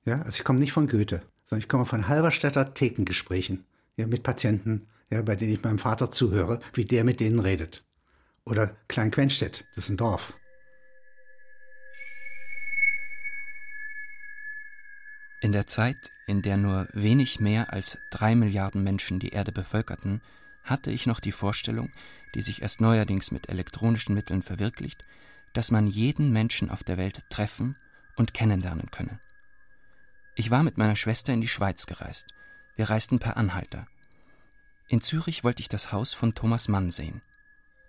Ja, 0.04 0.18
also 0.22 0.30
ich 0.30 0.44
komme 0.44 0.58
nicht 0.58 0.72
von 0.72 0.88
Goethe, 0.88 1.22
sondern 1.44 1.62
ich 1.62 1.68
komme 1.68 1.86
von 1.86 2.08
Halberstädter 2.08 2.74
Thekengesprächen 2.74 3.64
ja, 3.96 4.06
mit 4.06 4.24
Patienten, 4.24 4.88
ja, 5.10 5.22
bei 5.22 5.36
denen 5.36 5.52
ich 5.52 5.62
meinem 5.62 5.78
Vater 5.78 6.10
zuhöre, 6.10 6.60
wie 6.72 6.84
der 6.84 7.04
mit 7.04 7.20
denen 7.20 7.38
redet. 7.38 7.84
Oder 8.44 8.74
Klein-Quenstedt, 8.88 9.64
das 9.74 9.84
ist 9.84 9.90
ein 9.90 9.96
Dorf. 9.96 10.34
In 15.40 15.52
der 15.52 15.66
Zeit, 15.66 15.96
in 16.26 16.40
der 16.40 16.56
nur 16.56 16.88
wenig 16.92 17.40
mehr 17.40 17.72
als 17.72 17.98
drei 18.10 18.34
Milliarden 18.34 18.82
Menschen 18.82 19.18
die 19.18 19.30
Erde 19.30 19.52
bevölkerten, 19.52 20.22
hatte 20.62 20.90
ich 20.90 21.06
noch 21.06 21.18
die 21.18 21.32
Vorstellung, 21.32 21.90
die 22.34 22.42
sich 22.42 22.62
erst 22.62 22.80
neuerdings 22.80 23.32
mit 23.32 23.48
elektronischen 23.48 24.14
Mitteln 24.14 24.42
verwirklicht, 24.42 25.04
dass 25.53 25.70
man 25.70 25.86
jeden 25.86 26.32
Menschen 26.32 26.70
auf 26.70 26.84
der 26.84 26.96
Welt 26.96 27.24
treffen 27.30 27.76
und 28.16 28.34
kennenlernen 28.34 28.90
könne. 28.90 29.20
Ich 30.34 30.50
war 30.50 30.62
mit 30.62 30.78
meiner 30.78 30.96
Schwester 30.96 31.32
in 31.32 31.40
die 31.40 31.48
Schweiz 31.48 31.86
gereist. 31.86 32.26
Wir 32.76 32.88
reisten 32.88 33.18
per 33.18 33.36
Anhalter. 33.36 33.86
In 34.88 35.00
Zürich 35.00 35.44
wollte 35.44 35.61
ich 35.61 35.68
das 35.68 35.92
Haus 35.92 36.14
von 36.14 36.34
Thomas 36.34 36.68
Mann 36.68 36.90
sehen. 36.90 37.22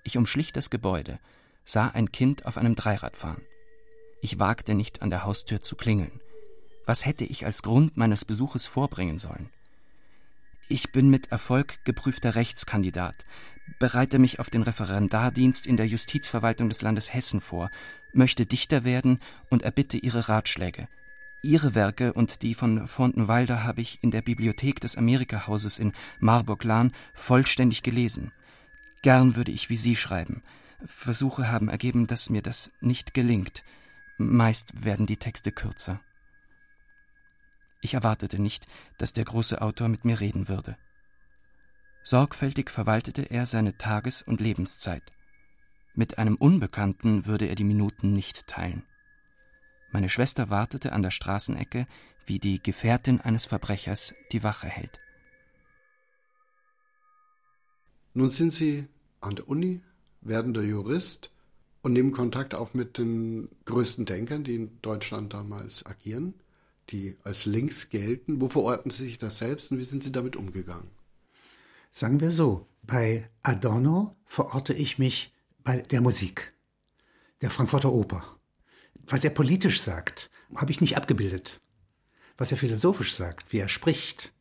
Ich 0.04 0.18
umschlich 0.18 0.52
das 0.52 0.70
Gebäude, 0.70 1.20
sah 1.64 1.88
ein 1.88 2.12
Kind 2.12 2.46
auf 2.46 2.58
einem 2.58 2.76
Dreirad 2.76 3.16
fahren. 3.16 3.42
Ich 4.22 4.40
wagte 4.40 4.74
nicht 4.74 5.02
an 5.02 5.10
der 5.10 5.24
Haustür 5.24 5.62
zu 5.62 5.76
klingeln. 5.76 6.22
Was 6.86 7.06
hätte 7.06 7.24
ich 7.24 7.46
als 7.46 7.64
Grund 7.64 7.96
meines 7.96 8.26
Besuches 8.26 8.66
vorbringen 8.66 9.18
sollen? 9.18 9.50
Ich 10.70 10.92
bin 10.92 11.10
mit 11.10 11.32
Erfolg 11.32 11.84
geprüfter 11.84 12.36
Rechtskandidat, 12.36 13.26
bereite 13.80 14.18
mich 14.18 14.40
auf 14.40 14.50
den 14.50 14.64
Referendardienst 14.64 15.68
in 15.68 15.78
der 15.78 15.88
Justizverwaltung 15.88 16.70
des 16.70 16.82
Landes 16.82 17.14
Hessen 17.14 17.42
vor, 17.42 17.70
möchte 18.14 18.46
Dichter 18.46 18.84
werden 18.84 19.20
und 19.50 19.64
erbitte 19.64 19.98
Ihre 19.98 20.30
Ratschläge. 20.30 20.88
Ihre 21.42 21.76
Werke 21.76 22.14
und 22.14 22.42
die 22.42 22.54
von 22.54 22.88
Fontenwalder 22.88 23.66
habe 23.66 23.82
ich 23.82 24.02
in 24.02 24.12
der 24.12 24.22
Bibliothek 24.22 24.80
des 24.80 24.96
Amerikahauses 24.96 25.80
in 25.80 25.92
Marburg-Lahn 26.20 26.94
vollständig 27.14 27.84
gelesen. 27.84 28.32
Gern 29.02 29.36
würde 29.36 29.52
ich 29.52 29.70
wie 29.70 29.76
Sie 29.76 29.98
schreiben. 29.98 30.42
Versuche 30.86 31.52
haben 31.52 31.68
ergeben, 31.68 32.08
dass 32.08 32.30
mir 32.30 32.42
das 32.42 32.72
nicht 32.80 33.14
gelingt. 33.14 33.64
Meist 34.18 34.86
werden 34.86 35.06
die 35.06 35.18
Texte 35.18 35.52
kürzer. 35.52 36.00
Ich 37.84 37.94
erwartete 37.94 38.42
nicht, 38.42 38.66
dass 38.98 39.12
der 39.12 39.26
große 39.26 39.62
Autor 39.62 39.90
mit 39.90 40.06
mir 40.06 40.22
reden 40.22 40.48
würde. 40.48 40.78
Sorgfältig 42.06 42.70
verwaltete 42.70 43.24
er 43.24 43.46
seine 43.46 43.78
Tages- 43.78 44.22
und 44.22 44.40
Lebenszeit. 44.40 45.04
Mit 45.94 46.18
einem 46.18 46.38
Unbekannten 46.38 47.26
würde 47.26 47.46
er 47.48 47.56
die 47.56 47.66
Minuten 47.66 48.14
nicht 48.14 48.48
teilen. 48.48 48.84
Meine 49.92 50.08
Schwester 50.08 50.50
wartete 50.50 50.94
an 50.94 51.04
der 51.04 51.12
Straßenecke, 51.12 51.86
wie 52.26 52.40
die 52.40 52.64
Gefährtin 52.64 53.20
eines 53.20 53.46
Verbrechers 53.46 54.16
die 54.32 54.44
Wache 54.44 54.68
hält. 54.68 55.00
Nun 58.14 58.30
sind 58.30 58.54
Sie 58.54 58.88
an 59.20 59.36
der 59.36 59.50
Uni, 59.50 59.82
werdender 60.22 60.62
Jurist 60.62 61.32
und 61.82 61.92
nehmen 61.92 62.14
Kontakt 62.14 62.56
auf 62.56 62.74
mit 62.74 62.98
den 62.98 63.50
größten 63.66 64.06
Denkern, 64.06 64.46
die 64.46 64.56
in 64.56 64.82
Deutschland 64.82 65.34
damals 65.34 65.86
agieren, 65.86 66.34
die 66.90 67.18
als 67.24 67.46
links 67.46 67.90
gelten. 67.90 68.42
Wo 68.42 68.50
verorten 68.50 68.92
Sie 68.92 69.06
sich 69.06 69.18
das 69.18 69.38
selbst 69.38 69.72
und 69.72 69.78
wie 69.78 69.84
sind 69.84 70.04
Sie 70.04 70.12
damit 70.12 70.36
umgegangen? 70.36 70.90
Sagen 71.92 72.20
wir 72.20 72.32
so, 72.32 72.68
bei 72.82 73.30
Adorno 73.44 74.16
verorte 74.26 74.74
ich 74.74 74.98
mich 74.98 75.34
bei 75.64 75.78
der 75.78 76.02
Musik, 76.02 76.54
der 77.42 77.52
Frankfurter 77.52 77.92
Oper 77.92 78.34
was 79.08 79.24
er 79.24 79.32
politisch 79.32 79.82
sagt, 79.82 80.30
habe 80.56 80.72
ich 80.72 80.82
nicht 80.82 80.98
abgebildet. 80.98 81.62
Was 82.38 82.52
er 82.52 82.58
philosophisch 82.58 83.14
sagt, 83.14 83.52
wie 83.52 83.60
er 83.60 83.70
spricht, 83.70 84.34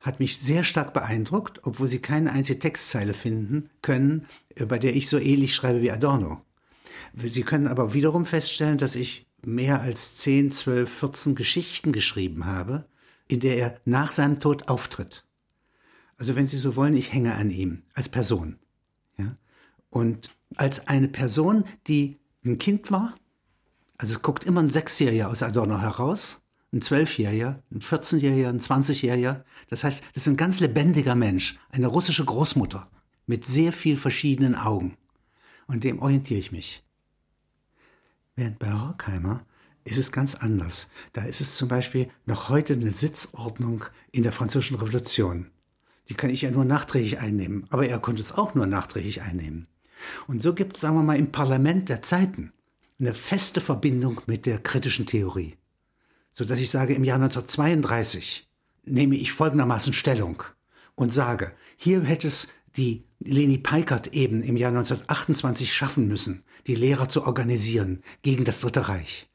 hat 0.00 0.20
mich 0.20 0.38
sehr 0.38 0.64
stark 0.64 0.92
beeindruckt, 0.92 1.60
obwohl 1.64 1.88
Sie 1.88 2.00
keine 2.00 2.32
einzige 2.32 2.58
Textzeile 2.58 3.14
finden 3.14 3.70
können, 3.82 4.26
äh, 4.54 4.64
bei 4.64 4.78
der 4.78 4.94
ich 4.94 5.08
so 5.08 5.18
ähnlich 5.18 5.54
schreibe 5.54 5.82
wie 5.82 5.90
Adorno. 5.90 6.42
Sie 7.14 7.42
können 7.42 7.66
aber 7.66 7.94
wiederum 7.94 8.24
feststellen, 8.24 8.78
dass 8.78 8.94
ich 8.94 9.26
mehr 9.54 9.80
als 9.80 10.16
10, 10.16 10.50
12, 10.50 10.90
14 10.90 11.34
Geschichten 11.34 11.92
geschrieben 11.92 12.46
habe, 12.46 12.86
in 13.26 13.40
der 13.40 13.56
er 13.56 13.80
nach 13.84 14.12
seinem 14.12 14.40
Tod 14.40 14.68
auftritt. 14.68 15.24
Also 16.16 16.34
wenn 16.34 16.46
Sie 16.46 16.58
so 16.58 16.76
wollen, 16.76 16.96
ich 16.96 17.12
hänge 17.12 17.34
an 17.34 17.50
ihm 17.50 17.82
als 17.94 18.08
Person. 18.08 18.58
Ja? 19.16 19.36
Und 19.90 20.30
als 20.56 20.88
eine 20.88 21.08
Person, 21.08 21.64
die 21.86 22.18
ein 22.44 22.58
Kind 22.58 22.90
war, 22.90 23.14
also 23.98 24.14
es 24.14 24.22
guckt 24.22 24.44
immer 24.44 24.62
ein 24.62 24.68
Sechsjähriger 24.68 25.28
aus 25.28 25.42
Adorno 25.42 25.80
heraus, 25.80 26.42
ein 26.72 26.82
Zwölfjähriger, 26.82 27.62
ein 27.72 27.80
14-Jähriger, 27.80 28.48
ein 28.48 28.60
20-Jähriger. 28.60 29.44
Das 29.70 29.84
heißt, 29.84 30.02
das 30.14 30.22
ist 30.22 30.28
ein 30.28 30.36
ganz 30.36 30.60
lebendiger 30.60 31.14
Mensch, 31.14 31.58
eine 31.70 31.86
russische 31.86 32.24
Großmutter 32.24 32.90
mit 33.26 33.46
sehr 33.46 33.72
viel 33.72 33.96
verschiedenen 33.96 34.54
Augen. 34.54 34.96
Und 35.66 35.84
dem 35.84 36.00
orientiere 36.00 36.40
ich 36.40 36.52
mich. 36.52 36.84
Während 38.38 38.60
bei 38.60 38.72
Horkheimer 38.72 39.44
ist 39.82 39.98
es 39.98 40.12
ganz 40.12 40.36
anders. 40.36 40.90
Da 41.12 41.24
ist 41.24 41.40
es 41.40 41.56
zum 41.56 41.66
Beispiel 41.66 42.08
noch 42.24 42.50
heute 42.50 42.74
eine 42.74 42.92
Sitzordnung 42.92 43.84
in 44.12 44.22
der 44.22 44.30
Französischen 44.30 44.76
Revolution. 44.76 45.50
Die 46.08 46.14
kann 46.14 46.30
ich 46.30 46.42
ja 46.42 46.52
nur 46.52 46.64
nachträglich 46.64 47.18
einnehmen, 47.18 47.66
aber 47.70 47.88
er 47.88 47.98
konnte 47.98 48.22
es 48.22 48.30
auch 48.30 48.54
nur 48.54 48.68
nachträglich 48.68 49.22
einnehmen. 49.22 49.66
Und 50.28 50.40
so 50.40 50.54
gibt 50.54 50.76
es, 50.76 50.82
sagen 50.82 50.94
wir 50.94 51.02
mal, 51.02 51.18
im 51.18 51.32
Parlament 51.32 51.88
der 51.88 52.00
Zeiten 52.00 52.52
eine 53.00 53.12
feste 53.12 53.60
Verbindung 53.60 54.20
mit 54.26 54.46
der 54.46 54.60
kritischen 54.60 55.06
Theorie. 55.06 55.56
So 56.30 56.44
dass 56.44 56.60
ich 56.60 56.70
sage, 56.70 56.94
im 56.94 57.02
Jahr 57.02 57.16
1932 57.16 58.48
nehme 58.84 59.16
ich 59.16 59.32
folgendermaßen 59.32 59.94
Stellung 59.94 60.44
und 60.94 61.12
sage, 61.12 61.50
hier 61.76 62.04
hätte 62.04 62.28
es 62.28 62.54
die 62.76 63.02
Leni 63.18 63.58
Peikert 63.58 64.12
eben 64.14 64.44
im 64.44 64.56
Jahr 64.56 64.70
1928 64.70 65.74
schaffen 65.74 66.06
müssen, 66.06 66.44
die 66.68 66.76
Lehrer 66.76 67.08
zu 67.08 67.24
organisieren 67.24 68.02
gegen 68.22 68.44
das 68.44 68.60
Dritte 68.60 68.88
Reich. 68.88 69.28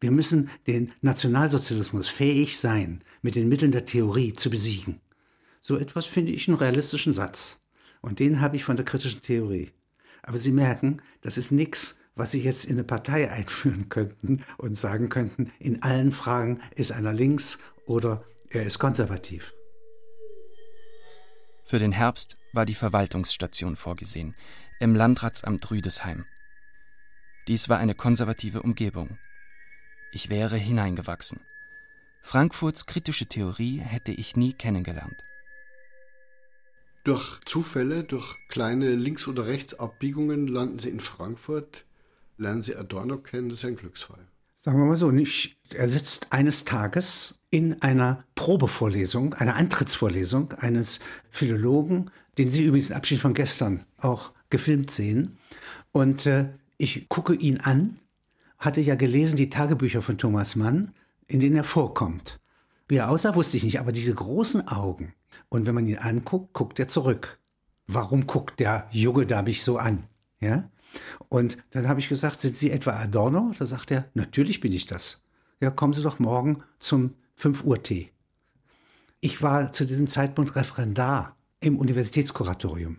Wir 0.00 0.10
müssen 0.10 0.50
den 0.66 0.92
Nationalsozialismus 1.02 2.08
fähig 2.08 2.58
sein, 2.58 3.02
mit 3.20 3.34
den 3.34 3.48
Mitteln 3.48 3.72
der 3.72 3.84
Theorie 3.84 4.32
zu 4.32 4.48
besiegen. 4.48 5.00
So 5.60 5.76
etwas 5.76 6.06
finde 6.06 6.32
ich 6.32 6.48
einen 6.48 6.56
realistischen 6.56 7.12
Satz. 7.12 7.62
Und 8.00 8.20
den 8.20 8.40
habe 8.40 8.56
ich 8.56 8.64
von 8.64 8.76
der 8.76 8.84
kritischen 8.84 9.22
Theorie. 9.22 9.70
Aber 10.22 10.38
Sie 10.38 10.52
merken, 10.52 11.02
das 11.20 11.36
ist 11.36 11.50
nichts, 11.50 11.98
was 12.14 12.30
Sie 12.30 12.40
jetzt 12.40 12.64
in 12.64 12.76
eine 12.76 12.84
Partei 12.84 13.30
einführen 13.30 13.88
könnten 13.88 14.44
und 14.56 14.76
sagen 14.76 15.08
könnten, 15.08 15.52
in 15.58 15.82
allen 15.82 16.12
Fragen 16.12 16.60
ist 16.74 16.92
einer 16.92 17.12
links 17.12 17.58
oder 17.86 18.24
er 18.50 18.64
ist 18.64 18.78
konservativ. 18.78 19.52
Für 21.64 21.78
den 21.78 21.92
Herbst 21.92 22.36
war 22.54 22.64
die 22.64 22.74
Verwaltungsstation 22.74 23.76
vorgesehen, 23.76 24.34
im 24.80 24.94
Landratsamt 24.94 25.70
Rüdesheim. 25.70 26.24
Dies 27.48 27.68
war 27.68 27.78
eine 27.78 27.94
konservative 27.94 28.62
Umgebung. 28.62 29.18
Ich 30.12 30.28
wäre 30.28 30.56
hineingewachsen. 30.56 31.40
Frankfurts 32.22 32.86
kritische 32.86 33.26
Theorie 33.26 33.78
hätte 33.78 34.12
ich 34.12 34.36
nie 34.36 34.52
kennengelernt. 34.52 35.24
Durch 37.04 37.40
Zufälle, 37.46 38.04
durch 38.04 38.36
kleine 38.48 38.94
Links- 38.94 39.28
oder 39.28 39.46
Rechtsabbiegungen 39.46 40.46
landen 40.46 40.78
Sie 40.78 40.90
in 40.90 41.00
Frankfurt 41.00 41.86
lernen 42.38 42.62
Sie 42.62 42.76
Adorno 42.76 43.18
kennen, 43.18 43.48
das 43.48 43.58
ist 43.58 43.64
ein 43.64 43.76
Glücksfall. 43.76 44.26
Sagen 44.60 44.78
wir 44.78 44.86
mal 44.86 44.96
so, 44.96 45.10
nicht, 45.10 45.56
er 45.72 45.88
sitzt 45.88 46.32
eines 46.32 46.64
Tages 46.64 47.38
in 47.50 47.80
einer 47.82 48.24
Probevorlesung, 48.34 49.34
einer 49.34 49.56
Antrittsvorlesung 49.56 50.52
eines 50.52 51.00
Philologen, 51.30 52.10
den 52.38 52.48
Sie 52.48 52.64
übrigens 52.64 52.90
in 52.90 52.96
Abschied 52.96 53.20
von 53.20 53.34
gestern 53.34 53.84
auch 53.98 54.32
gefilmt 54.50 54.90
sehen. 54.90 55.38
Und 55.92 56.26
äh, 56.26 56.48
ich 56.78 57.08
gucke 57.08 57.34
ihn 57.34 57.60
an, 57.60 57.98
hatte 58.58 58.80
ja 58.80 58.94
gelesen 58.94 59.36
die 59.36 59.50
Tagebücher 59.50 60.00
von 60.00 60.16
Thomas 60.16 60.56
Mann, 60.56 60.94
in 61.26 61.40
denen 61.40 61.56
er 61.56 61.64
vorkommt. 61.64 62.40
Wie 62.88 62.96
er 62.96 63.10
aussah, 63.10 63.34
wusste 63.34 63.58
ich 63.58 63.64
nicht, 63.64 63.80
aber 63.80 63.92
diese 63.92 64.14
großen 64.14 64.66
Augen. 64.66 65.12
Und 65.50 65.66
wenn 65.66 65.74
man 65.74 65.86
ihn 65.86 65.98
anguckt, 65.98 66.54
guckt 66.54 66.78
er 66.78 66.88
zurück. 66.88 67.38
Warum 67.86 68.26
guckt 68.26 68.60
der 68.60 68.88
Junge 68.90 69.26
da 69.26 69.42
mich 69.42 69.62
so 69.62 69.76
an? 69.76 70.04
Ja? 70.40 70.70
Und 71.28 71.58
dann 71.70 71.88
habe 71.88 72.00
ich 72.00 72.08
gesagt, 72.08 72.40
sind 72.40 72.56
Sie 72.56 72.70
etwa 72.70 72.92
Adorno? 72.92 73.52
Da 73.58 73.66
sagt 73.66 73.90
er, 73.90 74.08
natürlich 74.14 74.60
bin 74.60 74.72
ich 74.72 74.86
das. 74.86 75.22
Ja, 75.60 75.70
kommen 75.70 75.92
Sie 75.92 76.02
doch 76.02 76.18
morgen 76.18 76.62
zum 76.78 77.14
5 77.36 77.64
Uhr 77.64 77.82
Tee. 77.82 78.10
Ich 79.20 79.42
war 79.42 79.72
zu 79.72 79.84
diesem 79.84 80.06
Zeitpunkt 80.06 80.56
Referendar 80.56 81.36
im 81.60 81.76
Universitätskuratorium. 81.76 82.98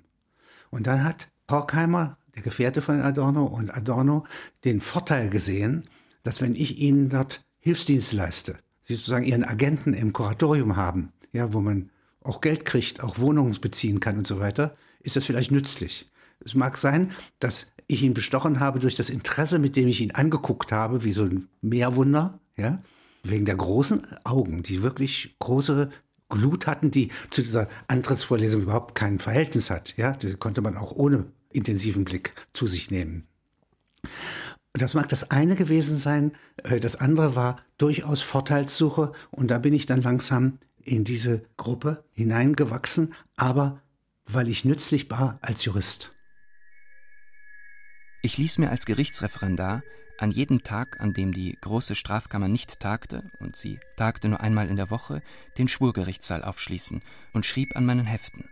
Und 0.69 0.85
dann 0.85 1.03
hat 1.03 1.29
Horkheimer, 1.49 2.17
der 2.35 2.41
Gefährte 2.41 2.81
von 2.81 3.01
Adorno 3.01 3.45
und 3.45 3.75
Adorno, 3.75 4.25
den 4.63 4.81
Vorteil 4.81 5.29
gesehen, 5.29 5.85
dass 6.23 6.41
wenn 6.41 6.55
ich 6.55 6.77
ihnen 6.79 7.09
dort 7.09 7.41
Hilfsdienst 7.59 8.13
leiste, 8.13 8.57
sie 8.81 8.95
sozusagen 8.95 9.25
ihren 9.25 9.43
Agenten 9.43 9.93
im 9.93 10.13
Kuratorium 10.13 10.75
haben, 10.75 11.11
ja, 11.33 11.53
wo 11.53 11.61
man 11.61 11.89
auch 12.21 12.41
Geld 12.41 12.65
kriegt, 12.65 13.03
auch 13.03 13.19
Wohnungen 13.19 13.59
beziehen 13.61 13.99
kann 13.99 14.17
und 14.17 14.27
so 14.27 14.39
weiter, 14.39 14.75
ist 15.01 15.15
das 15.15 15.25
vielleicht 15.25 15.51
nützlich. 15.51 16.09
Es 16.43 16.55
mag 16.55 16.77
sein, 16.77 17.11
dass 17.39 17.73
ich 17.87 18.03
ihn 18.03 18.13
bestochen 18.13 18.59
habe 18.59 18.79
durch 18.79 18.95
das 18.95 19.09
Interesse, 19.09 19.59
mit 19.59 19.75
dem 19.75 19.87
ich 19.87 20.01
ihn 20.01 20.11
angeguckt 20.11 20.71
habe, 20.71 21.03
wie 21.03 21.11
so 21.11 21.23
ein 21.23 21.49
Meerwunder, 21.61 22.39
ja, 22.55 22.81
wegen 23.23 23.45
der 23.45 23.55
großen 23.55 24.05
Augen, 24.23 24.63
die 24.63 24.81
wirklich 24.81 25.35
große 25.39 25.89
Glut 26.29 26.67
hatten, 26.67 26.91
die 26.91 27.09
zu 27.31 27.41
dieser 27.41 27.67
Antrittsvorlesung 27.87 28.61
überhaupt 28.61 28.95
kein 28.95 29.19
Verhältnis 29.19 29.69
hat, 29.69 29.97
ja, 29.97 30.13
die 30.13 30.35
konnte 30.35 30.61
man 30.61 30.77
auch 30.77 30.91
ohne 30.91 31.25
intensiven 31.51 32.05
Blick 32.05 32.33
zu 32.53 32.67
sich 32.67 32.91
nehmen. 32.91 33.27
Das 34.73 34.93
mag 34.93 35.09
das 35.09 35.31
eine 35.31 35.55
gewesen 35.55 35.97
sein, 35.97 36.31
äh, 36.63 36.79
das 36.79 36.95
andere 36.95 37.35
war 37.35 37.61
durchaus 37.77 38.21
Vorteilssuche 38.21 39.11
und 39.31 39.49
da 39.49 39.57
bin 39.57 39.73
ich 39.73 39.85
dann 39.85 40.01
langsam 40.01 40.59
in 40.83 41.03
diese 41.03 41.43
Gruppe 41.57 42.03
hineingewachsen, 42.13 43.13
aber 43.35 43.81
weil 44.25 44.47
ich 44.47 44.65
nützlich 44.65 45.09
war 45.09 45.39
als 45.41 45.65
Jurist. 45.65 46.13
Ich 48.21 48.37
ließ 48.37 48.57
mir 48.57 48.69
als 48.69 48.85
Gerichtsreferendar 48.85 49.81
an 50.17 50.31
jedem 50.31 50.63
Tag, 50.63 50.99
an 50.99 51.13
dem 51.13 51.33
die 51.33 51.57
große 51.61 51.95
Strafkammer 51.95 52.49
nicht 52.49 52.79
tagte, 52.79 53.23
und 53.39 53.55
sie 53.55 53.79
tagte 53.95 54.27
nur 54.27 54.41
einmal 54.41 54.67
in 54.67 54.75
der 54.75 54.89
Woche, 54.89 55.21
den 55.57 55.69
Schwurgerichtssaal 55.69 56.43
aufschließen 56.43 57.01
und 57.33 57.45
schrieb 57.45 57.75
an 57.75 57.85
meinen 57.85 58.05
Heften. 58.05 58.49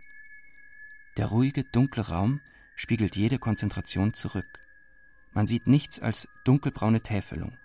Der 1.18 1.26
ruhige, 1.26 1.64
dunkle 1.64 2.08
Raum 2.08 2.40
spiegelt 2.78 3.16
jede 3.16 3.40
Konzentration 3.40 4.14
zurück. 4.14 4.46
Man 5.32 5.46
sieht 5.46 5.66
nichts 5.66 5.98
als 5.98 6.28
dunkelbraune 6.44 7.00
Täfelung, 7.00 7.58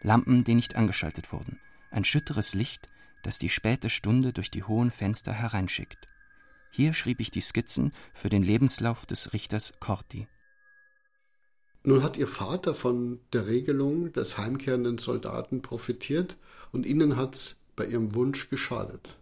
Lampen, 0.00 0.44
die 0.44 0.54
nicht 0.54 0.76
angeschaltet 0.76 1.32
wurden, 1.32 1.58
ein 1.90 2.04
schütteres 2.04 2.54
Licht, 2.54 2.88
das 3.24 3.38
die 3.38 3.48
späte 3.48 3.90
Stunde 3.90 4.32
durch 4.32 4.48
die 4.48 4.62
hohen 4.62 4.92
Fenster 4.92 5.32
hereinschickt. 5.32 6.08
Hier 6.70 6.92
schrieb 6.92 7.18
ich 7.18 7.32
die 7.32 7.40
Skizzen 7.40 7.90
für 8.14 8.28
den 8.28 8.44
Lebenslauf 8.44 9.06
des 9.06 9.32
Richters 9.32 9.72
Corti. 9.80 10.28
Nun 11.82 12.04
hat 12.04 12.16
Ihr 12.16 12.28
Vater 12.28 12.76
von 12.76 13.18
der 13.32 13.48
Regelung 13.48 14.12
des 14.12 14.38
heimkehrenden 14.38 14.98
Soldaten 14.98 15.62
profitiert 15.62 16.36
und 16.70 16.86
Ihnen 16.86 17.16
hat 17.16 17.34
es 17.34 17.56
bei 17.74 17.86
Ihrem 17.86 18.14
Wunsch 18.14 18.48
geschadet. 18.48 19.18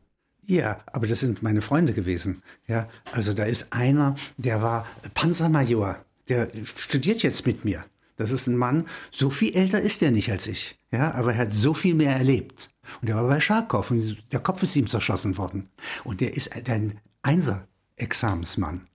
Ja, 0.49 0.81
aber 0.87 1.07
das 1.07 1.21
sind 1.21 1.43
meine 1.43 1.61
Freunde 1.61 1.93
gewesen. 1.93 2.43
Ja, 2.67 2.89
also 3.13 3.35
da 3.35 3.45
ist 3.45 3.75
einer, 3.75 4.17
der 4.39 4.63
war 4.63 4.87
Panzermajor, 5.13 6.03
der 6.31 6.51
studiert 6.65 7.23
jetzt 7.23 7.45
mit 7.45 7.67
mir. 7.67 7.85
Das 8.17 8.31
ist 8.31 8.47
ein 8.47 8.57
Mann, 8.57 8.87
so 9.11 9.29
viel 9.29 9.55
älter 9.55 9.79
ist 9.79 10.03
er 10.03 10.11
nicht 10.11 10.31
als 10.31 10.47
ich. 10.47 10.79
Ja, 10.91 11.13
aber 11.13 11.35
er 11.35 11.41
hat 11.41 11.53
so 11.53 11.75
viel 11.75 11.95
mehr 11.95 12.17
erlebt. 12.17 12.71
Und 13.03 13.11
er 13.11 13.17
war 13.17 13.29
bei 13.29 13.41
Scharkow 13.41 13.91
und 13.91 14.17
der 14.33 14.41
Kopf 14.41 14.63
ist 14.63 14.75
ihm 14.75 14.87
zerschossen 14.87 15.37
worden. 15.37 15.69
Und 16.03 16.23
der 16.23 16.35
ist 16.35 16.51
ein 16.67 16.99
Einser-Examensmann. 17.21 18.89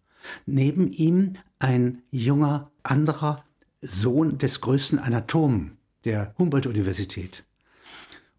Neben 0.47 0.91
ihm 0.91 1.33
ein 1.59 2.01
junger 2.09 2.71
anderer 2.81 3.45
Sohn 3.79 4.39
des 4.39 4.59
größten 4.59 4.97
Anatomen 4.97 5.77
der 6.03 6.33
Humboldt-Universität. 6.39 7.43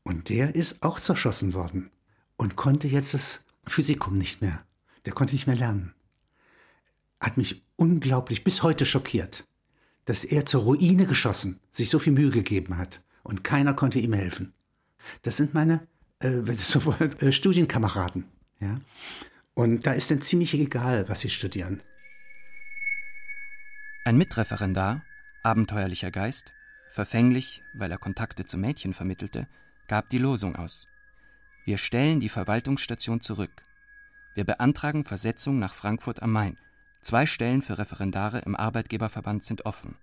Und 0.02 0.30
der 0.30 0.56
ist 0.56 0.82
auch 0.82 0.98
zerschossen 0.98 1.54
worden 1.54 1.90
und 2.36 2.56
konnte 2.56 2.88
jetzt 2.88 3.14
das 3.14 3.44
Physikum 3.66 4.18
nicht 4.18 4.42
mehr. 4.42 4.64
Der 5.04 5.12
konnte 5.12 5.34
nicht 5.34 5.46
mehr 5.46 5.56
lernen. 5.56 5.94
Hat 7.20 7.36
mich 7.36 7.64
unglaublich 7.76 8.44
bis 8.44 8.62
heute 8.62 8.86
schockiert, 8.86 9.44
dass 10.04 10.24
er 10.24 10.46
zur 10.46 10.62
Ruine 10.62 11.06
geschossen 11.06 11.60
sich 11.70 11.90
so 11.90 11.98
viel 11.98 12.12
Mühe 12.12 12.30
gegeben 12.30 12.76
hat 12.76 13.02
und 13.22 13.44
keiner 13.44 13.74
konnte 13.74 13.98
ihm 13.98 14.12
helfen. 14.12 14.52
Das 15.22 15.36
sind 15.36 15.54
meine 15.54 15.86
äh, 16.20 16.42
so 16.52 16.84
wollen, 16.84 17.18
äh, 17.20 17.32
Studienkameraden. 17.32 18.24
Ja? 18.60 18.80
Und 19.54 19.86
da 19.86 19.92
ist 19.92 20.10
dann 20.10 20.22
ziemlich 20.22 20.54
egal, 20.54 21.08
was 21.08 21.20
sie 21.20 21.30
studieren. 21.30 21.82
Ein 24.04 24.16
Mitreferendar 24.16 25.02
abenteuerlicher 25.42 26.10
Geist, 26.10 26.52
verfänglich, 26.90 27.62
weil 27.74 27.90
er 27.90 27.98
Kontakte 27.98 28.46
zu 28.46 28.56
Mädchen 28.56 28.94
vermittelte, 28.94 29.46
gab 29.88 30.08
die 30.08 30.18
Losung 30.18 30.56
aus. 30.56 30.86
Wir 31.66 31.78
stellen 31.78 32.20
die 32.20 32.28
Verwaltungsstation 32.28 33.22
zurück. 33.22 33.62
Wir 34.34 34.44
beantragen 34.44 35.04
Versetzung 35.04 35.58
nach 35.58 35.74
Frankfurt 35.74 36.22
am 36.22 36.30
Main. 36.30 36.58
Zwei 37.00 37.24
Stellen 37.24 37.62
für 37.62 37.78
Referendare 37.78 38.40
im 38.40 38.54
Arbeitgeberverband 38.54 39.44
sind 39.44 39.64
offen, 39.64 39.96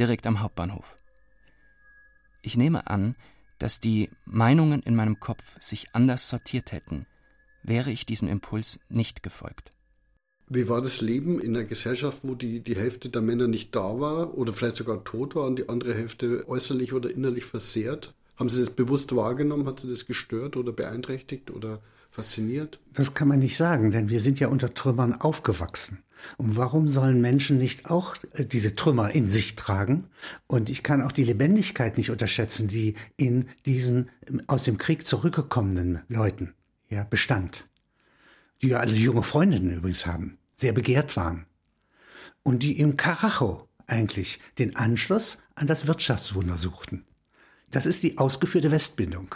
direkt 0.00 0.26
am 0.26 0.40
Hauptbahnhof. 0.40 0.96
Ich 2.42 2.56
nehme 2.56 2.88
an, 2.88 3.14
dass 3.58 3.78
die 3.78 4.10
Meinungen 4.24 4.82
in 4.82 4.96
meinem 4.96 5.20
Kopf 5.20 5.60
sich 5.60 5.94
anders 5.94 6.28
sortiert 6.28 6.72
hätten, 6.72 7.06
wäre 7.62 7.92
ich 7.92 8.04
diesem 8.04 8.26
Impuls 8.26 8.80
nicht 8.88 9.22
gefolgt. 9.22 9.70
Wie 10.48 10.68
war 10.68 10.80
das 10.80 11.00
Leben 11.00 11.40
in 11.40 11.56
einer 11.56 11.66
Gesellschaft, 11.66 12.20
wo 12.22 12.34
die, 12.34 12.60
die 12.60 12.76
Hälfte 12.76 13.10
der 13.10 13.22
Männer 13.22 13.46
nicht 13.46 13.74
da 13.74 14.00
war 14.00 14.36
oder 14.36 14.52
vielleicht 14.52 14.76
sogar 14.76 15.04
tot 15.04 15.36
war 15.36 15.46
und 15.46 15.58
die 15.58 15.68
andere 15.68 15.94
Hälfte 15.94 16.48
äußerlich 16.48 16.92
oder 16.92 17.10
innerlich 17.10 17.44
versehrt? 17.44 18.15
Haben 18.36 18.48
Sie 18.48 18.60
das 18.60 18.70
bewusst 18.70 19.14
wahrgenommen? 19.14 19.66
Hat 19.66 19.80
Sie 19.80 19.88
das 19.88 20.06
gestört 20.06 20.56
oder 20.56 20.72
beeinträchtigt 20.72 21.50
oder 21.50 21.80
fasziniert? 22.10 22.78
Das 22.92 23.14
kann 23.14 23.28
man 23.28 23.38
nicht 23.38 23.56
sagen, 23.56 23.90
denn 23.90 24.08
wir 24.08 24.20
sind 24.20 24.40
ja 24.40 24.48
unter 24.48 24.74
Trümmern 24.74 25.14
aufgewachsen. 25.14 26.02
Und 26.38 26.56
warum 26.56 26.88
sollen 26.88 27.20
Menschen 27.20 27.58
nicht 27.58 27.90
auch 27.90 28.16
äh, 28.32 28.44
diese 28.46 28.74
Trümmer 28.74 29.14
in 29.14 29.26
sich 29.26 29.54
tragen? 29.54 30.04
Und 30.46 30.70
ich 30.70 30.82
kann 30.82 31.02
auch 31.02 31.12
die 31.12 31.24
Lebendigkeit 31.24 31.96
nicht 31.98 32.10
unterschätzen, 32.10 32.68
die 32.68 32.94
in 33.16 33.46
diesen 33.66 34.10
ähm, 34.28 34.42
aus 34.46 34.64
dem 34.64 34.78
Krieg 34.78 35.06
zurückgekommenen 35.06 36.00
Leuten 36.08 36.54
ja, 36.88 37.04
bestand 37.04 37.64
die 38.62 38.68
ja 38.68 38.78
alle 38.78 38.94
junge 38.94 39.22
Freundinnen 39.22 39.76
übrigens 39.76 40.06
haben, 40.06 40.38
sehr 40.54 40.72
begehrt 40.72 41.16
waren. 41.16 41.46
Und 42.42 42.62
die 42.62 42.78
im 42.78 42.96
Karacho 42.96 43.68
eigentlich 43.86 44.40
den 44.58 44.76
Anschluss 44.76 45.42
an 45.54 45.66
das 45.66 45.86
Wirtschaftswunder 45.86 46.58
suchten. 46.58 47.04
Das 47.70 47.86
ist 47.86 48.02
die 48.02 48.18
ausgeführte 48.18 48.70
Westbindung. 48.70 49.34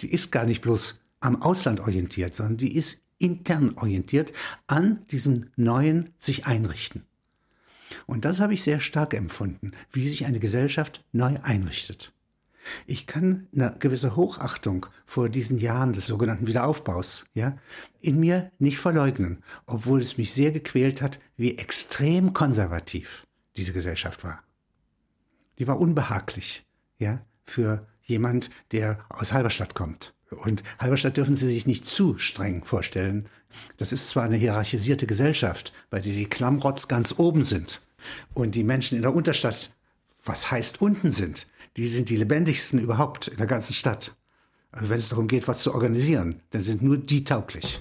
Die 0.00 0.12
ist 0.12 0.32
gar 0.32 0.44
nicht 0.44 0.60
bloß 0.60 1.00
am 1.20 1.42
Ausland 1.42 1.80
orientiert, 1.80 2.34
sondern 2.34 2.56
die 2.56 2.74
ist 2.74 3.02
intern 3.18 3.74
orientiert 3.76 4.32
an 4.66 5.06
diesem 5.10 5.50
neuen 5.56 6.14
sich 6.18 6.46
einrichten. 6.46 7.04
Und 8.06 8.24
das 8.24 8.40
habe 8.40 8.54
ich 8.54 8.62
sehr 8.62 8.80
stark 8.80 9.14
empfunden, 9.14 9.72
wie 9.92 10.08
sich 10.08 10.26
eine 10.26 10.40
Gesellschaft 10.40 11.04
neu 11.12 11.38
einrichtet. 11.42 12.12
Ich 12.86 13.06
kann 13.06 13.48
eine 13.54 13.74
gewisse 13.78 14.16
Hochachtung 14.16 14.86
vor 15.06 15.28
diesen 15.28 15.58
Jahren 15.58 15.92
des 15.92 16.06
sogenannten 16.06 16.46
Wiederaufbaus, 16.46 17.24
ja, 17.34 17.56
in 18.00 18.20
mir 18.20 18.52
nicht 18.58 18.78
verleugnen, 18.78 19.42
obwohl 19.66 20.00
es 20.02 20.18
mich 20.18 20.32
sehr 20.32 20.52
gequält 20.52 21.00
hat, 21.02 21.20
wie 21.36 21.56
extrem 21.56 22.32
konservativ 22.32 23.26
diese 23.56 23.72
Gesellschaft 23.72 24.24
war. 24.24 24.42
Die 25.58 25.66
war 25.66 25.80
unbehaglich, 25.80 26.66
ja, 26.98 27.24
für 27.50 27.86
jemand, 28.02 28.50
der 28.72 28.98
aus 29.08 29.32
Halberstadt 29.32 29.74
kommt. 29.74 30.14
Und 30.30 30.62
Halberstadt 30.78 31.16
dürfen 31.16 31.34
Sie 31.34 31.48
sich 31.48 31.66
nicht 31.66 31.84
zu 31.84 32.16
streng 32.18 32.64
vorstellen. 32.64 33.26
Das 33.78 33.92
ist 33.92 34.08
zwar 34.08 34.24
eine 34.24 34.36
hierarchisierte 34.36 35.06
Gesellschaft, 35.06 35.72
bei 35.90 36.00
der 36.00 36.12
die 36.12 36.26
Klammrotz 36.26 36.86
ganz 36.86 37.14
oben 37.18 37.42
sind 37.42 37.80
und 38.32 38.54
die 38.54 38.64
Menschen 38.64 38.96
in 38.96 39.02
der 39.02 39.14
Unterstadt, 39.14 39.70
was 40.24 40.50
heißt 40.50 40.80
unten 40.80 41.10
sind, 41.10 41.48
die 41.76 41.86
sind 41.86 42.10
die 42.10 42.16
lebendigsten 42.16 42.78
überhaupt 42.78 43.28
in 43.28 43.36
der 43.38 43.46
ganzen 43.46 43.74
Stadt. 43.74 44.16
Also 44.70 44.88
wenn 44.88 44.98
es 44.98 45.08
darum 45.08 45.26
geht, 45.26 45.48
was 45.48 45.62
zu 45.62 45.74
organisieren, 45.74 46.40
dann 46.50 46.62
sind 46.62 46.82
nur 46.82 46.96
die 46.96 47.24
tauglich. 47.24 47.80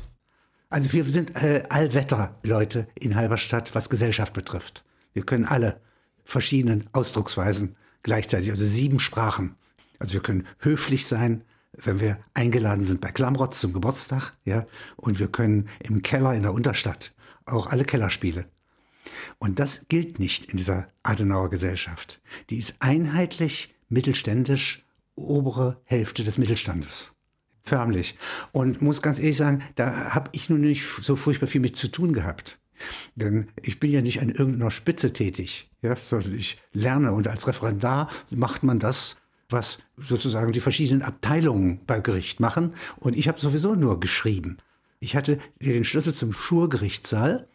Also 0.70 0.91
wir 0.93 1.05
sind 1.05 1.36
äh, 1.36 1.63
Allwetterleute 1.70 2.88
in 2.95 3.15
Halberstadt, 3.15 3.74
was 3.76 3.89
Gesellschaft 3.89 4.34
betrifft. 4.34 4.84
Wir 5.13 5.24
können 5.24 5.45
alle 5.45 5.82
verschiedenen 6.24 6.88
Ausdrucksweisen 6.93 7.76
gleichzeitig, 8.04 8.52
also 8.52 8.66
sieben 8.66 9.00
Sprachen. 9.00 9.56
Also 10.00 10.14
wir 10.14 10.22
können 10.22 10.47
höflich 10.60 11.06
sein, 11.06 11.43
wenn 11.74 12.00
wir 12.00 12.20
eingeladen 12.34 12.86
sind 12.86 13.02
bei 13.02 13.12
Klamrotz 13.12 13.60
zum 13.60 13.74
Geburtstag, 13.74 14.34
ja, 14.43 14.66
und 14.95 15.20
wir 15.20 15.28
können 15.28 15.70
im 15.80 16.02
Keller 16.02 16.34
in 16.34 16.43
der 16.43 16.54
Unterstadt 16.54 17.14
auch 17.45 17.68
alle 17.68 17.86
Kellerspiele. 17.86 18.45
Und 19.38 19.60
das 19.60 19.88
gilt 19.89 20.20
nicht 20.20 20.45
in 20.45 20.58
dieser 20.58 20.88
Adenauer 21.04 21.50
Gesellschaft. 21.50 22.22
Die 22.50 22.58
ist 22.58 22.76
einheitlich 22.80 23.76
mittelständisch 23.88 24.86
obere 25.16 25.82
Hälfte 25.84 26.24
des 26.24 26.38
Mittelstandes. 26.38 27.14
Förmlich. 27.64 28.18
Und 28.52 28.82
muss 28.82 29.02
ganz 29.02 29.20
ehrlich 29.20 29.38
sagen, 29.38 29.62
da 29.76 30.14
habe 30.14 30.30
ich 30.34 30.50
nun 30.50 30.62
nicht 30.62 30.84
so 31.02 31.16
furchtbar 31.16 31.47
viel 31.47 31.62
mit 31.62 31.76
zu 31.76 31.88
tun 31.88 32.14
gehabt. 32.14 32.60
Denn 33.15 33.47
ich 33.61 33.80
bin 33.80 33.91
ja 33.91 34.01
nicht 34.01 34.21
an 34.21 34.30
irgendeiner 34.30 34.71
Spitze 34.71 35.13
tätig, 35.13 35.69
ja, 35.82 35.95
sondern 35.95 36.36
ich 36.36 36.57
lerne 36.73 37.11
und 37.13 37.27
als 37.27 37.47
Referendar 37.47 38.09
macht 38.30 38.63
man 38.63 38.80
das, 38.80 39.17
was 39.49 39.80
sozusagen 39.97 40.51
die 40.51 40.59
verschiedenen 40.59 41.01
Abteilungen 41.01 41.82
beim 41.86 42.03
Gericht 42.03 42.39
machen. 42.39 42.73
Und 42.97 43.17
ich 43.17 43.27
habe 43.27 43.39
sowieso 43.39 43.75
nur 43.75 43.99
geschrieben. 43.99 44.57
Ich 44.99 45.15
hatte 45.15 45.39
den 45.61 45.86
Schlüssel 45.86 46.13
zum 46.13 46.34
Schurgerichtssaal 46.34 47.47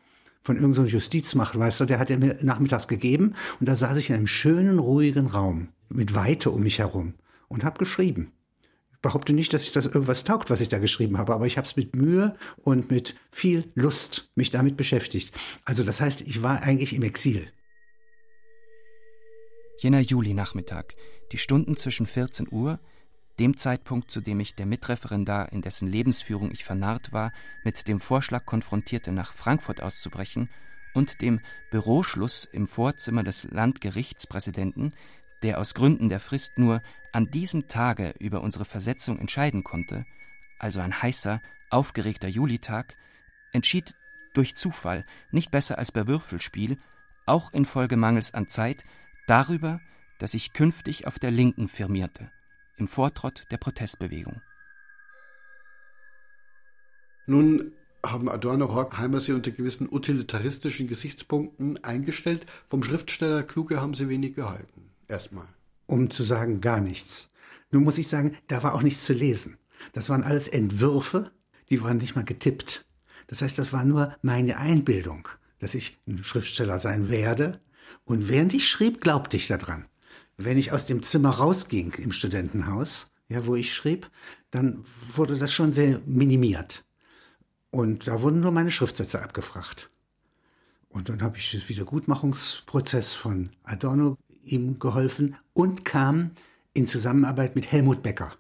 von 0.43 0.57
irgendeinem 0.57 0.89
Justizmachtmeister, 0.89 1.87
der 1.87 1.99
hat 1.99 2.11
er 2.11 2.19
mir 2.19 2.37
nachmittags 2.43 2.89
gegeben 2.89 3.35
und 3.61 3.69
da 3.69 3.77
saß 3.77 3.97
ich 3.99 4.11
in 4.11 4.17
einem 4.17 4.27
schönen, 4.27 4.79
ruhigen 4.79 5.27
Raum 5.27 5.69
mit 5.89 6.15
Weite 6.15 6.51
um 6.51 6.63
mich 6.63 6.79
herum 6.79 7.15
und 7.49 7.65
habe 7.65 7.79
geschrieben. 7.79 8.33
Behaupte 9.05 9.35
nicht, 9.35 9.53
dass 9.53 9.65
ich 9.65 9.73
das 9.73 9.85
irgendwas 9.85 10.25
taugt, 10.25 10.49
was 10.49 10.63
ich 10.63 10.71
da 10.71 10.79
geschrieben 10.79 11.19
habe, 11.19 11.35
aber 11.35 11.47
ich 11.47 11.59
habe 11.59 11.67
es 11.67 11.77
mit 11.77 11.95
Mühe 11.95 12.37
und 12.57 12.91
mit 12.91 13.15
viel 13.31 13.71
Lust 13.75 14.31
mich 14.35 14.51
damit 14.51 14.79
beschäftigt. 14.79 15.39
Also 15.67 15.85
das 15.85 16.01
heißt, 16.01 16.23
ich 16.23 16.43
war 16.43 16.63
eigentlich 16.63 16.95
im 16.95 17.03
Exil. 17.03 17.53
Jener 19.79 20.01
Juli-Nachmittag, 20.01 20.95
die 21.33 21.39
Stunden 21.39 21.77
zwischen 21.77 22.07
14 22.07 22.49
Uhr, 22.51 22.81
dem 23.39 23.59
Zeitpunkt, 23.59 24.11
zu 24.11 24.23
dem 24.23 24.41
ich 24.41 24.55
der 24.55 24.65
Mitreferendar, 24.65 25.53
in 25.53 25.61
dessen 25.61 25.87
Lebensführung 25.87 26.51
ich 26.51 26.65
vernarrt 26.65 27.13
war, 27.13 27.31
mit 27.63 27.87
dem 27.87 28.01
Vorschlag 28.01 28.47
konfrontierte, 28.47 29.13
nach 29.13 29.35
Frankfurt 29.35 29.83
auszubrechen, 29.83 30.49
und 30.95 31.21
dem 31.21 31.41
Büroschluss 31.71 32.47
im 32.47 32.67
Vorzimmer 32.67 33.23
des 33.23 33.45
Landgerichtspräsidenten, 33.51 34.95
der 35.45 35.59
aus 35.59 35.75
Gründen 35.75 36.09
der 36.09 36.21
Frist 36.21 36.59
nur 36.59 36.81
an 37.13 37.31
diesem 37.31 37.69
Tage 37.69 38.15
über 38.19 38.41
unsere 38.41 38.65
Versetzung 38.65 39.19
entscheiden 39.19 39.63
konnte, 39.63 40.07
also 40.59 40.81
ein 40.81 41.03
heißer, 41.03 41.43
aufgeregter 41.69 42.29
Julitag, 42.29 42.97
entschied 43.53 43.95
durch 44.33 44.57
Zufall, 44.57 45.05
nicht 45.31 45.51
besser 45.51 45.77
als 45.77 45.93
bei 45.93 46.07
Würfelspiel, 46.07 46.79
auch 47.27 47.53
infolge 47.53 47.99
Mangels 47.99 48.33
an 48.33 48.49
Zeit, 48.49 48.85
darüber, 49.27 49.81
dass 50.19 50.33
ich 50.33 50.55
künftig 50.55 51.07
auf 51.07 51.19
der 51.19 51.31
Linken 51.31 51.69
firmierte, 51.69 52.33
im 52.79 52.89
Vortrott 52.89 53.45
der 53.51 53.59
Protestbewegung. 53.59 54.41
Nun 57.27 57.73
haben 58.03 58.31
Adorno 58.31 58.73
Horkheimer 58.73 59.21
sie 59.21 59.33
unter 59.33 59.51
gewissen 59.51 59.91
utilitaristischen 59.91 60.89
Gesichtspunkten 60.89 61.85
eingestellt. 61.85 62.47
Vom 62.69 62.83
Schriftsteller 62.83 63.43
Kluge 63.43 63.83
haben 63.83 63.93
sie 63.93 64.09
wenig 64.09 64.35
gehalten 64.35 64.94
erstmal. 65.09 65.47
Um 65.87 66.11
zu 66.11 66.25
sagen, 66.25 66.61
gar 66.61 66.81
nichts. 66.81 67.29
Nun 67.71 67.85
muss 67.85 67.99
ich 67.99 68.09
sagen, 68.09 68.37
da 68.47 68.63
war 68.63 68.75
auch 68.75 68.83
nichts 68.83 69.05
zu 69.05 69.13
lesen. 69.13 69.59
Das 69.93 70.09
waren 70.09 70.23
alles 70.23 70.49
Entwürfe, 70.49 71.31
die 71.71 71.83
waren 71.83 71.99
nicht 71.99 72.17
mal 72.17 72.25
getippt. 72.25 72.87
Das 73.27 73.43
heißt, 73.43 73.59
das 73.59 73.73
war 73.73 73.85
nur 73.85 74.17
meine 74.23 74.59
Einbildung, 74.59 75.29
dass 75.59 75.75
ich 75.75 75.99
ein 76.07 76.25
Schriftsteller 76.25 76.79
sein 76.79 77.09
werde. 77.09 77.61
Und 78.05 78.29
während 78.29 78.55
ich 78.55 78.69
schrieb, 78.69 79.01
glaubte 79.01 79.37
ich 79.37 79.49
daran. 79.49 79.87
Wenn 80.37 80.59
ich 80.59 80.73
aus 80.73 80.87
dem 80.87 81.03
Zimmer 81.03 81.31
rausging 81.31 81.95
im 81.95 82.13
Studentenhaus, 82.13 83.13
ja, 83.29 83.47
wo 83.47 83.55
ich 83.55 83.75
schrieb, 83.75 84.11
dann 84.51 84.85
wurde 85.15 85.37
das 85.39 85.53
schon 85.53 85.73
sehr 85.73 86.01
minimiert. 86.07 86.85
Und 87.71 88.07
da 88.07 88.21
wurden 88.21 88.41
nur 88.41 88.53
meine 88.53 88.71
Schriftsätze 88.71 89.23
abgefragt. 89.23 89.91
Und 90.89 91.09
dann 91.09 91.23
habe 91.23 91.39
ich 91.39 91.51
den 91.51 91.69
Wiedergutmachungsprozess 91.69 93.15
von 93.15 93.51
Adorno 93.65 94.17
ihm 94.47 94.79
geholfen 94.79 95.37
und 95.53 95.85
kam 95.85 96.33
in 96.73 96.87
Zusammenarbeit 96.87 97.55
mit 97.55 97.71
Helmut 97.71 98.03
Becker. 98.03 98.33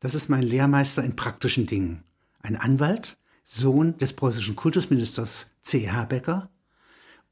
Das 0.00 0.14
ist 0.14 0.28
mein 0.28 0.42
Lehrmeister 0.42 1.04
in 1.04 1.16
praktischen 1.16 1.66
Dingen. 1.66 2.02
Ein 2.40 2.56
Anwalt, 2.56 3.16
Sohn 3.44 3.96
des 3.98 4.12
preußischen 4.14 4.56
Kultusministers 4.56 5.50
C.H. 5.62 6.06
Becker 6.06 6.50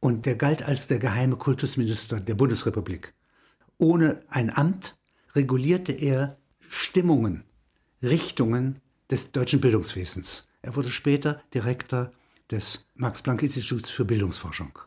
und 0.00 0.26
der 0.26 0.36
galt 0.36 0.62
als 0.62 0.86
der 0.86 0.98
geheime 0.98 1.36
Kultusminister 1.36 2.20
der 2.20 2.34
Bundesrepublik. 2.34 3.14
Ohne 3.78 4.20
ein 4.28 4.54
Amt 4.54 4.96
regulierte 5.34 5.92
er 5.92 6.38
Stimmungen, 6.68 7.44
Richtungen 8.02 8.80
des 9.10 9.32
deutschen 9.32 9.60
Bildungswesens. 9.60 10.46
Er 10.62 10.76
wurde 10.76 10.90
später 10.90 11.42
Direktor 11.54 12.12
des 12.50 12.86
Max-Planck-Instituts 12.94 13.90
für 13.90 14.04
Bildungsforschung. 14.04 14.78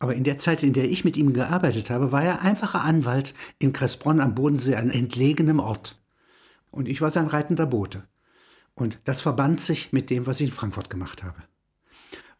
Aber 0.00 0.14
in 0.14 0.24
der 0.24 0.38
Zeit, 0.38 0.62
in 0.62 0.72
der 0.72 0.90
ich 0.90 1.04
mit 1.04 1.18
ihm 1.18 1.34
gearbeitet 1.34 1.90
habe, 1.90 2.10
war 2.10 2.24
er 2.24 2.40
einfacher 2.40 2.82
Anwalt 2.82 3.34
in 3.58 3.74
Kressbronn 3.74 4.20
am 4.20 4.34
Bodensee, 4.34 4.76
an 4.76 4.90
entlegenem 4.90 5.60
Ort. 5.60 6.00
Und 6.70 6.88
ich 6.88 7.02
war 7.02 7.10
sein 7.10 7.26
reitender 7.26 7.66
Bote. 7.66 8.08
Und 8.74 8.98
das 9.04 9.20
verband 9.20 9.60
sich 9.60 9.92
mit 9.92 10.08
dem, 10.08 10.26
was 10.26 10.40
ich 10.40 10.48
in 10.48 10.54
Frankfurt 10.54 10.88
gemacht 10.88 11.22
habe. 11.22 11.42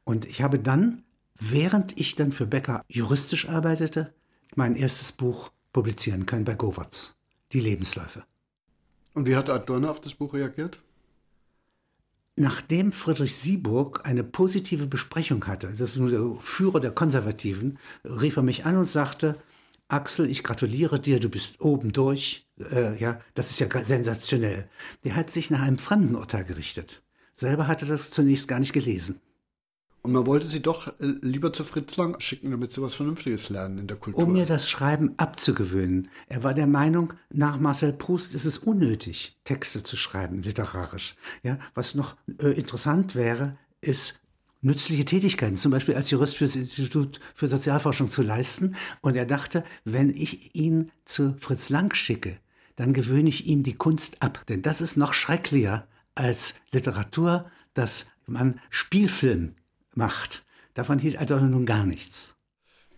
Und 0.05 0.25
ich 0.25 0.41
habe 0.41 0.59
dann, 0.59 1.03
während 1.39 2.01
ich 2.01 2.17
dann 2.17 2.33
für 2.33 2.47
Becker 2.47 2.83
juristisch 2.89 3.47
arbeitete, 3.47 4.15
mein 4.57 4.75
erstes 4.75 5.13
Buch 5.13 5.53
publizieren 5.75 6.25
können 6.25 6.47
bei 6.47 6.55
Govatz, 6.55 7.15
die 7.53 7.61
Lebensläufe. 7.61 8.25
Und 9.13 9.27
wie 9.27 9.37
hat 9.37 9.51
Adorno 9.51 9.91
auf 9.91 10.01
das 10.01 10.15
Buch 10.15 10.33
reagiert? 10.33 10.81
Nachdem 12.37 12.93
Friedrich 12.93 13.35
Sieburg 13.35 14.07
eine 14.07 14.25
positive 14.25 14.87
Besprechung 14.87 15.47
hatte, 15.47 15.69
das 15.69 15.81
ist 15.81 15.97
nur 15.97 16.11
der 16.11 16.35
Führer 16.41 16.81
der 16.81 16.93
Konservativen, 16.93 17.79
rief 18.05 18.37
er 18.37 18.43
mich 18.43 18.65
an 18.65 18.77
und 18.77 18.87
sagte, 18.87 19.37
Axel, 19.89 20.31
ich 20.31 20.45
gratuliere 20.45 21.01
dir, 21.01 21.19
du 21.19 21.29
bist 21.29 21.61
oben 21.61 21.93
durch. 21.93 22.47
Äh, 22.59 22.97
ja, 22.99 23.21
das 23.35 23.51
ist 23.51 23.59
ja 23.59 23.85
sensationell. 23.85 24.69
Der 25.05 25.17
hat 25.17 25.31
sich 25.31 25.51
nach 25.51 25.61
einem 25.61 25.79
Fremdenurteil 25.79 26.45
gerichtet. 26.45 27.03
Selber 27.33 27.67
hatte 27.67 27.87
das 27.87 28.11
zunächst 28.11 28.47
gar 28.49 28.61
nicht 28.61 28.73
gelesen. 28.73 29.21
Und 30.03 30.13
man 30.13 30.27
wollte 30.27 30.47
sie 30.47 30.63
doch 30.63 30.89
äh, 30.89 30.93
lieber 31.21 31.53
zu 31.53 31.63
Fritz 31.63 31.97
Lang 31.97 32.19
schicken, 32.21 32.51
damit 32.51 32.73
sie 32.73 32.81
was 32.81 32.95
Vernünftiges 32.95 33.51
lernen 33.51 33.79
in 33.79 33.87
der 33.87 33.99
Kultur. 33.99 34.25
Um 34.25 34.33
mir 34.33 34.47
das 34.47 34.69
Schreiben 34.69 35.15
abzugewöhnen. 35.19 36.09
Er 36.27 36.43
war 36.43 36.55
der 36.55 36.67
Meinung, 36.67 37.13
nach 37.31 37.59
Marcel 37.59 37.93
Proust 37.93 38.35
ist 38.35 38.47
es 38.47 38.59
unnötig, 38.59 39.37
Texte 39.45 39.83
zu 39.83 39.97
schreiben, 39.97 40.43
literarisch. 40.43 41.17
Ja, 41.43 41.59
was 41.75 41.95
noch 41.95 42.17
äh, 42.41 42.49
interessant 42.49 43.15
wäre, 43.15 43.59
ist 43.83 44.21
nützliche 44.63 45.05
Tätigkeiten, 45.05 45.57
zum 45.57 45.73
Beispiel 45.73 45.95
als 45.95 46.11
Jurist 46.11 46.37
für 46.37 46.45
das 46.45 46.57
Institut 46.57 47.21
für 47.35 47.49
Sozialforschung 47.49 48.11
zu 48.11 48.23
leisten. 48.23 48.77
Und 49.03 49.17
er 49.17 49.27
dachte, 49.27 49.65
wenn 49.85 50.11
ich 50.11 50.55
ihn 50.55 50.93
zu 51.05 51.35
Fritz 51.41 51.69
Lang 51.69 51.95
schicke, 51.95 52.39
dann 52.77 52.95
gewöhne 52.95 53.29
ich 53.29 53.47
ihm 53.47 53.63
die 53.63 53.75
Kunst 53.75 54.23
ab. 54.23 54.45
Denn 54.49 54.63
das 54.63 54.81
ist 54.81 54.97
noch 54.97 55.13
schrecklicher 55.13 55.87
als 56.15 56.55
Literatur, 56.73 57.51
dass 57.75 58.07
man 58.27 58.61
Spielfilm 58.71 59.55
macht. 59.95 60.45
Davon 60.75 60.99
hielt 60.99 61.21
Adorno 61.21 61.47
nun 61.47 61.67
gar 61.67 61.85
nichts. 61.85 62.37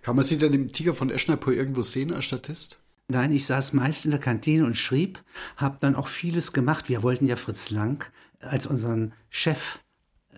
Kann 0.03 0.16
man 0.16 0.24
Sie 0.24 0.36
denn 0.36 0.53
im 0.53 0.72
Tiger 0.72 0.95
von 0.95 1.11
Eschnapur 1.11 1.53
irgendwo 1.53 1.82
sehen 1.82 2.12
als 2.12 2.24
Statist? 2.24 2.78
Nein, 3.09 3.32
ich 3.32 3.47
saß 3.47 3.72
meist 3.72 4.05
in 4.05 4.11
der 4.11 4.20
Kantine 4.20 4.64
und 4.64 4.76
schrieb, 4.76 5.22
habe 5.57 5.78
dann 5.80 5.95
auch 5.95 6.09
vieles 6.09 6.53
gemacht. 6.53 6.88
Wir 6.88 7.03
wollten 7.03 7.26
ja 7.26 7.36
Fritz 7.36 7.70
Lang 7.70 8.11
als 8.40 8.66
unseren 8.66 9.12
Chef, 9.30 9.78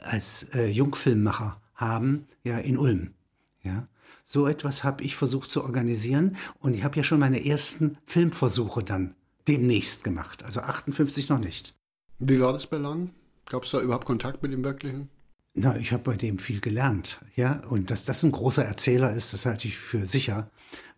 als 0.03 0.45
äh, 0.55 0.67
Jungfilmmacher 0.67 1.61
haben, 1.75 2.27
ja 2.43 2.59
in 2.59 2.77
Ulm. 2.77 3.15
Ja, 3.63 3.89
so 4.25 4.47
etwas 4.47 4.85
habe 4.85 5.05
ich 5.05 5.17
versucht 5.17 5.51
zu 5.51 5.63
organisieren 5.63 6.37
und 6.59 6.75
ich 6.75 6.85
habe 6.85 6.97
ja 6.97 7.05
schon 7.05 7.21
meine 7.21 7.45
ersten 7.45 7.97
Filmversuche 8.07 8.83
dann 8.83 9.15
demnächst 9.49 10.05
gemacht. 10.05 10.43
Also 10.43 10.61
58 10.61 11.29
noch 11.29 11.39
nicht. 11.39 11.75
Wie 12.19 12.41
war 12.41 12.53
das 12.53 12.67
bei 12.67 12.77
Lang? 12.77 13.11
Gab 13.47 13.65
es 13.65 13.71
da 13.71 13.81
überhaupt 13.81 14.07
Kontakt 14.07 14.43
mit 14.43 14.53
dem 14.53 14.65
Wirklichen? 14.65 15.09
Na, 15.57 15.77
ich 15.77 15.93
habe 15.93 16.03
bei 16.03 16.17
dem 16.17 16.41
viel 16.41 16.61
gelernt, 16.61 17.21
ja, 17.37 17.61
und 17.69 17.93
dass 17.93 18.05
das 18.05 18.25
ein 18.25 18.33
großer 18.33 18.65
Erzähler 18.65 19.13
ist, 19.15 19.33
das 19.33 19.47
halte 19.47 19.69
ich 19.69 19.79
für 19.79 20.05
sicher. 20.05 20.51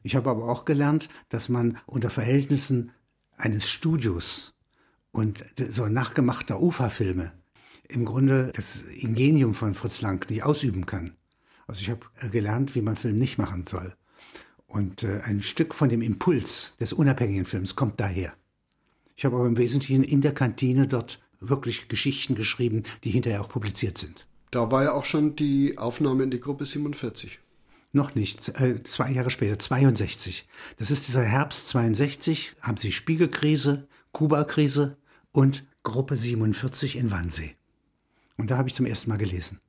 Ich 0.03 0.17
habe 0.17 0.31
aber 0.31 0.49
auch 0.49 0.65
gelernt, 0.65 1.11
dass 1.29 1.51
man 1.51 1.77
unter 1.85 2.09
Verhältnissen 2.09 2.91
eines 3.37 3.69
Studios 3.69 4.55
und 5.11 5.45
so 5.59 5.89
nachgemachter 5.89 6.63
UFA-Filme 6.63 7.33
im 7.89 8.07
Grunde 8.07 8.51
das 8.55 8.81
Ingenium 8.83 9.53
von 9.53 9.75
Fritz 9.75 10.01
Lang 10.01 10.29
nicht 10.31 10.43
ausüben 10.43 10.87
kann. 10.87 11.17
Also 11.67 11.83
ich 11.83 11.91
habe 11.91 12.07
gelernt, 12.31 12.75
wie 12.75 12.83
man 12.83 12.97
Film 12.97 13.17
nicht 13.17 13.37
machen 13.37 13.67
soll. 13.67 13.95
Und 14.67 15.03
äh, 15.03 15.21
ein 15.25 15.43
Stück 15.43 15.75
von 15.75 15.91
dem 15.91 16.01
Impuls 16.01 16.77
des 16.79 16.95
unabhängigen 16.95 17.45
Films 17.45 17.77
kommt 17.77 18.01
daher. 18.01 18.33
Ich 19.17 19.25
habe 19.25 19.37
aber 19.37 19.47
im 19.47 19.59
Wesentlichen 19.59 20.03
in 20.03 20.23
der 20.23 20.35
Kantine 20.35 20.87
dort 20.87 21.21
wirklich 21.41 21.89
Geschichten 21.89 22.35
geschrieben, 22.35 22.85
die 23.05 23.11
hinterher 23.11 23.43
auch 23.43 23.49
publiziert 23.49 23.99
sind. 23.99 24.27
Da 24.51 24.71
war 24.71 24.85
ja 24.85 24.93
auch 24.93 25.05
schon 25.05 25.37
die 25.37 25.79
Aufnahme 25.79 26.23
in 26.23 26.31
die 26.31 26.41
Gruppe 26.41 26.65
47. 26.65 27.41
Noch 27.93 28.15
nicht, 28.15 28.49
äh, 28.61 28.83
zwei 28.83 29.11
Jahre 29.11 29.31
später, 29.31 29.59
62. 29.59 30.47
Das 30.77 30.91
ist 30.91 31.09
dieser 31.09 31.23
Herbst 31.23 31.69
62, 31.69 32.55
haben 32.61 32.77
sie 32.77 32.93
Spiegelkrise, 32.93 33.89
Kuba-Krise 34.13 34.97
und 35.33 35.65
Gruppe 35.83 36.17
47 36.17 36.97
in 36.97 37.11
Wannsee. 37.11 37.57
Und 38.37 38.51
da 38.51 38.59
habe 38.59 38.69
ich 38.69 38.75
zum 38.75 38.87
ersten 38.87 39.11
Mal 39.11 39.19
gelesen. 39.19 39.61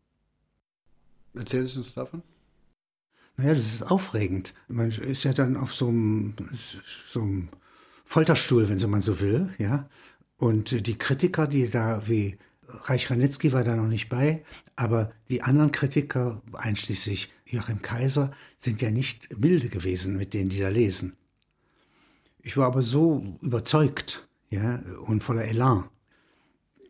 Erzählen 1.35 1.65
Sie 1.65 1.77
uns 1.77 1.93
davon? 1.93 2.23
Naja, 3.37 3.53
das 3.53 3.73
ist 3.73 3.83
aufregend. 3.83 4.53
Man 4.67 4.89
ist 4.89 5.23
ja 5.23 5.33
dann 5.33 5.55
auf 5.55 5.73
so 5.73 5.87
einem, 5.87 6.33
so 7.07 7.21
einem 7.21 7.49
Folterstuhl, 8.03 8.67
wenn 8.67 8.79
so 8.79 8.87
man 8.87 9.01
so 9.01 9.19
will, 9.19 9.53
ja. 9.59 9.87
Und 10.37 10.87
die 10.87 10.97
Kritiker, 10.97 11.47
die 11.47 11.69
da 11.69 12.07
wie 12.07 12.37
Reich 12.67 13.09
Ranitzky 13.09 13.53
war 13.53 13.63
da 13.63 13.75
noch 13.75 13.87
nicht 13.87 14.09
bei, 14.09 14.43
aber 14.75 15.11
die 15.29 15.41
anderen 15.41 15.71
Kritiker, 15.71 16.41
einschließlich 16.53 17.31
Joachim 17.45 17.81
Kaiser, 17.81 18.31
sind 18.57 18.81
ja 18.81 18.91
nicht 18.91 19.37
milde 19.39 19.69
gewesen 19.69 20.17
mit 20.17 20.33
denen, 20.33 20.49
die 20.49 20.59
da 20.59 20.69
lesen. 20.69 21.15
Ich 22.41 22.57
war 22.57 22.67
aber 22.67 22.83
so 22.83 23.37
überzeugt 23.41 24.27
ja, 24.49 24.81
und 25.05 25.23
voller 25.23 25.45
Elan, 25.45 25.89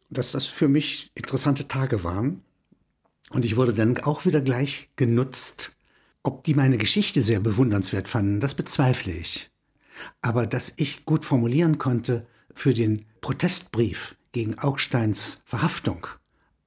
dass 0.09 0.31
das 0.31 0.45
für 0.45 0.67
mich 0.67 1.11
interessante 1.15 1.67
Tage 1.67 2.03
waren. 2.03 2.43
Und 3.29 3.43
ich 3.45 3.55
wurde 3.55 3.73
dann 3.73 3.97
auch 3.97 4.25
wieder 4.25 4.41
gleich 4.41 4.89
genutzt. 4.95 5.75
Ob 6.23 6.43
die 6.43 6.53
meine 6.53 6.77
Geschichte 6.77 7.21
sehr 7.21 7.39
bewundernswert 7.39 8.07
fanden, 8.07 8.39
das 8.39 8.55
bezweifle 8.55 9.13
ich. 9.13 9.49
Aber 10.21 10.45
dass 10.45 10.73
ich 10.77 11.05
gut 11.05 11.25
formulieren 11.25 11.77
konnte 11.77 12.25
für 12.53 12.73
den 12.73 13.05
Protestbrief, 13.21 14.15
gegen 14.37 14.59
Augsteins 14.59 15.41
Verhaftung 15.45 16.05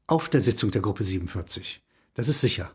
auf 0.09 0.29
der 0.29 0.41
Sitzung 0.41 0.73
der 0.73 0.83
Gruppe 0.83 1.05
47. 1.05 1.85
Das 2.15 2.27
ist 2.27 2.41
sicher. 2.41 2.75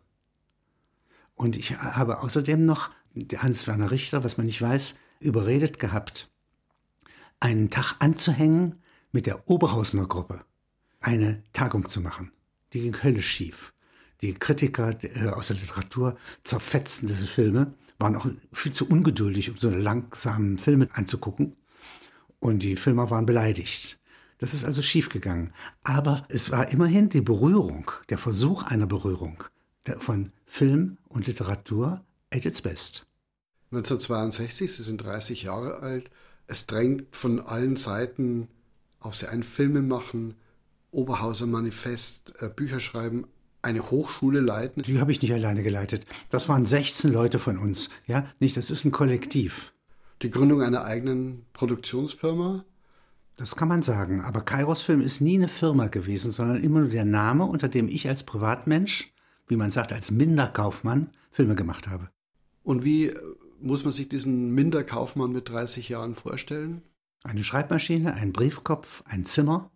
Und 1.33 1.57
ich 1.57 1.77
habe 1.77 2.21
außerdem 2.21 2.63
noch 2.63 2.91
Hans-Werner 3.13 3.91
Richter, 3.91 4.23
was 4.23 4.37
man 4.37 4.45
nicht 4.45 4.61
weiß, 4.61 4.97
überredet 5.19 5.79
gehabt, 5.79 6.31
einen 7.41 7.69
Tag 7.69 7.97
anzuhängen 7.99 8.79
mit 9.11 9.25
der 9.25 9.49
Oberhausener 9.49 10.07
Gruppe, 10.07 10.45
eine 11.01 11.43
Tagung 11.51 11.89
zu 11.89 11.99
machen. 11.99 12.31
Die 12.71 12.79
ging 12.79 13.03
höllisch 13.03 13.29
schief. 13.29 13.73
Die 14.21 14.33
Kritiker 14.33 14.97
äh, 15.03 15.27
aus 15.27 15.47
der 15.47 15.57
Literatur 15.57 16.17
zerfetzten 16.43 17.07
diese 17.07 17.27
Filme, 17.27 17.73
waren 17.99 18.15
auch 18.15 18.27
viel 18.53 18.71
zu 18.71 18.87
ungeduldig, 18.87 19.49
um 19.49 19.57
so 19.57 19.69
langsamen 19.69 20.57
Filme 20.57 20.87
anzugucken. 20.93 21.57
Und 22.39 22.63
die 22.63 22.77
Filmer 22.77 23.09
waren 23.09 23.25
beleidigt. 23.25 23.99
Das 24.37 24.53
ist 24.53 24.65
also 24.65 24.81
schiefgegangen. 24.81 25.53
Aber 25.83 26.25
es 26.29 26.51
war 26.51 26.69
immerhin 26.69 27.09
die 27.09 27.21
Berührung, 27.21 27.91
der 28.09 28.17
Versuch 28.17 28.63
einer 28.63 28.87
Berührung 28.87 29.43
von 29.99 30.31
Film 30.45 30.97
und 31.07 31.27
Literatur 31.27 32.03
at 32.33 32.45
its 32.45 32.61
best. 32.61 33.05
1962, 33.71 34.73
Sie 34.73 34.83
sind 34.83 35.03
30 35.03 35.43
Jahre 35.43 35.79
alt. 35.79 36.09
Es 36.47 36.65
drängt 36.65 37.15
von 37.15 37.39
allen 37.39 37.75
Seiten 37.75 38.47
auf 38.99 39.15
Sie 39.15 39.27
ein 39.27 39.43
Filme 39.43 39.81
machen, 39.81 40.35
Oberhauser 40.91 41.45
Manifest, 41.45 42.33
äh, 42.41 42.49
Bücher 42.49 42.79
schreiben, 42.79 43.27
eine 43.61 43.89
Hochschule 43.91 44.39
leiten. 44.39 44.83
Die 44.83 44.99
habe 44.99 45.11
ich 45.11 45.21
nicht 45.21 45.33
alleine 45.33 45.63
geleitet. 45.63 46.05
Das 46.29 46.47
waren 46.47 46.65
16 46.65 47.11
Leute 47.11 47.39
von 47.39 47.57
uns. 47.57 47.89
Ja, 48.07 48.31
nicht, 48.39 48.55
das 48.55 48.69
ist 48.69 48.85
ein 48.85 48.91
Kollektiv. 48.91 49.73
Die 50.21 50.29
Gründung 50.29 50.61
einer 50.61 50.85
eigenen 50.85 51.45
Produktionsfirma 51.53 52.63
Das 53.37 53.55
kann 53.55 53.67
man 53.67 53.83
sagen. 53.83 54.21
Aber 54.21 54.41
Kairos 54.41 54.81
Film 54.81 55.01
ist 55.01 55.21
nie 55.21 55.35
eine 55.35 55.47
Firma 55.47 55.87
gewesen, 55.87 56.31
sondern 56.31 56.63
immer 56.63 56.79
nur 56.79 56.89
der 56.89 57.05
Name, 57.05 57.45
unter 57.45 57.67
dem 57.67 57.89
ich 57.89 58.07
als 58.07 58.23
Privatmensch, 58.23 59.13
wie 59.47 59.57
man 59.57 59.71
sagt, 59.71 59.91
als 59.91 60.11
Minderkaufmann 60.11 61.09
Filme 61.31 61.55
gemacht 61.55 61.87
habe. 61.87 62.09
Und 62.63 62.83
wie 62.83 63.07
äh, 63.07 63.35
muss 63.59 63.83
man 63.83 63.93
sich 63.93 64.07
diesen 64.07 64.53
Minderkaufmann 64.53 65.31
mit 65.31 65.49
30 65.49 65.89
Jahren 65.89 66.15
vorstellen? 66.15 66.81
Eine 67.23 67.43
Schreibmaschine, 67.43 68.13
ein 68.13 68.31
Briefkopf, 68.31 69.03
ein 69.05 69.25
Zimmer 69.25 69.69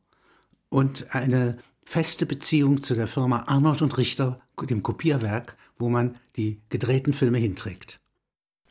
und 0.70 1.14
eine 1.14 1.57
feste 1.84 2.26
Beziehung 2.26 2.82
zu 2.82 2.93
der 2.93 3.07
Firma 3.07 3.45
Arnold 3.47 3.82
und 3.82 3.97
Richter, 3.97 4.39
dem 4.70 4.84
Kopierwerk, 4.84 5.57
wo 5.78 5.89
man 5.89 6.18
die 6.36 6.62
gedrehten 6.70 7.14
Filme 7.14 7.39
hinträgt. 7.39 7.97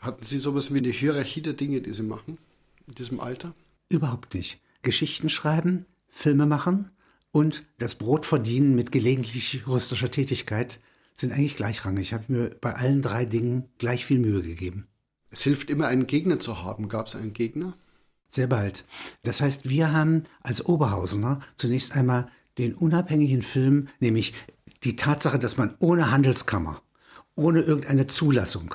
Hatten 0.01 0.23
Sie 0.25 0.39
sowas 0.39 0.73
wie 0.73 0.79
eine 0.79 0.91
Hierarchie 0.91 1.43
der 1.43 1.55
Dinge, 1.55 1.81
die 1.81 1.93
Sie 1.93 2.05
machen 2.05 2.39
in 2.87 2.95
diesem 2.95 3.19
Alter? 3.19 3.55
Überhaupt 3.89 4.35
nicht. 4.35 4.61
Geschichten 4.83 5.29
schreiben, 5.29 5.87
Filme 6.09 6.47
machen 6.47 6.91
und 7.31 7.65
das 7.79 7.95
Brot 7.95 8.27
verdienen 8.27 8.75
mit 8.75 8.93
gelegentlich 8.93 9.53
juristischer 9.53 10.11
Tätigkeit 10.11 10.81
sind 11.15 11.33
eigentlich 11.33 11.57
gleichrangig. 11.57 12.09
Ich 12.09 12.13
habe 12.13 12.25
mir 12.29 12.51
bei 12.61 12.75
allen 12.75 13.03
drei 13.03 13.25
Dingen 13.25 13.69
gleich 13.79 14.07
viel 14.07 14.19
Mühe 14.19 14.43
gegeben. 14.43 14.87
Es 15.31 15.43
hilft 15.43 15.71
immer, 15.71 15.89
einen 15.89 16.07
Gegner 16.07 16.39
zu 16.39 16.63
haben. 16.63 16.89
Gab 16.89 17.09
es 17.09 17.17
einen 17.17 17.33
Gegner? 17.33 17.75
Sehr 18.29 18.47
bald. 18.47 18.85
Das 19.23 19.41
heißt, 19.41 19.69
wir 19.69 19.93
haben 19.93 20.25
als 20.43 20.65
Oberhausener 20.65 21.41
zunächst 21.57 21.93
einmal 21.95 22.31
den 22.59 22.75
unabhängigen 22.75 23.43
Film, 23.43 23.89
nämlich 24.01 24.35
die 24.85 24.97
Tatsache, 24.97 25.39
dass 25.39 25.57
man 25.57 25.75
ohne 25.81 26.11
Handelskammer, 26.11 26.83
ohne 27.35 27.61
irgendeine 27.61 28.07
Zulassung, 28.07 28.75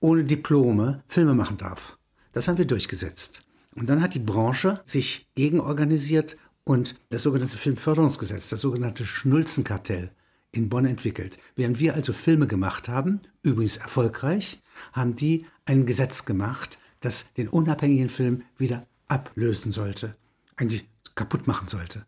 ohne 0.00 0.24
Diplome 0.24 1.02
Filme 1.08 1.34
machen 1.34 1.58
darf. 1.58 1.98
Das 2.32 2.48
haben 2.48 2.58
wir 2.58 2.66
durchgesetzt. 2.66 3.43
Und 3.74 3.88
dann 3.88 4.02
hat 4.02 4.14
die 4.14 4.20
Branche 4.20 4.80
sich 4.84 5.28
gegenorganisiert 5.34 6.36
und 6.64 6.94
das 7.10 7.22
sogenannte 7.22 7.58
Filmförderungsgesetz, 7.58 8.48
das 8.48 8.60
sogenannte 8.60 9.04
Schnulzenkartell 9.04 10.10
in 10.52 10.68
Bonn 10.68 10.86
entwickelt. 10.86 11.38
Während 11.56 11.80
wir 11.80 11.94
also 11.94 12.12
Filme 12.12 12.46
gemacht 12.46 12.88
haben, 12.88 13.20
übrigens 13.42 13.76
erfolgreich, 13.76 14.62
haben 14.92 15.16
die 15.16 15.46
ein 15.66 15.86
Gesetz 15.86 16.24
gemacht, 16.24 16.78
das 17.00 17.32
den 17.34 17.48
unabhängigen 17.48 18.08
Film 18.08 18.42
wieder 18.56 18.86
ablösen 19.08 19.72
sollte, 19.72 20.16
eigentlich 20.56 20.88
kaputt 21.14 21.46
machen 21.46 21.68
sollte. 21.68 22.06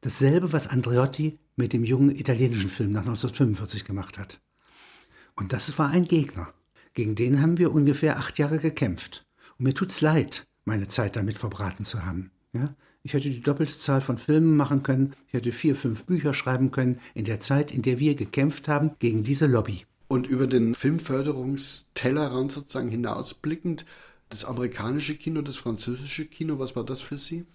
Dasselbe, 0.00 0.52
was 0.52 0.66
Andreotti 0.66 1.38
mit 1.56 1.72
dem 1.72 1.84
jungen 1.84 2.14
italienischen 2.14 2.70
Film 2.70 2.90
nach 2.90 3.02
1945 3.02 3.84
gemacht 3.84 4.18
hat. 4.18 4.40
Und 5.34 5.52
das 5.52 5.78
war 5.78 5.90
ein 5.90 6.06
Gegner. 6.06 6.52
Gegen 6.94 7.14
den 7.14 7.42
haben 7.42 7.58
wir 7.58 7.72
ungefähr 7.72 8.18
acht 8.18 8.38
Jahre 8.38 8.58
gekämpft. 8.58 9.26
Und 9.58 9.64
mir 9.64 9.74
tut's 9.74 10.00
leid, 10.00 10.46
meine 10.66 10.88
Zeit 10.88 11.16
damit 11.16 11.38
verbraten 11.38 11.84
zu 11.84 12.04
haben. 12.04 12.30
Ja? 12.52 12.74
Ich 13.02 13.14
hätte 13.14 13.30
die 13.30 13.40
doppelte 13.40 13.78
Zahl 13.78 14.00
von 14.00 14.18
Filmen 14.18 14.56
machen 14.56 14.82
können, 14.82 15.14
ich 15.28 15.34
hätte 15.34 15.52
vier, 15.52 15.76
fünf 15.76 16.04
Bücher 16.04 16.34
schreiben 16.34 16.72
können, 16.72 16.98
in 17.14 17.24
der 17.24 17.40
Zeit, 17.40 17.72
in 17.72 17.82
der 17.82 17.98
wir 17.98 18.16
gekämpft 18.16 18.68
haben 18.68 18.90
gegen 18.98 19.22
diese 19.22 19.46
Lobby. 19.46 19.86
Und 20.08 20.26
über 20.26 20.46
den 20.46 20.74
Filmförderungstellerrand 20.74 22.52
sozusagen 22.52 22.88
hinausblickend, 22.88 23.86
das 24.28 24.44
amerikanische 24.44 25.14
Kino, 25.14 25.40
das 25.40 25.56
französische 25.56 26.26
Kino, 26.26 26.58
was 26.58 26.74
war 26.74 26.84
das 26.84 27.00
für 27.00 27.16
Sie? 27.16 27.46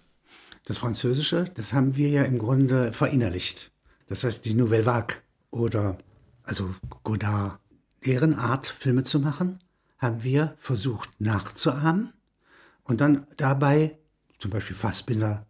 Das 0.64 0.78
Französische, 0.78 1.50
das 1.54 1.72
haben 1.72 1.96
wir 1.96 2.08
ja 2.08 2.22
im 2.22 2.38
Grunde 2.38 2.92
verinnerlicht. 2.92 3.72
Das 4.06 4.24
heißt, 4.24 4.44
die 4.44 4.54
Nouvelle 4.54 4.86
Vague 4.86 5.16
oder 5.50 5.98
also 6.44 6.74
Godard, 7.02 7.58
deren 8.06 8.34
Art, 8.34 8.66
Filme 8.66 9.04
zu 9.04 9.20
machen, 9.20 9.58
haben 9.98 10.22
wir 10.22 10.54
versucht 10.56 11.10
nachzuahmen 11.20 12.12
und 12.92 13.00
dann 13.00 13.26
dabei 13.38 13.96
zum 14.38 14.50
Beispiel 14.50 14.76
Fassbinder, 14.76 15.46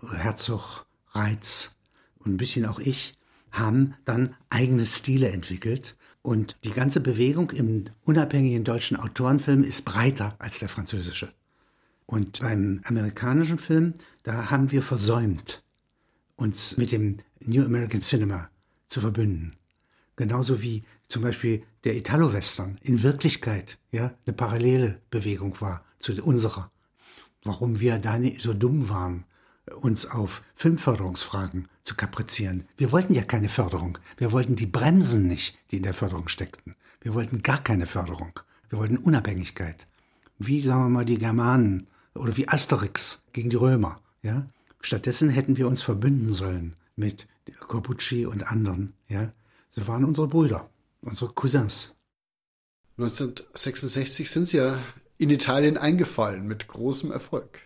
Herzog, 0.00 0.86
Reitz 1.10 1.76
und 2.20 2.32
ein 2.32 2.36
bisschen 2.38 2.64
auch 2.64 2.78
ich, 2.78 3.12
haben 3.50 3.92
dann 4.06 4.34
eigene 4.48 4.86
Stile 4.86 5.28
entwickelt. 5.28 5.94
Und 6.22 6.56
die 6.64 6.70
ganze 6.70 7.00
Bewegung 7.00 7.50
im 7.50 7.84
unabhängigen 8.04 8.64
deutschen 8.64 8.96
Autorenfilm 8.96 9.62
ist 9.62 9.84
breiter 9.84 10.36
als 10.38 10.60
der 10.60 10.70
französische. 10.70 11.34
Und 12.06 12.40
beim 12.40 12.80
amerikanischen 12.84 13.58
Film, 13.58 13.92
da 14.22 14.50
haben 14.50 14.72
wir 14.72 14.82
versäumt, 14.82 15.64
uns 16.36 16.78
mit 16.78 16.92
dem 16.92 17.18
New 17.40 17.62
American 17.62 18.00
Cinema 18.00 18.48
zu 18.86 19.02
verbünden. 19.02 19.56
Genauso 20.16 20.62
wie 20.62 20.82
zum 21.08 21.24
Beispiel 21.24 21.62
der 21.84 21.94
Italo-Western 21.94 22.78
in 22.80 23.02
Wirklichkeit 23.02 23.76
ja, 23.92 24.14
eine 24.24 24.34
parallele 24.34 25.02
Bewegung 25.10 25.60
war 25.60 25.84
zu 25.98 26.14
unserer. 26.24 26.70
Warum 27.46 27.80
wir 27.80 27.98
da 27.98 28.18
so 28.38 28.54
dumm 28.54 28.88
waren, 28.88 29.24
uns 29.80 30.06
auf 30.06 30.42
Filmförderungsfragen 30.54 31.68
zu 31.82 31.94
kaprizieren. 31.94 32.64
Wir 32.76 32.92
wollten 32.92 33.14
ja 33.14 33.22
keine 33.22 33.48
Förderung. 33.48 33.98
Wir 34.16 34.32
wollten 34.32 34.56
die 34.56 34.66
Bremsen 34.66 35.26
nicht, 35.26 35.58
die 35.70 35.78
in 35.78 35.82
der 35.82 35.94
Förderung 35.94 36.28
steckten. 36.28 36.76
Wir 37.00 37.14
wollten 37.14 37.42
gar 37.42 37.62
keine 37.62 37.86
Förderung. 37.86 38.40
Wir 38.68 38.78
wollten 38.78 38.96
Unabhängigkeit. 38.96 39.86
Wie, 40.38 40.62
sagen 40.62 40.84
wir 40.84 40.88
mal, 40.90 41.04
die 41.04 41.18
Germanen 41.18 41.86
oder 42.14 42.36
wie 42.36 42.48
Asterix 42.48 43.22
gegen 43.32 43.50
die 43.50 43.56
Römer. 43.56 44.00
Ja? 44.22 44.46
Stattdessen 44.80 45.30
hätten 45.30 45.56
wir 45.56 45.68
uns 45.68 45.82
verbünden 45.82 46.32
sollen 46.32 46.74
mit 46.96 47.26
Corbucci 47.60 48.26
und 48.26 48.50
anderen. 48.50 48.92
Ja? 49.08 49.32
Sie 49.70 49.86
waren 49.86 50.04
unsere 50.04 50.28
Brüder, 50.28 50.68
unsere 51.00 51.32
Cousins. 51.32 51.94
1966 52.98 54.30
sind 54.30 54.48
Sie 54.48 54.56
ja 54.56 54.78
in 55.18 55.30
Italien 55.30 55.76
eingefallen 55.76 56.46
mit 56.46 56.68
großem 56.68 57.10
Erfolg. 57.10 57.60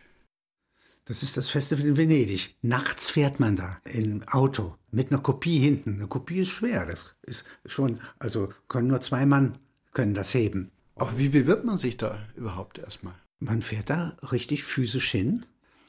Das 1.04 1.22
ist 1.22 1.36
das 1.36 1.48
Festival 1.48 1.86
in 1.86 1.96
Venedig. 1.96 2.54
Nachts 2.62 3.10
fährt 3.10 3.40
man 3.40 3.56
da 3.56 3.80
im 3.84 4.22
Auto 4.28 4.76
mit 4.92 5.10
einer 5.10 5.20
Kopie 5.20 5.58
hinten. 5.58 5.94
Eine 5.94 6.06
Kopie 6.06 6.40
ist 6.40 6.50
schwer. 6.50 6.86
Das 6.86 7.14
ist 7.22 7.44
schon, 7.66 8.00
also 8.18 8.52
können 8.68 8.88
nur 8.88 9.00
zwei 9.00 9.26
Mann 9.26 9.58
können 9.92 10.14
das 10.14 10.34
heben. 10.34 10.70
Aber 10.94 11.18
wie 11.18 11.30
bewirbt 11.30 11.64
man 11.64 11.78
sich 11.78 11.96
da 11.96 12.18
überhaupt 12.36 12.78
erstmal? 12.78 13.14
Man 13.40 13.62
fährt 13.62 13.90
da 13.90 14.16
richtig 14.30 14.64
physisch 14.64 15.10
hin, 15.10 15.46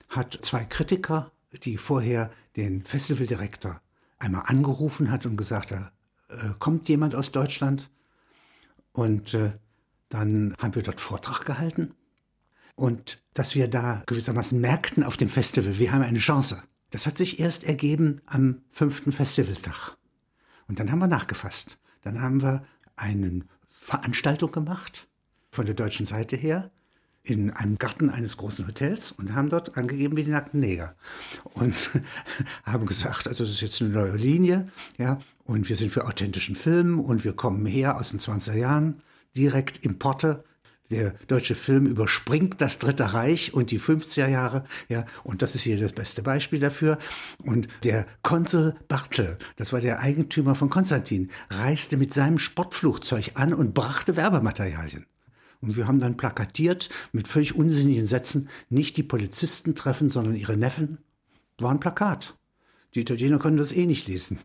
hat 0.09 0.39
zwei 0.41 0.64
Kritiker, 0.64 1.32
die 1.64 1.78
vorher 1.78 2.32
den 2.55 2.84
Festivaldirektor 2.84 3.82
einmal 4.18 4.43
angerufen 4.45 5.12
hat 5.12 5.26
und 5.26 5.38
gesagt 5.38 5.72
hat, 5.72 5.91
äh, 6.30 6.51
kommt 6.59 6.88
jemand 6.88 7.14
aus 7.14 7.32
Deutschland? 7.32 7.89
Und 8.93 9.34
äh, 9.34 9.51
dann 10.12 10.53
haben 10.59 10.76
wir 10.76 10.84
dort 10.84 10.99
Vortrag 10.99 11.45
gehalten. 11.45 11.95
Und 12.76 13.22
dass 13.34 13.55
wir 13.55 13.68
da 13.68 14.03
gewissermaßen 14.05 14.59
merkten 14.59 15.03
auf 15.03 15.18
dem 15.18 15.30
Festival, 15.30 15.80
wir 15.80 15.91
haben 15.91 16.03
eine 16.03 16.20
Chance. 16.20 16.62
Das 16.91 17.07
hat 17.07 17.18
sich 17.18 17.39
erst 17.39 17.64
ergeben 17.64 18.22
am 18.26 18.62
fünften 18.72 19.12
Festivaltag. 19.12 19.95
Und 20.68 20.80
dann 20.80 20.91
haben 20.91 20.99
wir 20.99 21.07
nachgefasst. 21.07 21.80
Dann 22.01 22.22
haben 22.22 22.41
wir 22.41 22.66
eine 22.95 23.41
Veranstaltung 23.80 24.51
gemacht 24.51 25.07
von 25.49 25.66
der 25.66 25.76
deutschen 25.76 26.05
Seite 26.05 26.36
her 26.36 26.72
in 27.24 27.51
einem 27.51 27.78
Garten 27.78 28.09
eines 28.09 28.36
großen 28.38 28.68
Hotels 28.68 29.12
und 29.12 29.34
haben 29.36 29.49
dort 29.49 29.78
angegeben 29.78 30.18
wie 30.18 30.24
die 30.24 30.32
nackten 30.32 30.59
Neger 30.59 30.95
und 31.53 31.91
haben 32.64 32.86
gesagt, 32.88 33.28
also 33.28 33.43
das 33.43 33.53
ist 33.53 33.62
jetzt 33.62 33.82
eine 33.82 33.91
neue 33.91 34.16
Linie, 34.16 34.70
ja, 34.97 35.20
und 35.43 35.70
wir 35.70 35.76
sind 35.76 35.91
für 35.91 36.05
authentischen 36.05 36.55
Film 36.55 36.99
und 36.99 37.24
wir 37.24 37.34
kommen 37.34 37.66
her 37.66 37.97
aus 37.97 38.09
den 38.09 38.20
20er 38.20 38.55
Jahren, 38.55 39.03
direkt 39.36 39.84
Importe. 39.86 40.43
Der 40.91 41.11
deutsche 41.27 41.55
Film 41.55 41.86
überspringt 41.86 42.59
das 42.59 42.77
Dritte 42.77 43.13
Reich 43.13 43.53
und 43.53 43.71
die 43.71 43.79
50er 43.79 44.27
Jahre, 44.27 44.65
ja, 44.89 45.05
und 45.23 45.41
das 45.41 45.55
ist 45.55 45.63
hier 45.63 45.79
das 45.79 45.93
beste 45.93 46.21
Beispiel 46.21 46.59
dafür. 46.59 46.97
Und 47.38 47.69
der 47.84 48.05
Konsul 48.23 48.75
Bartel, 48.89 49.38
das 49.55 49.71
war 49.71 49.79
der 49.79 50.01
Eigentümer 50.01 50.53
von 50.53 50.69
Konstantin, 50.69 51.32
reiste 51.49 51.95
mit 51.95 52.13
seinem 52.13 52.39
Sportflugzeug 52.39 53.32
an 53.36 53.53
und 53.53 53.73
brachte 53.73 54.17
Werbematerialien. 54.17 55.05
Und 55.61 55.77
wir 55.77 55.88
haben 55.88 56.01
dann 56.01 56.17
plakatiert 56.17 56.89
mit 57.13 57.27
völlig 57.27 57.55
unsinnigen 57.55 58.05
Sätzen, 58.05 58.49
nicht 58.69 58.97
die 58.97 59.03
Polizisten 59.03 59.75
treffen, 59.75 60.09
sondern 60.09 60.36
ihre 60.36 60.57
Neffen. 60.57 60.97
War 61.57 61.71
ein 61.71 61.79
Plakat. 61.79 62.36
Die 62.95 63.01
Italiener 63.01 63.39
können 63.39 63.57
das 63.57 63.71
eh 63.71 63.86
nicht 63.86 64.07
lesen. 64.07 64.39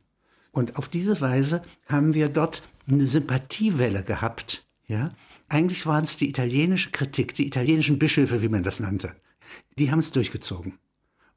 Und 0.52 0.76
auf 0.76 0.88
diese 0.88 1.20
Weise 1.20 1.62
haben 1.86 2.14
wir 2.14 2.28
dort 2.28 2.62
eine 2.88 3.08
Sympathiewelle 3.08 4.04
gehabt. 4.04 4.65
Ja? 4.86 5.12
Eigentlich 5.48 5.86
waren 5.86 6.04
es 6.04 6.16
die 6.16 6.28
italienische 6.28 6.90
Kritik, 6.90 7.34
die 7.34 7.46
italienischen 7.46 7.98
Bischöfe, 7.98 8.42
wie 8.42 8.48
man 8.48 8.62
das 8.62 8.80
nannte. 8.80 9.14
Die 9.78 9.90
haben 9.90 10.00
es 10.00 10.12
durchgezogen. 10.12 10.78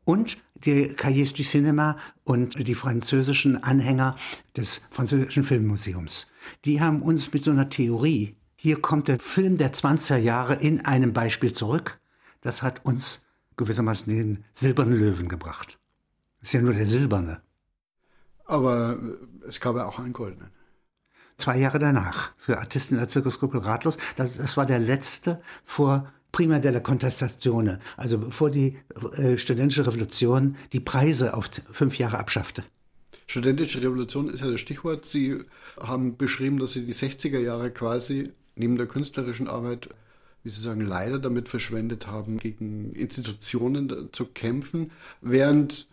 Und 0.06 0.38
die 0.56 0.90
Cahiers 0.90 1.34
du 1.34 1.44
Cinema 1.44 1.98
und 2.24 2.68
die 2.68 2.76
französischen 2.76 3.64
Anhänger 3.64 4.16
des 4.58 4.82
französischen 4.90 5.44
Filmmuseums. 5.44 6.32
Die 6.66 6.82
haben 6.82 7.02
uns 7.02 7.32
mit 7.32 7.44
so 7.44 7.52
einer 7.52 7.70
Theorie 7.70 8.36
hier 8.62 8.82
kommt 8.82 9.08
der 9.08 9.20
Film 9.20 9.56
der 9.56 9.72
20er 9.72 10.18
Jahre 10.18 10.56
in 10.56 10.84
einem 10.86 11.14
Beispiel 11.14 11.54
zurück. 11.54 12.02
Das 12.42 12.62
hat 12.62 12.84
uns 12.84 13.26
gewissermaßen 13.56 14.14
den 14.14 14.44
silbernen 14.52 15.00
Löwen 15.00 15.30
gebracht. 15.30 15.80
ist 16.42 16.52
ja 16.52 16.62
nur 16.62 16.74
der 16.74 16.86
silberne. 16.86 17.42
Aber 18.44 19.00
es 19.48 19.62
gab 19.62 19.78
ja 19.78 19.86
auch 19.86 19.98
einen 20.00 20.12
goldenen. 20.12 20.52
Zwei 21.40 21.58
Jahre 21.58 21.80
danach, 21.80 22.32
für 22.38 22.60
Artisten 22.60 22.96
in 22.96 23.00
der 23.00 23.08
Zirkusgruppe 23.08 23.64
Ratlos. 23.64 23.98
Das 24.18 24.58
war 24.58 24.66
der 24.66 24.78
letzte 24.78 25.42
vor 25.64 26.12
prima 26.34 26.60
della 26.60 26.82
Contestazione, 26.82 27.80
also 27.96 28.18
bevor 28.18 28.52
die 28.52 28.78
äh, 29.14 29.38
studentische 29.38 29.88
Revolution 29.88 30.58
die 30.74 30.82
Preise 30.82 31.34
auf 31.34 31.50
fünf 31.72 31.98
Jahre 31.98 32.20
abschaffte. 32.20 32.64
Studentische 33.26 33.82
Revolution 33.82 34.30
ist 34.30 34.42
ja 34.42 34.52
das 34.52 34.60
Stichwort. 34.60 35.06
Sie 35.06 35.38
haben 35.80 36.18
beschrieben, 36.18 36.60
dass 36.60 36.74
Sie 36.74 36.86
die 36.86 36.94
60er 36.94 37.40
Jahre 37.40 37.72
quasi 37.72 38.34
neben 38.56 38.76
der 38.76 38.88
künstlerischen 38.88 39.48
Arbeit, 39.48 39.88
wie 40.44 40.50
Sie 40.50 40.62
sagen, 40.62 40.82
leider 40.82 41.20
damit 41.20 41.48
verschwendet 41.48 42.08
haben, 42.08 42.38
gegen 42.38 42.92
Institutionen 42.92 44.10
zu 44.12 44.26
kämpfen, 44.26 44.92
während 45.22 45.88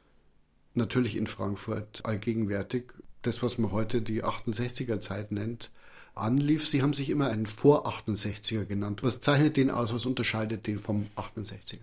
natürlich 0.74 1.16
in 1.16 1.28
Frankfurt 1.28 2.00
allgegenwärtig 2.04 2.92
das, 3.26 3.42
was 3.42 3.58
man 3.58 3.72
heute 3.72 4.02
die 4.02 4.24
68er 4.24 5.00
Zeit 5.00 5.32
nennt, 5.32 5.70
anlief. 6.14 6.66
Sie 6.66 6.82
haben 6.82 6.92
sich 6.92 7.10
immer 7.10 7.28
einen 7.28 7.46
Vor-68er 7.46 8.64
genannt. 8.64 9.02
Was 9.02 9.20
zeichnet 9.20 9.56
den 9.56 9.70
aus? 9.70 9.92
Was 9.92 10.06
unterscheidet 10.06 10.66
den 10.66 10.78
vom 10.78 11.06
68er? 11.16 11.80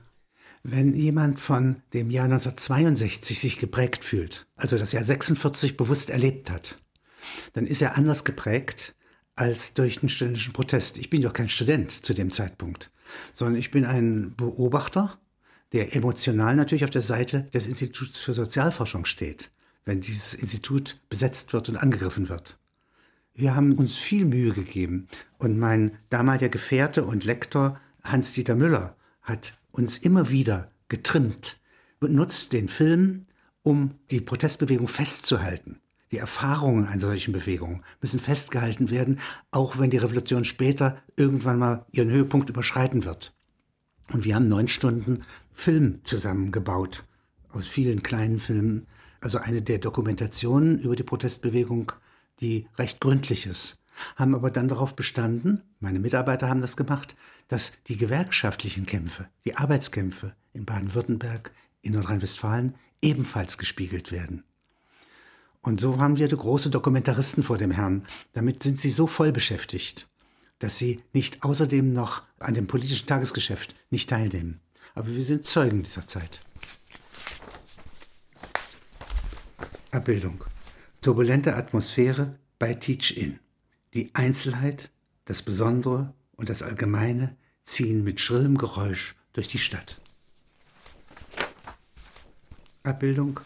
Wenn 0.63 0.95
jemand 0.95 1.39
von 1.39 1.81
dem 1.93 2.09
Jahr 2.09 2.25
1962 2.25 3.39
sich 3.39 3.59
geprägt 3.59 4.05
fühlt, 4.05 4.47
also 4.55 4.77
das 4.77 4.93
Jahr 4.93 5.03
46 5.03 5.75
bewusst 5.75 6.09
erlebt 6.09 6.49
hat, 6.49 6.77
dann 7.53 7.67
ist 7.67 7.81
er 7.81 7.97
anders 7.97 8.23
geprägt 8.23 8.95
als 9.35 9.73
durch 9.73 9.99
den 9.99 10.09
studentischen 10.09 10.53
Protest. 10.53 10.97
Ich 10.97 11.09
bin 11.09 11.21
doch 11.21 11.33
kein 11.33 11.49
Student 11.49 11.91
zu 11.91 12.13
dem 12.13 12.31
Zeitpunkt, 12.31 12.91
sondern 13.33 13.59
ich 13.59 13.71
bin 13.71 13.85
ein 13.85 14.35
Beobachter, 14.35 15.19
der 15.73 15.95
emotional 15.95 16.55
natürlich 16.55 16.83
auf 16.83 16.91
der 16.91 17.01
Seite 17.01 17.49
des 17.53 17.67
Instituts 17.67 18.19
für 18.19 18.33
Sozialforschung 18.33 19.05
steht, 19.05 19.51
wenn 19.85 20.01
dieses 20.01 20.33
Institut 20.33 20.99
besetzt 21.09 21.53
wird 21.53 21.69
und 21.69 21.77
angegriffen 21.77 22.29
wird. 22.29 22.57
Wir 23.33 23.55
haben 23.55 23.73
uns 23.73 23.95
viel 23.95 24.25
Mühe 24.25 24.53
gegeben 24.53 25.07
und 25.39 25.57
mein 25.57 25.97
damaliger 26.09 26.49
Gefährte 26.49 27.03
und 27.03 27.23
Lektor 27.23 27.79
Hans-Dieter 28.03 28.55
Müller 28.55 28.95
hat 29.21 29.57
uns 29.71 29.97
immer 29.97 30.29
wieder 30.29 30.71
getrimmt 30.87 31.59
und 31.99 32.13
nutzt 32.13 32.53
den 32.53 32.67
Film, 32.67 33.25
um 33.63 33.95
die 34.11 34.21
Protestbewegung 34.21 34.87
festzuhalten. 34.87 35.79
Die 36.11 36.19
Erfahrungen 36.19 36.85
einer 36.85 37.01
solchen 37.01 37.33
Bewegung 37.33 37.81
müssen 37.99 38.19
festgehalten 38.19 38.91
werden, 38.91 39.19
auch 39.49 39.79
wenn 39.79 39.89
die 39.89 39.97
Revolution 39.97 40.45
später 40.45 41.01
irgendwann 41.15 41.57
mal 41.57 41.85
ihren 41.91 42.11
Höhepunkt 42.11 42.51
überschreiten 42.51 43.03
wird. 43.03 43.33
Und 44.11 44.25
wir 44.25 44.35
haben 44.35 44.47
neun 44.47 44.67
Stunden 44.67 45.23
Film 45.51 46.01
zusammengebaut, 46.03 47.03
aus 47.49 47.67
vielen 47.67 48.03
kleinen 48.03 48.39
Filmen. 48.39 48.85
Also 49.23 49.37
eine 49.37 49.61
der 49.61 49.79
Dokumentationen 49.79 50.79
über 50.79 50.97
die 50.97 51.03
Protestbewegung 51.03 51.93
die 52.41 52.67
recht 52.77 52.99
gründlich 52.99 53.45
ist, 53.45 53.79
haben 54.17 54.35
aber 54.35 54.51
dann 54.51 54.67
darauf 54.67 54.97
bestanden, 54.97 55.61
meine 55.79 55.99
Mitarbeiter 55.99 56.49
haben 56.49 56.59
das 56.59 56.75
gemacht, 56.75 57.15
dass 57.47 57.73
die 57.87 57.95
gewerkschaftlichen 57.95 58.85
Kämpfe, 58.85 59.29
die 59.45 59.55
Arbeitskämpfe 59.55 60.35
in 60.51 60.65
Baden-Württemberg, 60.65 61.51
in 61.81 61.93
Nordrhein-Westfalen 61.93 62.75
ebenfalls 63.01 63.57
gespiegelt 63.57 64.11
werden. 64.11 64.43
Und 65.61 65.79
so 65.79 65.99
haben 65.99 66.17
wir 66.17 66.27
große 66.27 66.69
Dokumentaristen 66.69 67.43
vor 67.43 67.57
dem 67.57 67.71
Herrn. 67.71 68.03
Damit 68.33 68.61
sind 68.61 68.77
sie 68.77 68.89
so 68.89 69.07
voll 69.07 69.31
beschäftigt, 69.31 70.09
dass 70.59 70.77
sie 70.77 71.01
nicht 71.13 71.43
außerdem 71.43 71.93
noch 71.93 72.23
an 72.39 72.55
dem 72.55 72.67
politischen 72.67 73.07
Tagesgeschäft 73.07 73.73
nicht 73.89 74.09
teilnehmen. 74.09 74.59
Aber 74.95 75.15
wir 75.15 75.23
sind 75.23 75.45
Zeugen 75.45 75.83
dieser 75.83 76.07
Zeit. 76.07 76.41
Abbildung. 79.93 80.43
Turbulente 81.01 81.55
Atmosphäre 81.55 82.39
bei 82.57 82.73
Teach 82.73 83.15
In. 83.15 83.39
Die 83.93 84.09
Einzelheit, 84.15 84.89
das 85.25 85.43
Besondere 85.43 86.15
und 86.35 86.49
das 86.49 86.63
Allgemeine 86.63 87.37
ziehen 87.61 88.03
mit 88.03 88.19
schrillem 88.19 88.57
Geräusch 88.57 89.15
durch 89.33 89.47
die 89.47 89.59
Stadt. 89.59 90.01
Abbildung 92.81 93.39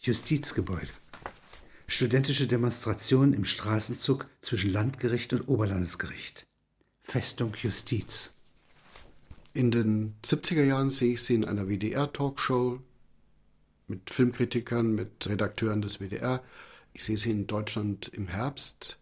Justizgebäude. 0.00 0.90
Studentische 1.86 2.48
Demonstration 2.48 3.32
im 3.32 3.44
Straßenzug 3.44 4.26
zwischen 4.40 4.72
Landgericht 4.72 5.32
und 5.32 5.46
Oberlandesgericht. 5.46 6.44
Festung 7.02 7.54
Justiz. 7.62 8.34
In 9.54 9.70
den 9.70 10.16
70er 10.24 10.64
Jahren 10.64 10.90
sehe 10.90 11.12
ich 11.12 11.22
Sie 11.22 11.34
in 11.34 11.44
einer 11.44 11.68
WDR-Talkshow 11.68 12.80
mit 13.88 14.10
Filmkritikern, 14.10 14.94
mit 14.94 15.28
Redakteuren 15.28 15.82
des 15.82 15.98
WDR 15.98 16.42
ich 16.98 17.04
sehe 17.04 17.16
sie 17.16 17.30
in 17.30 17.46
Deutschland 17.46 18.08
im 18.08 18.26
Herbst, 18.26 18.98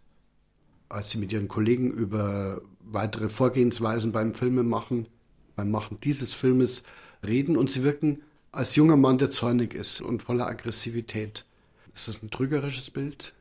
als 0.91 1.11
sie 1.11 1.19
mit 1.19 1.33
ihren 1.33 1.49
Kollegen 1.49 1.91
über 1.91 2.61
weitere 2.81 3.31
Vorgehensweisen 3.31 4.13
beim 4.13 4.35
Filmemachen, 4.35 5.09
beim 5.55 5.71
Machen 5.71 5.99
dieses 6.03 6.35
Filmes 6.35 6.83
reden 7.27 7.57
und 7.57 7.71
sie 7.71 7.83
wirken 7.83 8.21
als 8.53 8.77
junger 8.77 8.99
Mann, 8.99 9.17
der 9.17 9.31
zornig 9.31 9.73
ist 9.73 10.03
und 10.03 10.23
voller 10.23 10.47
Aggressivität. 10.47 11.47
Ist 11.95 12.09
das 12.09 12.23
ein 12.23 12.31
trügerisches 12.31 12.91
Bild? 12.91 13.33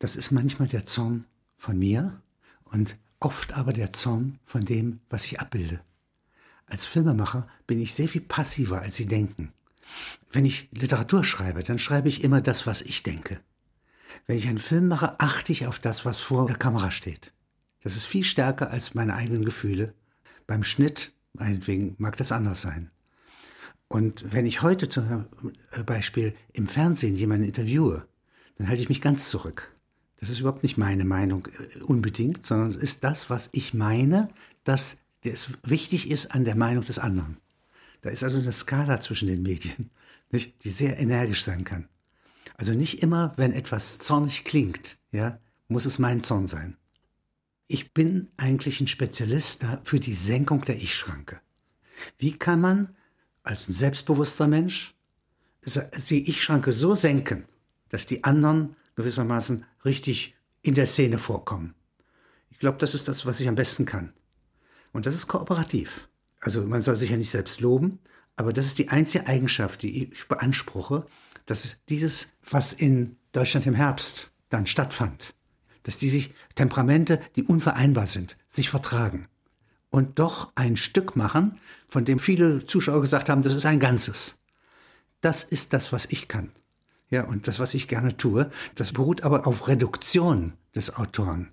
Das 0.00 0.16
ist 0.16 0.32
manchmal 0.32 0.66
der 0.66 0.86
Zorn 0.86 1.24
von 1.56 1.78
mir 1.78 2.20
und 2.64 2.96
oft 3.20 3.52
aber 3.52 3.72
der 3.72 3.92
Zorn 3.92 4.40
von 4.44 4.64
dem, 4.64 4.98
was 5.08 5.24
ich 5.24 5.38
abbilde. 5.38 5.80
Als 6.66 6.84
Filmemacher 6.84 7.46
bin 7.68 7.80
ich 7.80 7.94
sehr 7.94 8.08
viel 8.08 8.22
passiver, 8.22 8.80
als 8.80 8.96
Sie 8.96 9.06
denken. 9.06 9.52
Wenn 10.32 10.44
ich 10.44 10.68
Literatur 10.72 11.24
schreibe, 11.24 11.62
dann 11.62 11.78
schreibe 11.78 12.08
ich 12.08 12.24
immer 12.24 12.40
das, 12.40 12.66
was 12.66 12.82
ich 12.82 13.02
denke. 13.02 13.40
Wenn 14.26 14.38
ich 14.38 14.48
einen 14.48 14.58
Film 14.58 14.88
mache, 14.88 15.18
achte 15.20 15.52
ich 15.52 15.66
auf 15.66 15.78
das, 15.78 16.04
was 16.04 16.20
vor 16.20 16.46
der 16.46 16.56
Kamera 16.56 16.90
steht. 16.90 17.32
Das 17.82 17.96
ist 17.96 18.04
viel 18.04 18.24
stärker 18.24 18.70
als 18.70 18.94
meine 18.94 19.14
eigenen 19.14 19.44
Gefühle. 19.44 19.94
Beim 20.46 20.64
Schnitt, 20.64 21.12
meinetwegen, 21.32 21.94
mag 21.98 22.16
das 22.16 22.32
anders 22.32 22.60
sein. 22.60 22.90
Und 23.88 24.32
wenn 24.32 24.46
ich 24.46 24.62
heute 24.62 24.88
zum 24.88 25.26
Beispiel 25.84 26.34
im 26.52 26.68
Fernsehen 26.68 27.16
jemanden 27.16 27.46
interviewe, 27.46 28.06
dann 28.56 28.68
halte 28.68 28.82
ich 28.82 28.88
mich 28.88 29.00
ganz 29.00 29.30
zurück. 29.30 29.74
Das 30.20 30.28
ist 30.28 30.40
überhaupt 30.40 30.62
nicht 30.62 30.76
meine 30.76 31.04
Meinung 31.04 31.46
äh, 31.46 31.82
unbedingt, 31.82 32.44
sondern 32.44 32.70
es 32.70 32.76
ist 32.76 33.04
das, 33.04 33.30
was 33.30 33.48
ich 33.52 33.74
meine, 33.74 34.28
dass 34.64 34.98
es 35.22 35.50
wichtig 35.64 36.10
ist 36.10 36.34
an 36.34 36.44
der 36.44 36.56
Meinung 36.56 36.84
des 36.84 36.98
anderen. 36.98 37.38
Da 38.02 38.10
ist 38.10 38.24
also 38.24 38.38
eine 38.38 38.52
Skala 38.52 39.00
zwischen 39.00 39.28
den 39.28 39.42
Medien, 39.42 39.90
nicht, 40.30 40.64
die 40.64 40.70
sehr 40.70 40.98
energisch 40.98 41.42
sein 41.42 41.64
kann. 41.64 41.88
Also 42.56 42.72
nicht 42.72 43.02
immer, 43.02 43.32
wenn 43.36 43.52
etwas 43.52 43.98
zornig 43.98 44.44
klingt, 44.44 44.98
ja, 45.12 45.38
muss 45.68 45.86
es 45.86 45.98
mein 45.98 46.22
Zorn 46.22 46.46
sein. 46.46 46.76
Ich 47.66 47.94
bin 47.94 48.28
eigentlich 48.36 48.80
ein 48.80 48.88
Spezialist 48.88 49.64
für 49.84 50.00
die 50.00 50.14
Senkung 50.14 50.64
der 50.64 50.76
Ich-Schranke. 50.76 51.40
Wie 52.18 52.32
kann 52.32 52.60
man 52.60 52.96
als 53.44 53.68
ein 53.68 53.72
selbstbewusster 53.72 54.48
Mensch 54.48 54.94
die 55.64 56.28
Ich-Schranke 56.28 56.72
so 56.72 56.94
senken, 56.94 57.44
dass 57.88 58.06
die 58.06 58.24
anderen 58.24 58.76
gewissermaßen 58.96 59.64
richtig 59.84 60.34
in 60.62 60.74
der 60.74 60.86
Szene 60.86 61.18
vorkommen? 61.18 61.74
Ich 62.50 62.58
glaube, 62.58 62.78
das 62.78 62.94
ist 62.94 63.08
das, 63.08 63.24
was 63.24 63.40
ich 63.40 63.48
am 63.48 63.54
besten 63.54 63.86
kann. 63.86 64.12
Und 64.92 65.06
das 65.06 65.14
ist 65.14 65.28
kooperativ. 65.28 66.09
Also 66.40 66.64
man 66.66 66.82
soll 66.82 66.96
sich 66.96 67.10
ja 67.10 67.16
nicht 67.16 67.30
selbst 67.30 67.60
loben, 67.60 67.98
aber 68.36 68.52
das 68.52 68.66
ist 68.66 68.78
die 68.78 68.88
einzige 68.88 69.26
Eigenschaft, 69.26 69.82
die 69.82 70.04
ich 70.04 70.28
beanspruche, 70.28 71.06
dass 71.46 71.84
dieses, 71.88 72.32
was 72.48 72.72
in 72.72 73.16
Deutschland 73.32 73.66
im 73.66 73.74
Herbst 73.74 74.32
dann 74.48 74.66
stattfand, 74.66 75.34
dass 75.82 75.98
die 75.98 76.10
sich 76.10 76.32
Temperamente, 76.54 77.20
die 77.36 77.44
unvereinbar 77.44 78.06
sind, 78.06 78.36
sich 78.48 78.70
vertragen 78.70 79.28
und 79.90 80.18
doch 80.18 80.52
ein 80.54 80.76
Stück 80.76 81.16
machen, 81.16 81.58
von 81.88 82.04
dem 82.04 82.18
viele 82.18 82.66
Zuschauer 82.66 83.00
gesagt 83.00 83.28
haben, 83.28 83.42
das 83.42 83.54
ist 83.54 83.66
ein 83.66 83.80
Ganzes. 83.80 84.38
Das 85.20 85.44
ist 85.44 85.72
das, 85.72 85.92
was 85.92 86.06
ich 86.06 86.28
kann. 86.28 86.50
Ja, 87.10 87.24
und 87.24 87.48
das, 87.48 87.58
was 87.58 87.74
ich 87.74 87.88
gerne 87.88 88.16
tue, 88.16 88.50
das 88.76 88.92
beruht 88.92 89.22
aber 89.22 89.46
auf 89.46 89.68
Reduktion 89.68 90.54
des 90.74 90.96
Autoren. 90.96 91.52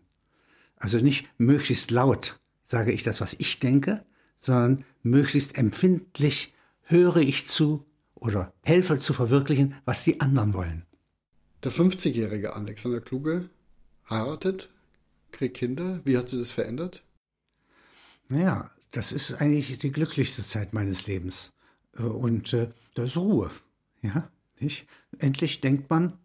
Also 0.78 1.00
nicht 1.00 1.28
möglichst 1.40 1.90
laut 1.92 2.40
sage 2.64 2.92
ich 2.92 3.02
das, 3.02 3.22
was 3.22 3.34
ich 3.34 3.60
denke, 3.60 4.06
sondern 4.38 4.86
möglichst 5.04 5.58
empfindlich 5.58 6.54
höre 6.84 7.18
ich 7.18 7.48
zu 7.48 7.86
oder 8.16 8.54
helfe 8.64 9.00
zu 9.00 9.14
verwirklichen, 9.14 9.76
was 9.86 10.04
die 10.04 10.22
anderen 10.22 10.54
wollen. 10.54 10.86
Der 11.64 11.72
50-jährige 11.72 12.56
Alexander 12.56 13.02
Kluge 13.02 13.50
heiratet, 14.10 14.70
kriegt 15.32 15.58
Kinder. 15.58 16.02
Wie 16.06 16.18
hat 16.18 16.30
sich 16.30 16.40
das 16.40 16.52
verändert? 16.52 17.04
Naja, 18.30 18.72
das 18.92 19.12
ist 19.12 19.34
eigentlich 19.42 19.78
die 19.80 19.92
glücklichste 19.92 20.44
Zeit 20.44 20.74
meines 20.74 21.08
Lebens. 21.08 21.54
Äh, 21.98 22.04
und 22.04 22.54
äh, 22.54 22.70
da 22.96 23.04
ist 23.04 23.18
Ruhe. 23.18 23.52
Ja, 24.02 24.30
nicht? 24.60 24.88
Endlich 25.20 25.62
denkt 25.62 25.90
man, 25.90 26.18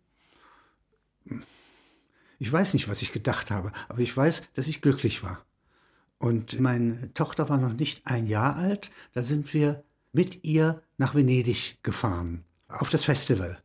ich 2.39 2.53
weiß 2.53 2.75
nicht, 2.75 2.89
was 2.89 3.03
ich 3.03 3.13
gedacht 3.13 3.51
habe, 3.51 3.73
aber 3.89 4.01
ich 4.01 4.17
weiß, 4.17 4.43
dass 4.55 4.67
ich 4.67 4.83
glücklich 4.83 5.23
war. 5.23 5.45
Und 6.23 6.61
meine 6.61 7.13
Tochter 7.15 7.49
war 7.49 7.59
noch 7.59 7.73
nicht 7.73 8.07
ein 8.07 8.29
Jahr 8.29 8.55
alt, 8.55 8.93
da 9.13 9.25
sind 9.25 9.53
wir 9.55 9.83
mit 10.13 10.45
ihr 10.45 10.81
nach 10.97 11.17
Venedig 11.17 11.83
gefahren, 11.83 12.45
auf 12.69 12.91
das 12.91 13.03
Festival. 13.03 13.61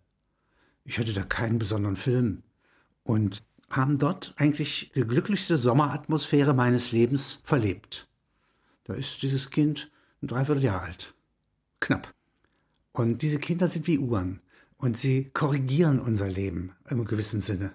Ich 0.84 0.98
hatte 0.98 1.14
da 1.14 1.22
keinen 1.22 1.60
besonderen 1.60 1.98
Film 1.98 2.42
und 3.04 3.44
haben 3.70 4.00
dort 4.00 4.34
eigentlich 4.38 4.92
die 4.96 5.06
glücklichste 5.06 5.56
Sommeratmosphäre 5.56 6.56
meines 6.56 6.92
Lebens 6.92 7.42
verlebt. 7.44 8.10
Da 8.86 8.96
ist 8.96 9.22
dieses 9.22 9.52
Kind 9.52 9.92
ein 10.24 10.28
Dreivierteljahr 10.28 10.82
alt. 10.82 11.14
Knapp. 11.80 12.12
Und 12.92 13.22
diese 13.22 13.38
Kinder 13.38 13.70
sind 13.70 13.86
wie 13.86 14.00
Uhren. 14.00 14.42
Und 14.78 14.98
sie 14.98 15.30
korrigieren 15.30 16.00
unser 16.00 16.28
Leben 16.28 16.72
im 16.90 17.06
gewissen 17.06 17.42
Sinne. 17.42 17.74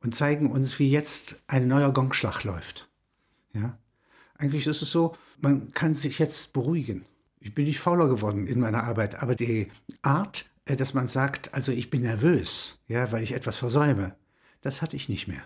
Und 0.00 0.14
zeigen 0.14 0.48
uns, 0.48 0.78
wie 0.78 0.92
jetzt 0.92 1.34
ein 1.48 1.66
neuer 1.66 1.92
Gongschlag 1.92 2.44
läuft. 2.44 2.88
Ja? 3.52 3.80
Eigentlich 4.36 4.66
ist 4.66 4.82
es 4.82 4.90
so, 4.90 5.16
man 5.40 5.72
kann 5.72 5.94
sich 5.94 6.18
jetzt 6.18 6.52
beruhigen. 6.52 7.04
Ich 7.40 7.54
bin 7.54 7.66
nicht 7.66 7.80
fauler 7.80 8.08
geworden 8.08 8.46
in 8.46 8.60
meiner 8.60 8.84
Arbeit, 8.84 9.22
aber 9.22 9.34
die 9.34 9.70
Art, 10.02 10.50
äh, 10.64 10.76
dass 10.76 10.94
man 10.94 11.08
sagt, 11.08 11.54
also 11.54 11.72
ich 11.72 11.90
bin 11.90 12.02
nervös, 12.02 12.78
ja, 12.86 13.10
weil 13.12 13.22
ich 13.22 13.32
etwas 13.32 13.56
versäume, 13.56 14.14
das 14.60 14.80
hatte 14.80 14.96
ich 14.96 15.08
nicht 15.08 15.26
mehr. 15.28 15.42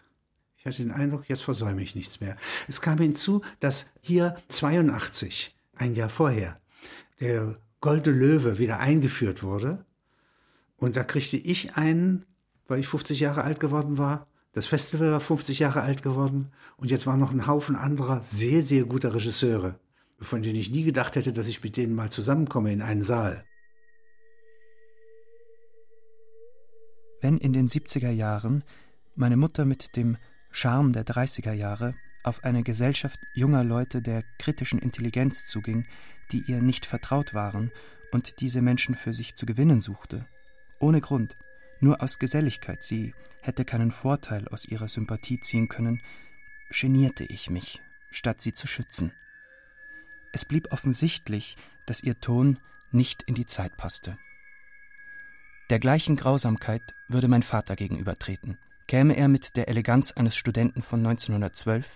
Ich 0.57 0.66
hatte 0.66 0.82
den 0.82 0.93
Eindruck, 0.93 1.28
jetzt 1.28 1.45
versäume 1.45 1.82
ich 1.82 1.95
nichts 1.95 2.20
mehr. 2.20 2.37
Es 2.68 2.80
kam 2.80 2.99
hinzu, 2.99 3.43
dass 3.61 3.93
hier 4.01 4.37
82, 4.49 5.55
ein 5.76 5.95
Jahr 5.95 6.09
vorher, 6.09 6.61
der 7.20 7.57
Goldene 7.80 8.16
Löwe 8.16 8.59
wieder 8.59 8.80
eingeführt 8.80 9.43
wurde. 9.43 9.84
Und 10.76 10.97
da 10.97 11.05
kriegte 11.05 11.37
ich 11.37 11.76
einen, 11.76 12.26
weil 12.68 12.80
ich 12.80 12.89
50 12.89 13.20
Jahre 13.20 13.45
alt 13.45 13.61
geworden 13.61 13.97
war. 13.97 14.26
Das 14.57 14.64
Festival 14.64 15.12
war 15.12 15.20
50 15.20 15.59
Jahre 15.59 15.82
alt 15.82 16.02
geworden. 16.02 16.50
Und 16.78 16.90
jetzt 16.90 17.07
waren 17.07 17.20
noch 17.20 17.30
ein 17.30 17.46
Haufen 17.46 17.76
anderer 17.76 18.22
sehr, 18.22 18.62
sehr 18.62 18.84
guter 18.84 19.14
Regisseure, 19.14 19.78
von 20.18 20.42
denen 20.42 20.59
ich 20.59 20.70
nie 20.70 20.82
gedacht 20.82 21.14
hätte, 21.14 21.34
dass 21.34 21.46
ich 21.46 21.62
mit 21.62 21.76
denen 21.76 21.94
mal 21.94 22.09
zusammenkomme 22.09 22.72
in 22.72 22.80
einen 22.80 23.02
Saal. 23.02 23.44
Wenn 27.20 27.36
in 27.36 27.52
den 27.52 27.68
70er 27.68 28.11
Jahren 28.11 28.64
meine 29.14 29.36
Mutter 29.36 29.66
mit 29.66 29.94
dem 29.94 30.16
Charme 30.50 30.94
der 30.94 31.04
30er 31.04 31.52
Jahre 31.52 31.94
auf 32.24 32.42
eine 32.42 32.62
Gesellschaft 32.62 33.18
junger 33.34 33.62
Leute 33.62 34.00
der 34.00 34.24
kritischen 34.38 34.78
Intelligenz 34.78 35.44
zuging, 35.48 35.86
die 36.32 36.42
ihr 36.46 36.62
nicht 36.62 36.86
vertraut 36.86 37.34
waren 37.34 37.72
und 38.11 38.40
diese 38.40 38.62
Menschen 38.62 38.94
für 38.94 39.12
sich 39.12 39.36
zu 39.36 39.44
gewinnen 39.44 39.82
suchte. 39.82 40.24
Ohne 40.80 41.02
Grund, 41.02 41.36
nur 41.80 42.02
aus 42.02 42.18
Geselligkeit, 42.18 42.82
sie 42.82 43.12
hätte 43.47 43.64
keinen 43.64 43.90
Vorteil 43.90 44.49
aus 44.49 44.64
ihrer 44.64 44.88
Sympathie 44.88 45.40
ziehen 45.40 45.68
können, 45.68 46.03
genierte 46.70 47.24
ich 47.24 47.51
mich, 47.51 47.80
statt 48.11 48.40
sie 48.40 48.53
zu 48.53 48.66
schützen. 48.66 49.12
Es 50.32 50.44
blieb 50.44 50.72
offensichtlich, 50.72 51.57
dass 51.86 52.03
ihr 52.03 52.20
Ton 52.20 52.59
nicht 52.90 53.22
in 53.22 53.34
die 53.34 53.47
Zeit 53.47 53.76
passte. 53.76 54.18
Der 55.70 55.78
gleichen 55.78 56.16
Grausamkeit 56.16 56.94
würde 57.09 57.28
mein 57.28 57.42
Vater 57.42 57.76
gegenübertreten 57.76 58.59
käme 58.86 59.16
er 59.16 59.28
mit 59.28 59.57
der 59.57 59.68
Eleganz 59.68 60.12
eines 60.12 60.36
Studenten 60.36 60.82
von 60.82 61.01
1912, 61.01 61.86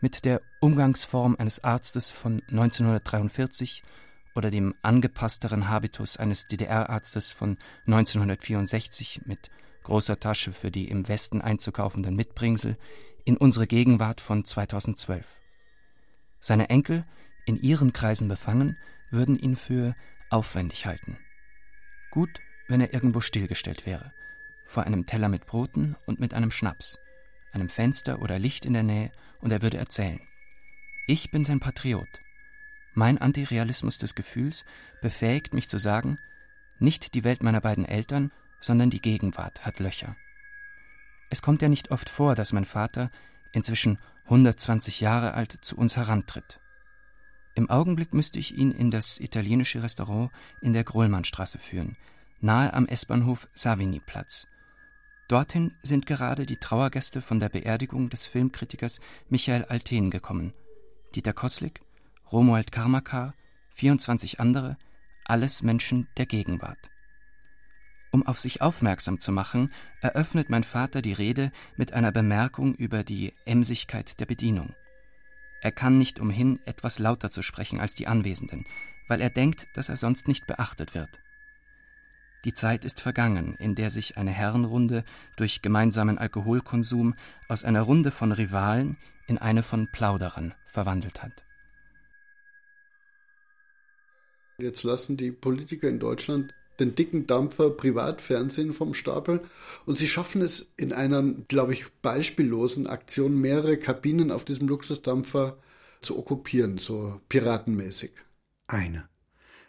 mit 0.00 0.24
der 0.24 0.42
Umgangsform 0.60 1.36
eines 1.38 1.64
Arztes 1.64 2.10
von 2.10 2.42
1943 2.50 3.82
oder 4.34 4.50
dem 4.50 4.74
angepassteren 4.82 5.68
Habitus 5.68 6.16
eines 6.16 6.46
DDR-Arztes 6.46 7.30
von 7.30 7.56
1964 7.86 9.22
mit 9.24 9.50
großer 9.84 10.18
Tasche 10.18 10.52
für 10.52 10.70
die 10.70 10.88
im 10.88 11.08
Westen 11.08 11.40
einzukaufenden 11.40 12.16
Mitbringsel 12.16 12.76
in 13.24 13.36
unsere 13.36 13.66
Gegenwart 13.66 14.20
von 14.20 14.44
2012. 14.44 15.40
Seine 16.40 16.68
Enkel, 16.68 17.04
in 17.46 17.56
ihren 17.56 17.92
Kreisen 17.92 18.28
befangen, 18.28 18.76
würden 19.10 19.38
ihn 19.38 19.56
für 19.56 19.94
aufwendig 20.30 20.86
halten. 20.86 21.16
Gut, 22.10 22.40
wenn 22.68 22.80
er 22.80 22.92
irgendwo 22.92 23.20
stillgestellt 23.20 23.86
wäre– 23.86 24.12
vor 24.66 24.84
einem 24.84 25.06
Teller 25.06 25.28
mit 25.28 25.46
Broten 25.46 25.96
und 26.06 26.20
mit 26.20 26.34
einem 26.34 26.50
Schnaps, 26.50 26.98
einem 27.52 27.68
Fenster 27.68 28.20
oder 28.20 28.38
Licht 28.38 28.64
in 28.64 28.72
der 28.72 28.82
Nähe, 28.82 29.12
und 29.40 29.50
er 29.50 29.62
würde 29.62 29.76
erzählen. 29.76 30.20
Ich 31.06 31.30
bin 31.30 31.44
sein 31.44 31.60
Patriot. 31.60 32.08
Mein 32.94 33.18
Antirealismus 33.18 33.98
des 33.98 34.14
Gefühls 34.14 34.64
befähigt 35.02 35.52
mich 35.52 35.68
zu 35.68 35.78
sagen, 35.78 36.18
nicht 36.78 37.14
die 37.14 37.24
Welt 37.24 37.42
meiner 37.42 37.60
beiden 37.60 37.84
Eltern, 37.84 38.32
sondern 38.64 38.90
die 38.90 39.00
Gegenwart 39.00 39.64
hat 39.64 39.80
Löcher. 39.80 40.16
Es 41.30 41.42
kommt 41.42 41.62
ja 41.62 41.68
nicht 41.68 41.90
oft 41.90 42.08
vor, 42.08 42.34
dass 42.34 42.52
mein 42.52 42.64
Vater, 42.64 43.10
inzwischen 43.52 43.98
120 44.24 45.00
Jahre 45.00 45.34
alt, 45.34 45.58
zu 45.60 45.76
uns 45.76 45.96
herantritt. 45.96 46.60
Im 47.54 47.70
Augenblick 47.70 48.12
müsste 48.14 48.38
ich 48.38 48.56
ihn 48.56 48.72
in 48.72 48.90
das 48.90 49.20
italienische 49.20 49.82
Restaurant 49.82 50.30
in 50.60 50.72
der 50.72 50.84
Grohlmannstraße 50.84 51.58
führen, 51.58 51.96
nahe 52.40 52.72
am 52.72 52.86
S-Bahnhof 52.86 53.48
Savigny-Platz, 53.54 54.48
Dorthin 55.28 55.72
sind 55.82 56.06
gerade 56.06 56.44
die 56.44 56.58
Trauergäste 56.58 57.22
von 57.22 57.40
der 57.40 57.48
Beerdigung 57.48 58.10
des 58.10 58.26
Filmkritikers 58.26 59.00
Michael 59.30 59.64
Alten 59.64 60.10
gekommen. 60.10 60.52
Dieter 61.14 61.32
Koslik, 61.32 61.80
Romuald 62.30 62.72
Karmakar, 62.72 63.34
24 63.72 64.38
andere, 64.38 64.76
alles 65.24 65.62
Menschen 65.62 66.08
der 66.18 66.26
Gegenwart. 66.26 66.90
Um 68.14 68.24
auf 68.24 68.38
sich 68.38 68.62
aufmerksam 68.62 69.18
zu 69.18 69.32
machen, 69.32 69.72
eröffnet 70.00 70.48
mein 70.48 70.62
Vater 70.62 71.02
die 71.02 71.14
Rede 71.14 71.50
mit 71.74 71.94
einer 71.94 72.12
Bemerkung 72.12 72.76
über 72.76 73.02
die 73.02 73.32
Emsigkeit 73.44 74.20
der 74.20 74.26
Bedienung. 74.26 74.72
Er 75.60 75.72
kann 75.72 75.98
nicht 75.98 76.20
umhin, 76.20 76.60
etwas 76.64 77.00
lauter 77.00 77.28
zu 77.28 77.42
sprechen 77.42 77.80
als 77.80 77.96
die 77.96 78.06
Anwesenden, 78.06 78.66
weil 79.08 79.20
er 79.20 79.30
denkt, 79.30 79.66
dass 79.74 79.88
er 79.88 79.96
sonst 79.96 80.28
nicht 80.28 80.46
beachtet 80.46 80.94
wird. 80.94 81.18
Die 82.44 82.54
Zeit 82.54 82.84
ist 82.84 83.00
vergangen, 83.00 83.56
in 83.56 83.74
der 83.74 83.90
sich 83.90 84.16
eine 84.16 84.30
Herrenrunde 84.30 85.02
durch 85.34 85.60
gemeinsamen 85.60 86.16
Alkoholkonsum 86.16 87.14
aus 87.48 87.64
einer 87.64 87.82
Runde 87.82 88.12
von 88.12 88.30
Rivalen 88.30 88.96
in 89.26 89.38
eine 89.38 89.64
von 89.64 89.88
Plauderern 89.88 90.54
verwandelt 90.66 91.20
hat. 91.20 91.44
Jetzt 94.58 94.84
lassen 94.84 95.16
die 95.16 95.32
Politiker 95.32 95.88
in 95.88 95.98
Deutschland 95.98 96.54
den 96.80 96.94
dicken 96.94 97.26
Dampfer 97.26 97.70
Privatfernsehen 97.70 98.72
vom 98.72 98.94
Stapel 98.94 99.40
und 99.86 99.98
sie 99.98 100.08
schaffen 100.08 100.42
es 100.42 100.72
in 100.76 100.92
einer, 100.92 101.22
glaube 101.22 101.72
ich, 101.72 101.92
beispiellosen 102.02 102.86
Aktion, 102.86 103.40
mehrere 103.40 103.76
Kabinen 103.76 104.30
auf 104.30 104.44
diesem 104.44 104.68
Luxusdampfer 104.68 105.56
zu 106.00 106.18
okkupieren, 106.18 106.78
so 106.78 107.20
piratenmäßig. 107.28 108.12
Eine. 108.66 109.08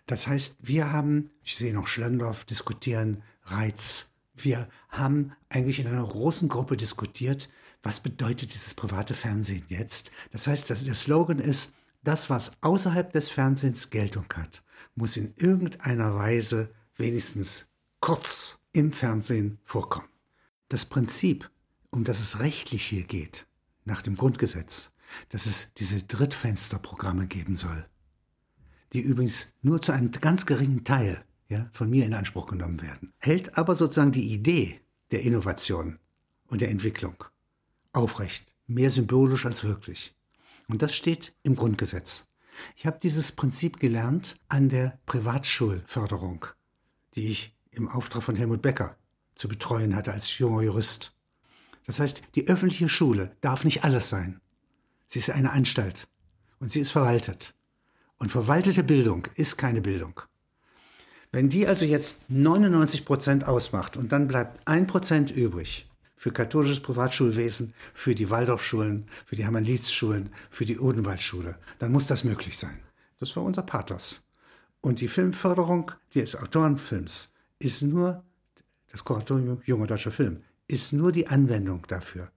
Das 0.06 0.28
heißt, 0.28 0.58
wir 0.62 0.92
haben, 0.92 1.32
ich 1.44 1.58
sehe 1.58 1.74
noch 1.74 1.88
Schlendorf 1.88 2.46
diskutieren, 2.46 3.24
Reiz. 3.44 4.12
Wir 4.36 4.68
haben 4.90 5.32
eigentlich 5.50 5.80
in 5.80 5.88
einer 5.88 6.06
großen 6.06 6.50
Gruppe 6.50 6.78
diskutiert, 6.78 7.50
was 7.82 8.00
bedeutet 8.00 8.54
dieses 8.54 8.74
private 8.74 9.14
Fernsehen 9.14 9.64
jetzt? 9.68 10.12
Das 10.32 10.48
heißt, 10.48 10.70
dass 10.70 10.86
der 10.86 10.96
Slogan 10.96 11.40
ist, 11.40 11.74
das, 12.04 12.30
was 12.30 12.54
außerhalb 12.62 13.12
des 13.14 13.30
Fernsehens 13.30 13.90
Geltung 13.90 14.26
hat, 14.36 14.64
muss 14.96 15.18
in 15.18 15.34
irgendeiner 15.38 16.16
Weise 16.16 16.70
wenigstens 16.98 17.70
kurz 18.00 18.60
im 18.72 18.92
Fernsehen 18.92 19.60
vorkommen. 19.64 20.08
Das 20.70 20.86
Prinzip, 20.86 21.50
um 21.92 22.04
das 22.04 22.20
es 22.20 22.40
rechtlich 22.40 22.86
hier 22.86 23.04
geht, 23.04 23.48
nach 23.86 24.02
dem 24.02 24.16
Grundgesetz, 24.16 24.94
dass 25.30 25.46
es 25.46 25.74
diese 25.76 26.04
Drittfensterprogramme 26.04 27.28
geben 27.28 27.56
soll, 27.56 27.86
die 28.94 29.02
übrigens 29.02 29.54
nur 29.62 29.82
zu 29.82 29.92
einem 29.92 30.12
ganz 30.12 30.46
geringen 30.46 30.84
Teil 30.84 31.24
ja, 31.48 31.70
von 31.72 31.90
mir 31.90 32.06
in 32.06 32.14
Anspruch 32.14 32.48
genommen 32.48 32.82
werden, 32.82 33.14
hält 33.20 33.58
aber 33.58 33.76
sozusagen 33.76 34.12
die 34.12 34.34
Idee 34.34 34.82
der 35.12 35.22
Innovation 35.22 36.00
und 36.48 36.62
der 36.62 36.70
Entwicklung 36.70 37.24
aufrecht, 37.94 38.54
mehr 38.68 38.90
symbolisch 38.90 39.46
als 39.46 39.64
wirklich. 39.64 40.16
Und 40.68 40.82
das 40.82 40.96
steht 40.96 41.34
im 41.44 41.56
Grundgesetz. 41.56 42.28
Ich 42.76 42.86
habe 42.86 43.00
dieses 43.02 43.32
Prinzip 43.32 43.80
gelernt 43.80 44.38
an 44.48 44.70
der 44.70 45.00
Privatschulförderung, 45.06 46.46
die 47.16 47.28
ich 47.30 47.56
im 47.72 47.88
Auftrag 47.88 48.24
von 48.24 48.36
Helmut 48.36 48.62
Becker 48.62 48.98
zu 49.36 49.48
betreuen 49.48 49.96
hatte 49.96 50.14
als 50.14 50.38
junger 50.38 50.62
Jurist. 50.62 51.14
Das 51.86 52.00
heißt, 52.00 52.24
die 52.36 52.48
öffentliche 52.48 52.90
Schule 52.90 53.36
darf 53.42 53.64
nicht 53.64 53.84
alles 53.84 54.10
sein. 54.10 54.40
Sie 55.08 55.20
ist 55.20 55.30
eine 55.30 55.52
Anstalt 55.52 56.08
und 56.60 56.72
sie 56.72 56.80
ist 56.80 56.92
verwaltet. 56.92 57.54
Und 58.18 58.32
verwaltete 58.32 58.84
Bildung 58.84 59.28
ist 59.36 59.58
keine 59.58 59.82
Bildung. 59.82 60.22
Wenn 61.32 61.50
die 61.50 61.68
also 61.68 61.84
jetzt 61.86 62.30
99 62.30 63.06
Prozent 63.06 63.46
ausmacht 63.46 63.98
und 63.98 64.12
dann 64.12 64.28
bleibt 64.28 64.66
ein 64.68 64.88
Prozent 64.88 65.32
übrig 65.32 65.90
für 66.16 66.32
katholisches 66.32 66.80
Privatschulwesen, 66.80 67.74
für 67.94 68.16
die 68.16 68.30
Waldorfschulen, 68.30 69.08
für 69.26 69.36
die 69.36 69.44
Hermann-Lietz-Schulen, 69.44 70.30
für 70.50 70.66
die 70.66 70.80
Odenwaldschule, 70.80 71.60
dann 71.78 71.92
muss 71.92 72.08
das 72.08 72.24
möglich 72.24 72.58
sein. 72.58 72.80
Das 73.20 73.36
war 73.36 73.44
unser 73.44 73.64
Pathos. 73.64 74.25
Und 74.86 75.02
die 75.02 75.08
Filmförderung 75.08 75.94
des 76.14 76.36
Autorenfilms 76.36 77.34
ist 77.58 77.82
nur, 77.82 78.24
das 78.92 79.04
Kuratorium 79.04 79.60
Junger 79.66 79.88
Deutscher 79.88 80.12
Film, 80.12 80.44
ist 80.68 80.94
nur 80.94 81.12
die 81.12 81.26
Anwendung 81.26 81.88
dafür. 81.88 82.30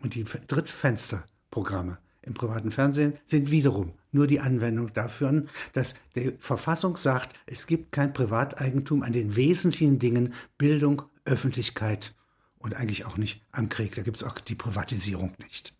Und 0.00 0.14
die 0.14 0.24
Drittfensterprogramme 0.24 1.96
im 2.20 2.34
privaten 2.34 2.70
Fernsehen 2.70 3.14
sind 3.24 3.50
wiederum 3.50 3.94
nur 4.12 4.26
die 4.26 4.40
Anwendung 4.40 4.92
dafür, 4.92 5.46
dass 5.72 5.94
die 6.14 6.36
Verfassung 6.38 6.98
sagt, 6.98 7.34
es 7.46 7.66
gibt 7.66 7.92
kein 7.92 8.12
Privateigentum 8.12 9.02
an 9.02 9.14
den 9.14 9.34
wesentlichen 9.34 9.98
Dingen 9.98 10.34
Bildung, 10.58 11.00
Öffentlichkeit 11.24 12.14
und 12.58 12.74
eigentlich 12.74 13.06
auch 13.06 13.16
nicht 13.16 13.40
am 13.52 13.70
Krieg. 13.70 13.94
Da 13.94 14.02
gibt 14.02 14.18
es 14.18 14.22
auch 14.22 14.34
die 14.34 14.54
Privatisierung 14.54 15.32
nicht. 15.42 15.74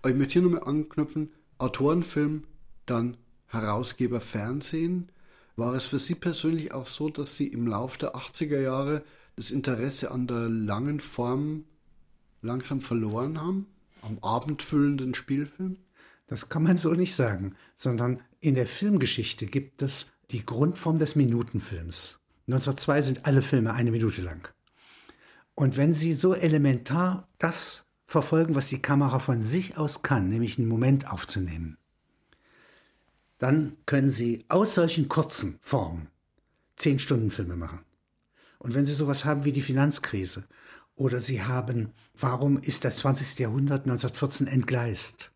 Aber 0.00 0.10
ich 0.10 0.16
möchte 0.16 0.32
hier 0.32 0.42
nochmal 0.42 0.64
anknüpfen, 0.64 1.30
Autorenfilm, 1.58 2.48
dann 2.84 3.16
Herausgeber 3.46 4.20
Fernsehen. 4.20 5.12
War 5.56 5.74
es 5.74 5.86
für 5.86 5.98
Sie 5.98 6.14
persönlich 6.14 6.72
auch 6.72 6.86
so, 6.86 7.10
dass 7.10 7.36
Sie 7.36 7.46
im 7.46 7.66
Laufe 7.66 7.98
der 7.98 8.14
80er 8.14 8.60
Jahre 8.60 9.02
das 9.36 9.50
Interesse 9.50 10.10
an 10.10 10.26
der 10.26 10.48
langen 10.48 11.00
Form 11.00 11.64
langsam 12.40 12.80
verloren 12.80 13.40
haben? 13.40 13.66
Am 14.00 14.18
abendfüllenden 14.20 15.14
Spielfilm? 15.14 15.76
Das 16.26 16.48
kann 16.48 16.62
man 16.62 16.78
so 16.78 16.92
nicht 16.94 17.14
sagen, 17.14 17.54
sondern 17.76 18.22
in 18.40 18.54
der 18.54 18.66
Filmgeschichte 18.66 19.46
gibt 19.46 19.82
es 19.82 20.12
die 20.30 20.44
Grundform 20.44 20.98
des 20.98 21.14
Minutenfilms. 21.16 22.18
1902 22.48 23.02
sind 23.02 23.26
alle 23.26 23.42
Filme 23.42 23.74
eine 23.74 23.90
Minute 23.90 24.22
lang. 24.22 24.48
Und 25.54 25.76
wenn 25.76 25.92
Sie 25.92 26.14
so 26.14 26.34
elementar 26.34 27.28
das 27.38 27.84
verfolgen, 28.06 28.54
was 28.54 28.68
die 28.68 28.80
Kamera 28.80 29.18
von 29.18 29.42
sich 29.42 29.76
aus 29.76 30.02
kann, 30.02 30.28
nämlich 30.28 30.58
einen 30.58 30.68
Moment 30.68 31.10
aufzunehmen, 31.10 31.76
dann 33.42 33.76
können 33.86 34.12
Sie 34.12 34.44
aus 34.46 34.74
solchen 34.74 35.08
kurzen 35.08 35.58
Formen 35.62 36.06
zehn 36.76 37.00
Stunden 37.00 37.32
Filme 37.32 37.56
machen. 37.56 37.80
Und 38.60 38.74
wenn 38.74 38.84
Sie 38.84 38.92
sowas 38.92 39.24
haben 39.24 39.44
wie 39.44 39.50
die 39.50 39.62
Finanzkrise 39.62 40.46
oder 40.94 41.20
Sie 41.20 41.42
haben, 41.42 41.90
warum 42.14 42.58
ist 42.58 42.84
das 42.84 42.98
20. 42.98 43.40
Jahrhundert 43.40 43.80
1914 43.80 44.46
entgleist? 44.46 45.32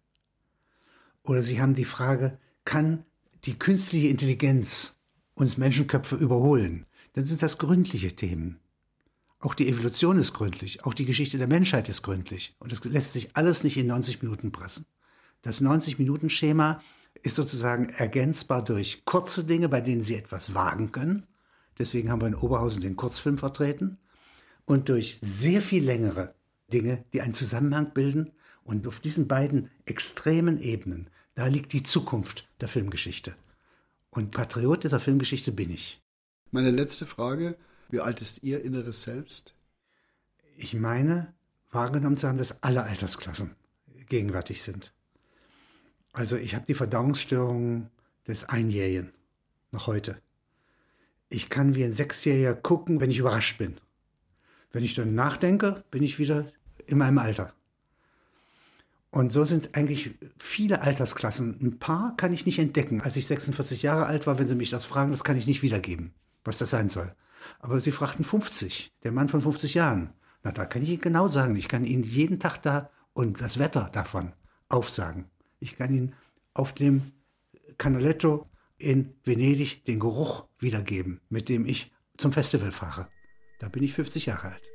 Oder 1.24 1.43
Sie 1.43 1.61
haben 1.61 1.74
die 1.74 1.85
Frage, 1.85 2.39
kann 2.65 3.05
die 3.43 3.59
künstliche 3.59 4.07
Intelligenz 4.07 4.99
uns 5.35 5.57
Menschenköpfe 5.57 6.15
überholen? 6.15 6.87
Dann 7.15 7.24
sind 7.24 7.43
das 7.43 7.59
gründliche 7.59 8.15
Themen. 8.15 8.61
Auch 9.41 9.55
die 9.55 9.69
Evolution 9.69 10.16
ist 10.20 10.33
gründlich, 10.33 10.85
auch 10.85 10.95
die 10.95 11.07
Geschichte 11.07 11.39
der 11.39 11.49
Menschheit 11.49 11.89
ist 11.89 12.03
gründlich. 12.03 12.55
Und 12.61 12.70
das 12.70 12.85
lässt 12.85 13.15
sich 13.15 13.37
alles 13.37 13.65
nicht 13.65 13.77
in 13.77 13.89
90 13.89 14.23
Minuten 14.23 14.53
pressen. 14.53 14.87
Das 15.43 15.61
90-Minuten-Schema 15.61 16.81
ist 17.22 17.36
sozusagen 17.36 17.88
ergänzbar 17.88 18.64
durch 18.64 19.05
kurze 19.05 19.44
Dinge, 19.44 19.68
bei 19.68 19.80
denen 19.80 20.02
Sie 20.02 20.14
etwas 20.14 20.55
wagen 20.55 20.93
können. 20.93 21.26
Deswegen 21.78 22.10
haben 22.10 22.20
wir 22.20 22.28
in 22.28 22.34
Oberhausen 22.34 22.80
den 22.80 22.97
Kurzfilm 22.97 23.38
vertreten. 23.38 23.98
Und 24.64 24.88
durch 24.88 25.18
sehr 25.20 25.62
viel 25.62 25.84
längere 25.84 26.34
Dinge, 26.72 27.05
die 27.12 27.22
einen 27.22 27.34
Zusammenhang 27.34 27.93
bilden. 27.93 28.32
Und 28.64 28.86
auf 28.86 29.01
diesen 29.01 29.28
beiden 29.28 29.70
extremen 29.84 30.60
Ebenen, 30.60 31.09
da 31.34 31.47
liegt 31.47 31.72
die 31.72 31.82
Zukunft 31.82 32.48
der 32.60 32.68
Filmgeschichte. 32.68 33.36
Und 34.10 34.30
Patriot 34.30 34.84
dieser 34.84 34.98
Filmgeschichte 34.98 35.52
bin 35.52 35.70
ich. 35.70 36.02
Meine 36.51 36.70
letzte 36.70 37.06
Frage. 37.06 37.56
Wie 37.90 38.01
alt 38.01 38.20
ist 38.20 38.43
Ihr 38.43 38.62
inneres 38.62 39.02
Selbst? 39.02 39.55
Ich 40.56 40.74
meine, 40.74 41.34
wahrgenommen 41.70 42.16
zu 42.16 42.26
haben, 42.26 42.38
dass 42.38 42.62
alle 42.62 42.82
Altersklassen 42.82 43.55
gegenwärtig 44.09 44.62
sind. 44.62 44.93
Also 46.16 46.36
ich 46.38 46.55
habe 46.55 46.64
die 46.66 46.72
Verdauungsstörungen 46.72 47.90
des 48.26 48.48
Einjährigen 48.48 49.12
noch 49.70 49.86
heute. 49.86 50.16
Ich 51.28 51.51
kann 51.51 51.74
wie 51.74 51.84
ein 51.84 51.93
Sechsjähriger 51.93 52.55
gucken, 52.55 53.02
wenn 53.02 53.10
ich 53.10 53.18
überrascht 53.18 53.59
bin. 53.59 53.76
Wenn 54.72 54.82
ich 54.82 54.94
dann 54.94 55.14
nachdenke, 55.14 55.84
bin 55.90 56.02
ich 56.02 56.18
wieder 56.18 56.47
in 56.86 56.97
meinem 56.97 57.18
Alter. 57.18 57.52
Und 59.10 59.30
so 59.30 59.44
sind 59.44 59.76
eigentlich 59.76 60.14
viele 60.38 60.80
Altersklassen. 60.80 61.59
Ein 61.60 61.78
paar 61.78 62.16
kann 62.16 62.32
ich 62.32 62.47
nicht 62.47 62.60
entdecken. 62.60 63.02
Als 63.02 63.16
ich 63.16 63.26
46 63.26 63.82
Jahre 63.82 64.06
alt 64.06 64.26
war, 64.26 64.38
wenn 64.38 64.48
Sie 64.48 64.55
mich 64.55 64.70
das 64.70 64.86
fragen, 64.86 65.10
das 65.10 65.22
kann 65.22 65.36
ich 65.36 65.47
nicht 65.47 65.62
wiedergeben, 65.62 66.14
was 66.44 66.56
das 66.56 66.70
sein 66.70 66.88
soll. 66.88 67.14
Aber 67.59 67.78
Sie 67.78 67.93
fragten 67.93 68.24
50, 68.24 68.90
der 69.05 69.12
Mann 69.12 69.28
von 69.28 69.43
50 69.43 69.74
Jahren. 69.74 70.14
Na, 70.43 70.51
da 70.51 70.64
kann 70.64 70.80
ich 70.80 70.88
Ihnen 70.88 71.02
genau 71.02 71.28
sagen. 71.28 71.56
Ich 71.56 71.68
kann 71.68 71.84
Ihnen 71.84 72.05
jeden 72.05 72.40
Tag 72.40 72.62
da 72.62 72.88
und 73.12 73.38
das 73.43 73.59
Wetter 73.59 73.90
davon 73.93 74.32
aufsagen. 74.70 75.26
Ich 75.59 75.77
kann 75.77 75.95
Ihnen 75.95 76.15
auf 76.55 76.73
dem 76.73 77.12
Canaletto 77.78 78.49
in 78.78 79.15
Venedig 79.24 79.85
den 79.85 80.01
Geruch 80.01 80.47
wiedergeben, 80.59 81.20
mit 81.28 81.49
dem 81.49 81.66
ich 81.66 81.93
zum 82.16 82.33
Festival 82.33 82.70
fahre. 82.70 83.09
Da 83.59 83.69
bin 83.69 83.83
ich 83.83 83.95
50 83.95 84.27
Jahre 84.27 84.53
alt. 84.53 84.70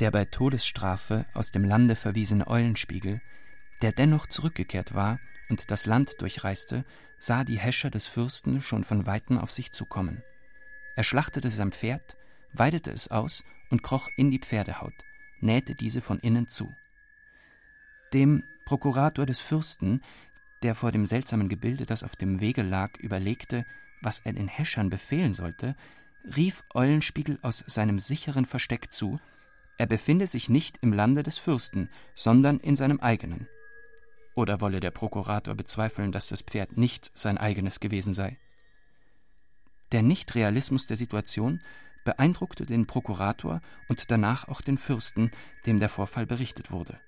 Der 0.00 0.10
bei 0.10 0.24
Todesstrafe 0.24 1.24
aus 1.34 1.52
dem 1.52 1.64
Lande 1.64 1.94
verwiesene 1.94 2.48
Eulenspiegel, 2.48 3.22
der 3.80 3.92
dennoch 3.92 4.26
zurückgekehrt 4.26 4.94
war 4.94 5.20
und 5.48 5.70
das 5.70 5.86
Land 5.86 6.20
durchreiste, 6.20 6.84
sah 7.20 7.44
die 7.44 7.58
Häscher 7.58 7.90
des 7.90 8.06
Fürsten 8.06 8.60
schon 8.60 8.84
von 8.84 9.06
weitem 9.06 9.38
auf 9.38 9.52
sich 9.52 9.70
zukommen. 9.70 10.22
Er 10.96 11.04
schlachtete 11.04 11.48
sein 11.48 11.72
Pferd, 11.72 12.16
weidete 12.52 12.90
es 12.90 13.08
aus 13.08 13.44
und 13.74 13.82
kroch 13.82 14.08
in 14.16 14.30
die 14.30 14.38
Pferdehaut, 14.38 14.94
nähte 15.40 15.74
diese 15.74 16.00
von 16.00 16.20
innen 16.20 16.46
zu. 16.46 16.72
Dem 18.12 18.44
Prokurator 18.64 19.26
des 19.26 19.40
Fürsten, 19.40 20.00
der 20.62 20.76
vor 20.76 20.92
dem 20.92 21.04
seltsamen 21.04 21.48
Gebilde, 21.48 21.84
das 21.84 22.04
auf 22.04 22.14
dem 22.14 22.38
Wege 22.38 22.62
lag, 22.62 22.96
überlegte, 23.00 23.66
was 24.00 24.20
er 24.20 24.32
den 24.32 24.46
Häschern 24.46 24.90
befehlen 24.90 25.34
sollte, 25.34 25.74
rief 26.36 26.62
Eulenspiegel 26.72 27.40
aus 27.42 27.64
seinem 27.66 27.98
sicheren 27.98 28.44
Versteck 28.44 28.92
zu, 28.92 29.18
er 29.76 29.86
befinde 29.86 30.28
sich 30.28 30.48
nicht 30.48 30.78
im 30.80 30.92
Lande 30.92 31.24
des 31.24 31.38
Fürsten, 31.38 31.90
sondern 32.14 32.60
in 32.60 32.76
seinem 32.76 33.00
eigenen. 33.00 33.48
Oder 34.36 34.60
wolle 34.60 34.78
der 34.78 34.92
Prokurator 34.92 35.56
bezweifeln, 35.56 36.12
dass 36.12 36.28
das 36.28 36.42
Pferd 36.42 36.76
nicht 36.76 37.10
sein 37.12 37.38
eigenes 37.38 37.80
gewesen 37.80 38.14
sei? 38.14 38.38
Der 39.90 40.02
Nichtrealismus 40.02 40.86
der 40.86 40.96
Situation 40.96 41.60
beeindruckte 42.04 42.66
den 42.66 42.86
Prokurator 42.86 43.60
und 43.88 44.10
danach 44.10 44.48
auch 44.48 44.60
den 44.60 44.78
Fürsten, 44.78 45.30
dem 45.66 45.80
der 45.80 45.88
Vorfall 45.88 46.26
berichtet 46.26 46.70
wurde. 46.70 46.98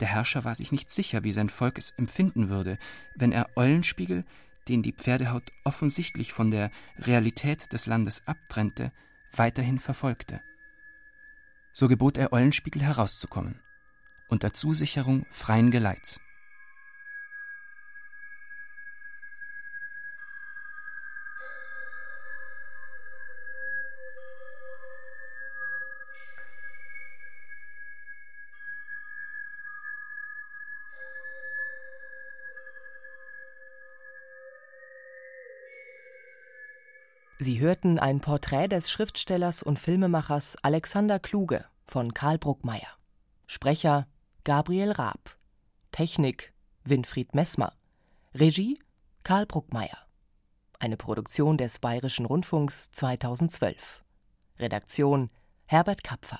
Der 0.00 0.08
Herrscher 0.08 0.44
war 0.44 0.54
sich 0.54 0.72
nicht 0.72 0.90
sicher, 0.90 1.24
wie 1.24 1.32
sein 1.32 1.48
Volk 1.48 1.78
es 1.78 1.92
empfinden 1.92 2.48
würde, 2.48 2.78
wenn 3.14 3.32
er 3.32 3.50
Eulenspiegel, 3.56 4.24
den 4.68 4.82
die 4.82 4.92
Pferdehaut 4.92 5.50
offensichtlich 5.64 6.32
von 6.32 6.50
der 6.50 6.70
Realität 6.98 7.72
des 7.72 7.86
Landes 7.86 8.26
abtrennte, 8.26 8.92
weiterhin 9.32 9.78
verfolgte. 9.78 10.40
So 11.72 11.88
gebot 11.88 12.18
er 12.18 12.32
Eulenspiegel 12.32 12.82
herauszukommen, 12.82 13.60
unter 14.28 14.52
Zusicherung 14.52 15.26
freien 15.30 15.70
Geleits. 15.70 16.20
Sie 37.42 37.58
hörten 37.58 37.98
ein 37.98 38.20
Porträt 38.20 38.68
des 38.68 38.88
Schriftstellers 38.88 39.64
und 39.64 39.80
Filmemachers 39.80 40.56
Alexander 40.62 41.18
Kluge 41.18 41.64
von 41.84 42.14
Karl 42.14 42.38
Bruckmeier. 42.38 42.86
Sprecher 43.48 44.06
Gabriel 44.44 44.92
Raab. 44.92 45.36
Technik 45.90 46.52
Winfried 46.84 47.34
Messmer. 47.34 47.72
Regie 48.32 48.78
Karl 49.24 49.46
Bruckmeier. 49.46 49.98
Eine 50.78 50.96
Produktion 50.96 51.58
des 51.58 51.80
Bayerischen 51.80 52.26
Rundfunks 52.26 52.92
2012. 52.92 54.04
Redaktion 54.60 55.28
Herbert 55.66 56.04
Kapfer 56.04 56.38